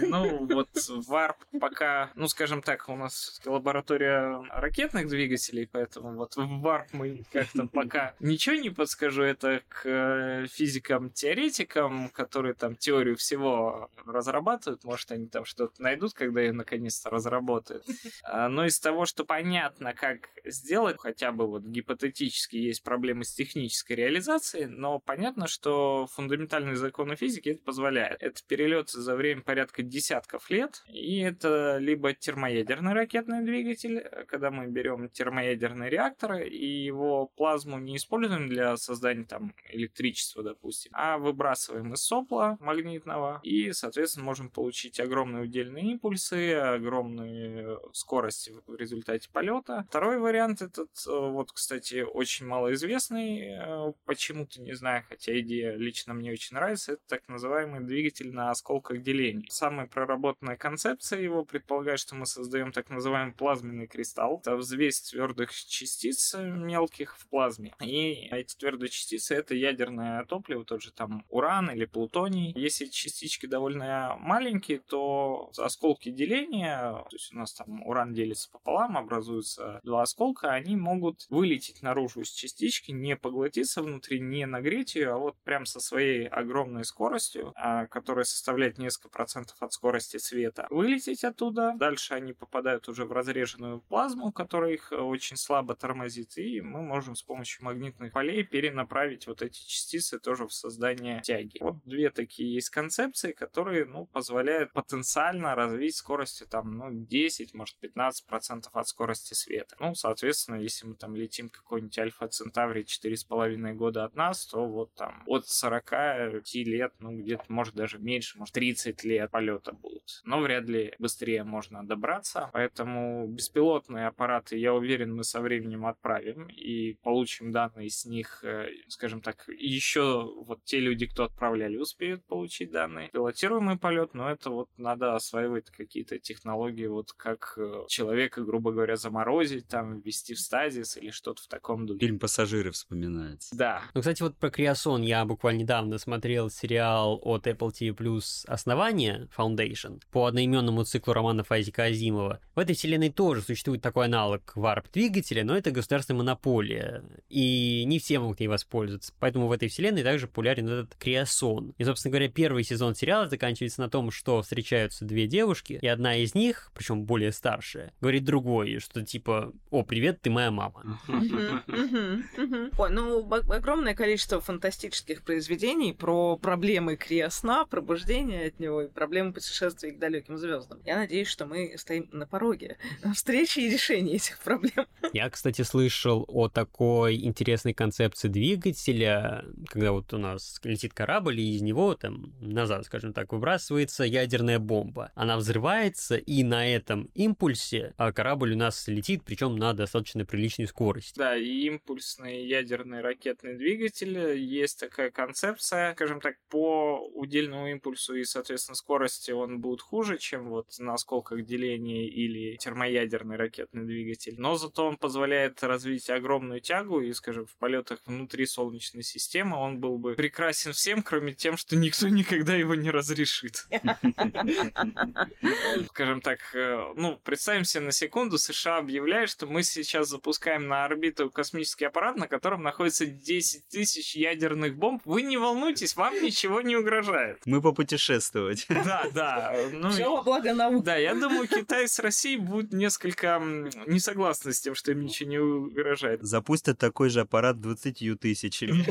Ну, 0.00 0.46
вот 0.46 0.68
варп 1.06 1.36
пока, 1.60 2.10
ну, 2.14 2.28
скажем 2.28 2.62
так, 2.62 2.88
у 2.88 2.96
нас 2.96 3.40
лаборатория 3.44 4.42
ракетных 4.50 5.08
двигателей, 5.08 5.68
поэтому 5.70 6.14
вот 6.16 6.36
в 6.36 6.60
варп 6.60 6.88
мы 6.92 7.24
как-то 7.32 7.66
пока 7.72 8.14
ничего 8.20 8.56
не 8.56 8.70
подскажу. 8.70 9.22
Это 9.22 9.62
к 9.68 9.82
э, 9.84 10.46
физикам-теоретикам, 10.48 12.08
которые 12.10 12.54
там 12.54 12.76
теорию 12.76 13.16
всего 13.16 13.90
разрабатывают. 14.06 14.84
Может, 14.84 15.12
они 15.12 15.26
там 15.26 15.44
что-то 15.44 15.82
найдут, 15.82 16.14
когда 16.14 16.40
ее 16.40 16.52
наконец-то 16.52 17.10
разработают. 17.10 17.84
А, 18.22 18.48
но 18.48 18.66
из 18.66 18.77
того, 18.80 19.06
что 19.06 19.24
понятно, 19.24 19.94
как 19.94 20.30
сделать, 20.44 20.96
хотя 20.98 21.32
бы 21.32 21.46
вот 21.46 21.62
гипотетически 21.62 22.56
есть 22.56 22.82
проблемы 22.82 23.24
с 23.24 23.34
технической 23.34 23.96
реализацией, 23.96 24.66
но 24.66 24.98
понятно, 24.98 25.46
что 25.46 26.06
фундаментальные 26.12 26.76
законы 26.76 27.16
физики 27.16 27.50
это 27.50 27.62
позволяет. 27.62 28.22
Это 28.22 28.40
перелет 28.46 28.90
за 28.90 29.14
время 29.16 29.42
порядка 29.42 29.82
десятков 29.82 30.50
лет, 30.50 30.82
и 30.88 31.18
это 31.18 31.78
либо 31.78 32.14
термоядерный 32.14 32.92
ракетный 32.92 33.44
двигатель, 33.44 34.00
когда 34.26 34.50
мы 34.50 34.66
берем 34.66 35.08
термоядерный 35.08 35.88
реактор 35.88 36.34
и 36.42 36.66
его 36.66 37.26
плазму 37.26 37.78
не 37.78 37.96
используем 37.96 38.48
для 38.48 38.76
создания 38.76 39.24
там 39.24 39.54
электричества, 39.70 40.42
допустим, 40.42 40.92
а 40.94 41.18
выбрасываем 41.18 41.92
из 41.94 42.02
сопла 42.02 42.56
магнитного 42.60 43.40
и, 43.42 43.72
соответственно, 43.72 44.24
можем 44.24 44.50
получить 44.50 45.00
огромные 45.00 45.44
удельные 45.44 45.92
импульсы, 45.92 46.54
огромные 46.54 47.78
скорости 47.92 48.50
в 48.66 48.74
результате 48.74 49.28
полета. 49.30 49.84
Второй 49.88 50.18
вариант 50.18 50.62
этот, 50.62 50.90
э, 51.06 51.10
вот, 51.10 51.52
кстати, 51.52 52.02
очень 52.02 52.46
малоизвестный, 52.46 53.40
э, 53.40 53.92
почему-то 54.04 54.60
не 54.60 54.74
знаю, 54.74 55.04
хотя 55.08 55.38
идея 55.40 55.76
лично 55.76 56.14
мне 56.14 56.32
очень 56.32 56.56
нравится, 56.56 56.92
это 56.92 57.02
так 57.08 57.28
называемый 57.28 57.80
двигатель 57.80 58.32
на 58.32 58.50
осколках 58.50 59.02
делений. 59.02 59.46
Самая 59.50 59.86
проработанная 59.86 60.56
концепция 60.56 61.20
его 61.20 61.44
предполагает, 61.44 62.00
что 62.00 62.14
мы 62.14 62.26
создаем 62.26 62.72
так 62.72 62.90
называемый 62.90 63.34
плазменный 63.34 63.86
кристалл. 63.86 64.40
Это 64.40 64.56
взвесь 64.56 65.00
твердых 65.02 65.52
частиц 65.52 66.34
мелких 66.34 67.16
в 67.18 67.26
плазме. 67.28 67.74
И 67.80 68.28
эти 68.30 68.56
твердые 68.56 68.88
частицы 68.88 69.34
это 69.34 69.54
ядерное 69.54 70.24
топливо, 70.24 70.64
тот 70.64 70.82
же 70.82 70.92
там 70.92 71.24
уран 71.28 71.70
или 71.70 71.84
плутоний. 71.84 72.52
Если 72.56 72.86
частички 72.86 73.46
довольно 73.46 74.16
маленькие, 74.18 74.80
то 74.80 75.50
осколки 75.56 76.10
деления, 76.10 76.92
то 76.92 77.08
есть 77.12 77.32
у 77.32 77.36
нас 77.36 77.52
там 77.52 77.82
уран 77.86 78.12
делится 78.12 78.47
пополам, 78.50 78.96
образуются 78.96 79.80
два 79.82 80.02
осколка, 80.02 80.52
они 80.52 80.76
могут 80.76 81.26
вылететь 81.28 81.82
наружу 81.82 82.20
из 82.20 82.30
частички, 82.30 82.90
не 82.90 83.16
поглотиться 83.16 83.82
внутри, 83.82 84.20
не 84.20 84.46
нагреть 84.46 84.94
ее, 84.94 85.12
а 85.12 85.18
вот 85.18 85.36
прям 85.44 85.66
со 85.66 85.80
своей 85.80 86.26
огромной 86.26 86.84
скоростью, 86.84 87.52
а, 87.56 87.86
которая 87.86 88.24
составляет 88.24 88.78
несколько 88.78 89.08
процентов 89.08 89.56
от 89.60 89.72
скорости 89.72 90.16
света, 90.16 90.66
вылететь 90.70 91.24
оттуда. 91.24 91.74
Дальше 91.76 92.14
они 92.14 92.32
попадают 92.32 92.88
уже 92.88 93.04
в 93.04 93.12
разреженную 93.12 93.80
плазму, 93.80 94.32
которая 94.32 94.72
их 94.72 94.92
очень 94.92 95.36
слабо 95.36 95.74
тормозит, 95.74 96.36
и 96.38 96.60
мы 96.60 96.82
можем 96.82 97.14
с 97.14 97.22
помощью 97.22 97.64
магнитных 97.64 98.12
полей 98.12 98.42
перенаправить 98.44 99.26
вот 99.26 99.42
эти 99.42 99.58
частицы 99.58 100.18
тоже 100.18 100.46
в 100.46 100.52
создание 100.52 101.20
тяги. 101.22 101.58
Вот 101.60 101.76
две 101.84 102.10
такие 102.10 102.52
есть 102.54 102.70
концепции, 102.70 103.32
которые, 103.32 103.84
ну, 103.84 104.06
позволяют 104.06 104.72
потенциально 104.72 105.54
развить 105.54 105.96
скорости 105.96 106.44
там, 106.44 106.76
ну, 106.76 106.88
10, 106.90 107.54
может, 107.54 107.76
15 107.78 108.26
процентов 108.26 108.37
от 108.72 108.88
скорости 108.88 109.34
света. 109.34 109.76
Ну, 109.80 109.94
соответственно, 109.94 110.56
если 110.56 110.86
мы 110.86 110.94
там 110.94 111.14
летим 111.14 111.48
какой-нибудь 111.48 111.98
Альфа 111.98 112.28
Центаври 112.28 112.84
4,5 112.84 113.72
года 113.74 114.04
от 114.04 114.14
нас, 114.14 114.46
то 114.46 114.66
вот 114.66 114.94
там 114.94 115.22
от 115.26 115.46
45 115.48 116.54
лет, 116.54 116.92
ну, 116.98 117.16
где-то, 117.16 117.44
может, 117.48 117.74
даже 117.74 117.98
меньше, 117.98 118.38
может, 118.38 118.54
30 118.54 119.04
лет 119.04 119.30
полета 119.30 119.72
будут. 119.72 120.20
Но 120.24 120.40
вряд 120.40 120.68
ли 120.68 120.94
быстрее 120.98 121.44
можно 121.44 121.86
добраться, 121.86 122.50
поэтому 122.52 123.26
беспилотные 123.28 124.06
аппараты, 124.06 124.56
я 124.56 124.74
уверен, 124.74 125.14
мы 125.14 125.24
со 125.24 125.40
временем 125.40 125.86
отправим 125.86 126.48
и 126.48 126.94
получим 127.02 127.52
данные 127.52 127.90
с 127.90 128.04
них, 128.04 128.42
э, 128.44 128.68
скажем 128.88 129.20
так, 129.20 129.48
еще 129.48 130.32
вот 130.44 130.64
те 130.64 130.80
люди, 130.80 131.06
кто 131.06 131.24
отправляли, 131.24 131.76
успеют 131.76 132.24
получить 132.26 132.70
данные. 132.70 133.08
Пилотируемый 133.08 133.78
полет, 133.78 134.14
но 134.14 134.30
это 134.30 134.50
вот 134.50 134.68
надо 134.76 135.14
осваивать 135.14 135.70
какие-то 135.70 136.18
технологии, 136.18 136.86
вот 136.86 137.12
как 137.12 137.54
э, 137.56 137.84
человека, 138.28 138.42
грубо 138.42 138.72
говоря, 138.72 138.96
заморозить, 138.96 139.66
там, 139.68 140.00
ввести 140.00 140.34
в 140.34 140.40
стазис 140.40 140.96
или 140.96 141.10
что-то 141.10 141.42
в 141.42 141.46
таком 141.46 141.86
духе. 141.86 142.00
Фильм 142.00 142.18
«Пассажиры» 142.18 142.70
вспоминается. 142.70 143.56
Да. 143.56 143.82
Ну, 143.94 144.00
кстати, 144.00 144.22
вот 144.22 144.36
про 144.36 144.50
Криосон 144.50 145.02
я 145.02 145.24
буквально 145.24 145.60
недавно 145.60 145.98
смотрел 145.98 146.50
сериал 146.50 147.18
от 147.22 147.46
Apple 147.46 147.70
TV 147.70 147.96
Plus 147.96 148.44
«Основание» 148.46 149.28
Foundation 149.36 150.00
по 150.10 150.26
одноименному 150.26 150.84
циклу 150.84 151.12
романов 151.14 151.50
Айзека 151.50 151.84
Азимова. 151.84 152.40
В 152.54 152.58
этой 152.58 152.74
вселенной 152.74 153.10
тоже 153.10 153.42
существует 153.42 153.82
такой 153.82 154.06
аналог 154.06 154.52
варп-двигателя, 154.54 155.44
но 155.44 155.56
это 155.56 155.70
государственная 155.70 156.18
монополия, 156.18 157.02
и 157.28 157.84
не 157.86 157.98
все 157.98 158.18
могут 158.18 158.40
ей 158.40 158.48
воспользоваться. 158.48 159.12
Поэтому 159.18 159.48
в 159.48 159.52
этой 159.52 159.68
вселенной 159.68 160.02
также 160.02 160.26
популярен 160.26 160.68
этот 160.68 160.94
Криосон. 160.96 161.74
И, 161.78 161.84
собственно 161.84 162.12
говоря, 162.12 162.28
первый 162.28 162.64
сезон 162.64 162.94
сериала 162.94 163.28
заканчивается 163.28 163.80
на 163.80 163.88
том, 163.88 164.10
что 164.10 164.42
встречаются 164.42 165.04
две 165.04 165.26
девушки, 165.26 165.78
и 165.80 165.86
одна 165.86 166.16
из 166.16 166.34
них, 166.34 166.70
причем 166.74 167.04
более 167.04 167.32
старшая, 167.32 167.92
говорит 168.00 168.17
другой, 168.20 168.78
что 168.78 169.04
типа, 169.04 169.52
о, 169.70 169.82
привет, 169.82 170.20
ты 170.22 170.30
моя 170.30 170.50
мама. 170.50 170.98
Ой, 171.08 172.90
ну, 172.90 173.28
огромное 173.30 173.94
количество 173.94 174.40
фантастических 174.40 175.22
произведений 175.22 175.92
про 175.92 176.36
проблемы 176.36 176.96
криосна, 176.96 177.66
пробуждения 177.66 178.46
от 178.46 178.60
него 178.60 178.82
и 178.82 178.88
проблемы 178.88 179.32
путешествий 179.32 179.92
к 179.92 179.98
далеким 179.98 180.38
звездам. 180.38 180.80
Я 180.84 180.96
надеюсь, 180.96 181.28
что 181.28 181.46
мы 181.46 181.74
стоим 181.76 182.08
на 182.12 182.26
пороге 182.26 182.78
встречи 183.14 183.60
и 183.60 183.70
решения 183.70 184.14
этих 184.14 184.38
проблем. 184.38 184.86
Я, 185.12 185.30
кстати, 185.30 185.62
слышал 185.62 186.24
о 186.28 186.48
такой 186.48 187.16
интересной 187.16 187.74
концепции 187.74 188.28
двигателя, 188.28 189.44
когда 189.66 189.92
вот 189.92 190.12
у 190.14 190.18
нас 190.18 190.60
летит 190.64 190.94
корабль, 190.94 191.40
и 191.40 191.56
из 191.56 191.62
него 191.62 191.94
там 191.94 192.32
назад, 192.40 192.86
скажем 192.86 193.12
так, 193.12 193.32
выбрасывается 193.32 194.04
ядерная 194.04 194.58
бомба. 194.58 195.12
Она 195.14 195.36
взрывается, 195.36 196.16
и 196.16 196.42
на 196.42 196.66
этом 196.66 197.08
импульсе 197.14 197.94
а 197.96 198.07
корабль 198.12 198.52
у 198.52 198.56
нас 198.56 198.88
летит, 198.88 199.22
причем 199.24 199.56
на 199.56 199.72
достаточно 199.72 200.24
приличной 200.24 200.66
скорости. 200.66 201.14
Да, 201.16 201.36
и 201.36 201.66
импульсный 201.66 202.46
ядерный 202.46 203.00
ракетный 203.00 203.56
двигатель, 203.56 204.38
есть 204.38 204.80
такая 204.80 205.10
концепция, 205.10 205.94
скажем 205.94 206.20
так, 206.20 206.36
по 206.48 206.98
удельному 207.14 207.68
импульсу 207.68 208.14
и, 208.14 208.24
соответственно, 208.24 208.76
скорости 208.76 209.30
он 209.30 209.60
будет 209.60 209.80
хуже, 209.80 210.18
чем 210.18 210.48
вот 210.48 210.66
на 210.78 210.94
осколках 210.94 211.44
деления 211.44 212.08
или 212.08 212.56
термоядерный 212.56 213.36
ракетный 213.36 213.84
двигатель, 213.84 214.34
но 214.38 214.56
зато 214.56 214.86
он 214.86 214.96
позволяет 214.96 215.62
развить 215.62 216.10
огромную 216.10 216.60
тягу, 216.60 217.00
и, 217.00 217.12
скажем, 217.12 217.46
в 217.46 217.56
полетах 217.56 218.00
внутри 218.06 218.46
Солнечной 218.46 219.02
системы 219.02 219.56
он 219.56 219.78
был 219.78 219.98
бы 219.98 220.14
прекрасен 220.14 220.72
всем, 220.72 221.02
кроме 221.02 221.34
тем, 221.34 221.56
что 221.56 221.76
никто 221.76 222.08
никогда 222.08 222.54
его 222.54 222.74
не 222.74 222.90
разрешит. 222.90 223.66
Скажем 225.88 226.20
так, 226.20 226.38
э, 226.54 226.92
ну, 226.96 227.20
представим 227.24 227.64
себе 227.64 227.84
на 227.84 227.92
секунду, 227.98 228.38
США 228.38 228.78
объявляет, 228.78 229.28
что 229.30 229.46
мы 229.46 229.62
сейчас 229.62 230.08
запускаем 230.08 230.68
на 230.68 230.84
орбиту 230.84 231.30
космический 231.30 231.84
аппарат, 231.84 232.16
на 232.16 232.28
котором 232.28 232.62
находится 232.62 233.06
10 233.06 233.68
тысяч 233.68 234.14
ядерных 234.16 234.76
бомб. 234.76 235.02
Вы 235.04 235.22
не 235.22 235.36
волнуйтесь, 235.36 235.96
вам 235.96 236.14
ничего 236.22 236.60
не 236.60 236.76
угрожает. 236.76 237.40
Мы 237.44 237.60
попутешествовать. 237.60 238.66
Да, 238.88 239.04
да. 239.12 239.54
Ну, 239.72 239.90
Все 239.90 240.08
во 240.08 240.22
благо 240.22 240.54
науки. 240.54 240.84
Да, 240.84 240.96
я 240.96 241.14
думаю, 241.14 241.46
Китай 241.46 241.86
с 241.88 241.98
Россией 241.98 242.38
будут 242.38 242.72
несколько 242.72 243.38
не 243.86 243.98
согласны 243.98 244.52
с 244.52 244.60
тем, 244.60 244.74
что 244.74 244.92
им 244.92 245.02
ничего 245.02 245.28
не 245.28 245.38
угрожает. 245.38 246.22
Запустят 246.22 246.78
такой 246.78 247.10
же 247.10 247.20
аппарат 247.20 247.60
20 247.60 248.18
тысячами. 248.20 248.84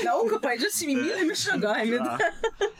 Наука 0.04 0.38
пойдет 0.40 0.72
семимильными 0.72 1.34
шагами. 1.34 2.00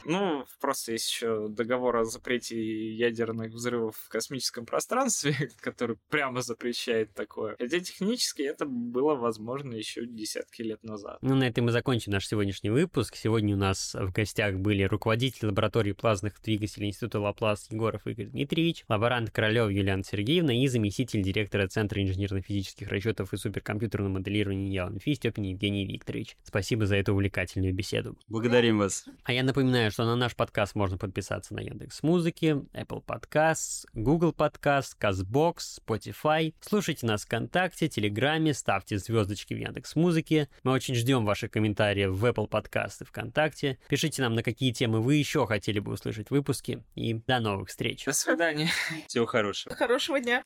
Ну, 0.03 0.45
просто 0.59 0.93
есть 0.93 1.09
еще 1.09 1.47
договор 1.47 1.97
о 1.97 2.05
запрете 2.05 2.59
ядерных 2.93 3.51
взрывов 3.51 3.95
в 3.95 4.09
космическом 4.09 4.65
пространстве, 4.71 5.35
который 5.59 5.97
прямо 6.09 6.41
запрещает 6.41 7.13
такое. 7.13 7.55
Хотя 7.59 7.79
технически 7.79 8.41
это 8.41 8.65
было 8.65 9.15
возможно 9.15 9.75
еще 9.75 10.05
десятки 10.07 10.61
лет 10.61 10.81
назад. 10.83 11.17
Ну, 11.21 11.35
на 11.35 11.43
этом 11.43 11.65
мы 11.65 11.71
закончим 11.71 12.13
наш 12.13 12.25
сегодняшний 12.25 12.69
выпуск. 12.69 13.17
Сегодня 13.17 13.55
у 13.55 13.59
нас 13.59 13.93
в 13.93 14.11
гостях 14.11 14.55
были 14.55 14.83
руководитель 14.83 15.47
лаборатории 15.47 15.91
плазменных 15.91 16.41
двигателей 16.41 16.87
Института 16.87 17.19
Лаплас 17.19 17.67
Егоров 17.69 18.07
Игорь 18.07 18.27
Дмитриевич, 18.27 18.85
лаборант 18.87 19.29
Королев 19.29 19.69
Юлиана 19.69 20.03
Сергеевна 20.03 20.53
и 20.53 20.65
заместитель 20.67 21.21
директора 21.21 21.67
Центра 21.67 22.01
инженерно-физических 22.01 22.87
расчетов 22.87 23.33
и 23.33 23.37
суперкомпьютерного 23.37 24.13
моделирования 24.13 24.73
ЯЛНФИ 24.73 25.15
Степин 25.15 25.43
Евгений 25.43 25.85
Викторович. 25.85 26.37
Спасибо 26.43 26.85
за 26.85 26.95
эту 26.95 27.11
увлекательную 27.11 27.73
беседу. 27.73 28.17
Благодарим 28.29 28.79
вас. 28.79 29.05
А 29.23 29.33
я 29.33 29.43
напоминаю, 29.43 29.91
что 29.91 30.05
на 30.05 30.15
наш 30.15 30.33
подкаст 30.33 30.75
можно 30.75 30.97
подписаться 30.97 31.53
на 31.53 31.59
Яндекс 31.59 32.03
Музыки, 32.03 32.61
Apple 32.73 33.03
Podcasts, 33.05 33.85
Google 33.93 34.31
Podcasts, 34.31 34.50
Podcast, 34.51 34.95
CastBox, 34.99 35.55
Spotify. 35.85 36.53
Слушайте 36.61 37.05
нас 37.05 37.23
ВКонтакте, 37.25 37.87
Телеграме, 37.87 38.53
ставьте 38.53 38.97
звездочки 38.97 39.53
в 39.53 39.57
Яндекс 39.57 39.95
Музыке. 39.95 40.49
Мы 40.63 40.71
очень 40.71 40.95
ждем 40.95 41.25
ваших 41.25 41.51
комментариев 41.51 42.11
в 42.11 42.25
Apple 42.25 42.49
Podcast 42.49 42.97
и 43.01 43.05
ВКонтакте. 43.05 43.77
Пишите 43.87 44.21
нам, 44.21 44.35
на 44.35 44.43
какие 44.43 44.71
темы 44.71 45.01
вы 45.01 45.15
еще 45.15 45.45
хотели 45.45 45.79
бы 45.79 45.93
услышать 45.93 46.29
выпуски. 46.29 46.83
И 46.95 47.13
до 47.13 47.39
новых 47.39 47.69
встреч. 47.69 48.05
До 48.05 48.13
свидания. 48.13 48.69
Всего 49.07 49.25
хорошего. 49.25 49.75
Хорошего 49.75 50.19
дня. 50.19 50.43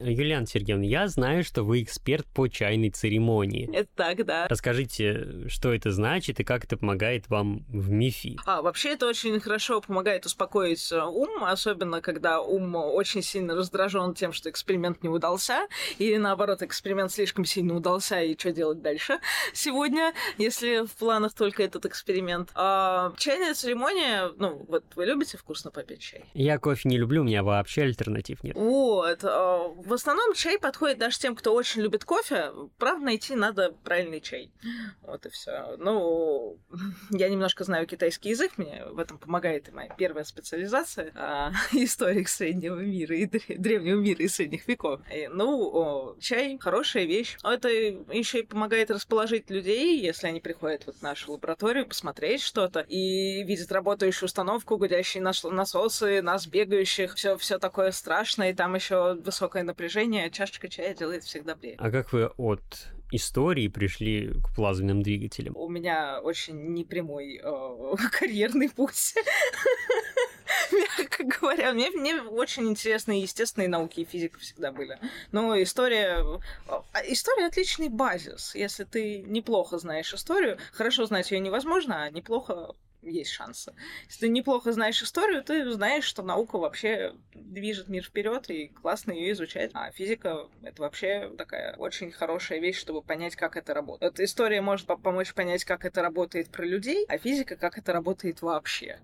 Юлиан 0.00 0.46
Сергеевна, 0.46 0.84
я 0.84 1.08
знаю, 1.08 1.42
что 1.42 1.64
вы 1.64 1.82
эксперт 1.82 2.24
по 2.26 2.46
чайной 2.46 2.90
церемонии. 2.90 3.68
Это 3.74 3.88
так, 3.96 4.24
да. 4.24 4.46
Расскажите, 4.46 5.48
что 5.48 5.74
это 5.74 5.90
значит 5.90 6.38
и 6.38 6.44
как 6.44 6.62
это 6.62 6.76
помогает 6.76 7.28
вам 7.28 7.64
в 7.68 7.90
МИФИ? 7.90 8.38
А, 8.46 8.62
вообще 8.62 8.90
это 8.90 9.08
очень 9.08 9.40
хорошо 9.40 9.80
помогает 9.80 10.24
успокоить 10.24 10.92
э, 10.92 11.02
ум, 11.02 11.42
особенно 11.42 12.00
когда 12.00 12.40
ум 12.40 12.76
очень 12.76 13.22
сильно 13.22 13.56
раздражен 13.56 14.14
тем, 14.14 14.32
что 14.32 14.48
эксперимент 14.48 15.02
не 15.02 15.08
удался, 15.08 15.66
или 15.98 16.16
наоборот, 16.16 16.62
эксперимент 16.62 17.10
слишком 17.10 17.44
сильно 17.44 17.74
удался, 17.74 18.22
и 18.22 18.38
что 18.38 18.52
делать 18.52 18.80
дальше 18.80 19.18
сегодня, 19.52 20.14
если 20.36 20.86
в 20.86 20.92
планах 20.92 21.34
только 21.34 21.64
этот 21.64 21.86
эксперимент. 21.86 22.50
А, 22.54 23.12
чайная 23.16 23.54
церемония, 23.54 24.30
ну, 24.36 24.64
вот 24.68 24.84
вы 24.94 25.06
любите 25.06 25.36
вкусно 25.36 25.72
попить 25.72 26.02
чай? 26.02 26.24
Я 26.34 26.60
кофе 26.60 26.88
не 26.88 26.98
люблю, 26.98 27.22
у 27.22 27.24
меня 27.24 27.42
вообще 27.42 27.82
альтернатив 27.82 28.44
нет. 28.44 28.54
Вот, 28.54 29.24
в 29.88 29.92
основном 29.94 30.34
чай 30.34 30.58
подходит 30.58 30.98
даже 30.98 31.18
тем, 31.18 31.34
кто 31.34 31.54
очень 31.54 31.80
любит 31.80 32.04
кофе. 32.04 32.52
Правда, 32.76 33.06
найти 33.06 33.34
надо 33.34 33.74
правильный 33.84 34.20
чай. 34.20 34.52
Вот 35.02 35.24
и 35.24 35.30
все. 35.30 35.76
Ну, 35.78 36.58
я 37.10 37.28
немножко 37.30 37.64
знаю 37.64 37.86
китайский 37.86 38.30
язык, 38.30 38.58
мне 38.58 38.84
в 38.90 38.98
этом 38.98 39.16
помогает 39.18 39.68
и 39.68 39.72
моя 39.72 39.88
первая 39.96 40.24
специализация 40.24 41.10
а, 41.14 41.52
историк 41.72 42.28
среднего 42.28 42.78
мира 42.78 43.16
и 43.16 43.26
древнего 43.56 43.98
мира 43.98 44.22
и 44.22 44.28
средних 44.28 44.68
веков. 44.68 45.00
И, 45.10 45.26
ну, 45.28 45.70
о, 45.72 46.16
чай 46.20 46.58
хорошая 46.60 47.04
вещь. 47.04 47.38
Это 47.42 47.68
еще 47.68 48.40
и 48.40 48.46
помогает 48.46 48.90
расположить 48.90 49.48
людей, 49.48 49.98
если 49.98 50.26
они 50.26 50.40
приходят 50.40 50.84
вот 50.84 50.96
в 50.96 51.02
нашу 51.02 51.32
лабораторию, 51.32 51.86
посмотреть 51.86 52.42
что-то 52.42 52.80
и 52.80 53.42
видят 53.44 53.72
работающую 53.72 54.26
установку, 54.26 54.76
гудящие 54.76 55.22
насосы, 55.22 56.20
нас 56.20 56.46
бегающих, 56.46 57.14
все, 57.14 57.38
все 57.38 57.58
такое 57.58 57.90
страшное, 57.92 58.50
и 58.50 58.54
там 58.54 58.74
еще 58.74 59.14
высокое 59.14 59.62
напряжение, 59.78 60.28
чашечка 60.30 60.68
чая 60.68 60.92
делает 60.92 61.22
всегда 61.22 61.54
приятно. 61.54 61.86
А 61.86 61.90
как 61.92 62.12
вы 62.12 62.26
от 62.36 62.88
истории 63.12 63.68
пришли 63.68 64.32
к 64.42 64.54
плазменным 64.54 65.02
двигателям? 65.02 65.56
У 65.56 65.68
меня 65.68 66.20
очень 66.20 66.72
непрямой 66.74 67.40
э, 67.42 67.96
карьерный 68.18 68.68
путь. 68.68 69.14
Мягко 70.72 71.24
говоря, 71.24 71.72
мне, 71.72 71.90
мне 71.90 72.20
очень 72.20 72.68
интересны 72.68 73.22
естественные 73.22 73.68
науки 73.68 74.00
и 74.00 74.04
физика 74.04 74.40
всегда 74.40 74.72
были. 74.72 74.98
Но 75.30 75.60
история... 75.62 76.24
А, 76.66 76.82
история 77.06 77.46
отличный 77.46 77.88
базис. 77.88 78.56
Если 78.56 78.82
ты 78.82 79.22
неплохо 79.22 79.78
знаешь 79.78 80.12
историю, 80.12 80.58
хорошо 80.72 81.06
знать 81.06 81.30
ее 81.30 81.38
невозможно, 81.38 82.02
а 82.02 82.10
неплохо 82.10 82.74
есть 83.08 83.30
шансы. 83.30 83.74
Если 84.06 84.20
ты 84.20 84.28
неплохо 84.28 84.72
знаешь 84.72 85.02
историю, 85.02 85.42
ты 85.42 85.70
знаешь, 85.70 86.04
что 86.04 86.22
наука 86.22 86.58
вообще 86.58 87.14
движет 87.34 87.88
мир 87.88 88.04
вперед, 88.04 88.50
и 88.50 88.68
классно 88.68 89.12
ее 89.12 89.32
изучать. 89.32 89.70
А 89.74 89.90
физика— 89.90 90.48
это 90.62 90.82
вообще 90.82 91.30
такая 91.36 91.74
очень 91.76 92.10
хорошая 92.12 92.60
вещь, 92.60 92.78
чтобы 92.78 93.02
понять, 93.02 93.36
как 93.36 93.56
это 93.56 93.74
работает. 93.74 94.12
Вот 94.12 94.20
история 94.20 94.60
может 94.60 94.86
помочь 94.86 95.34
понять, 95.34 95.64
как 95.64 95.84
это 95.84 96.02
работает 96.02 96.48
про 96.50 96.64
людей, 96.64 97.04
а 97.08 97.18
физика— 97.18 97.56
как 97.56 97.78
это 97.78 97.92
работает 97.92 98.42
вообще. 98.42 99.00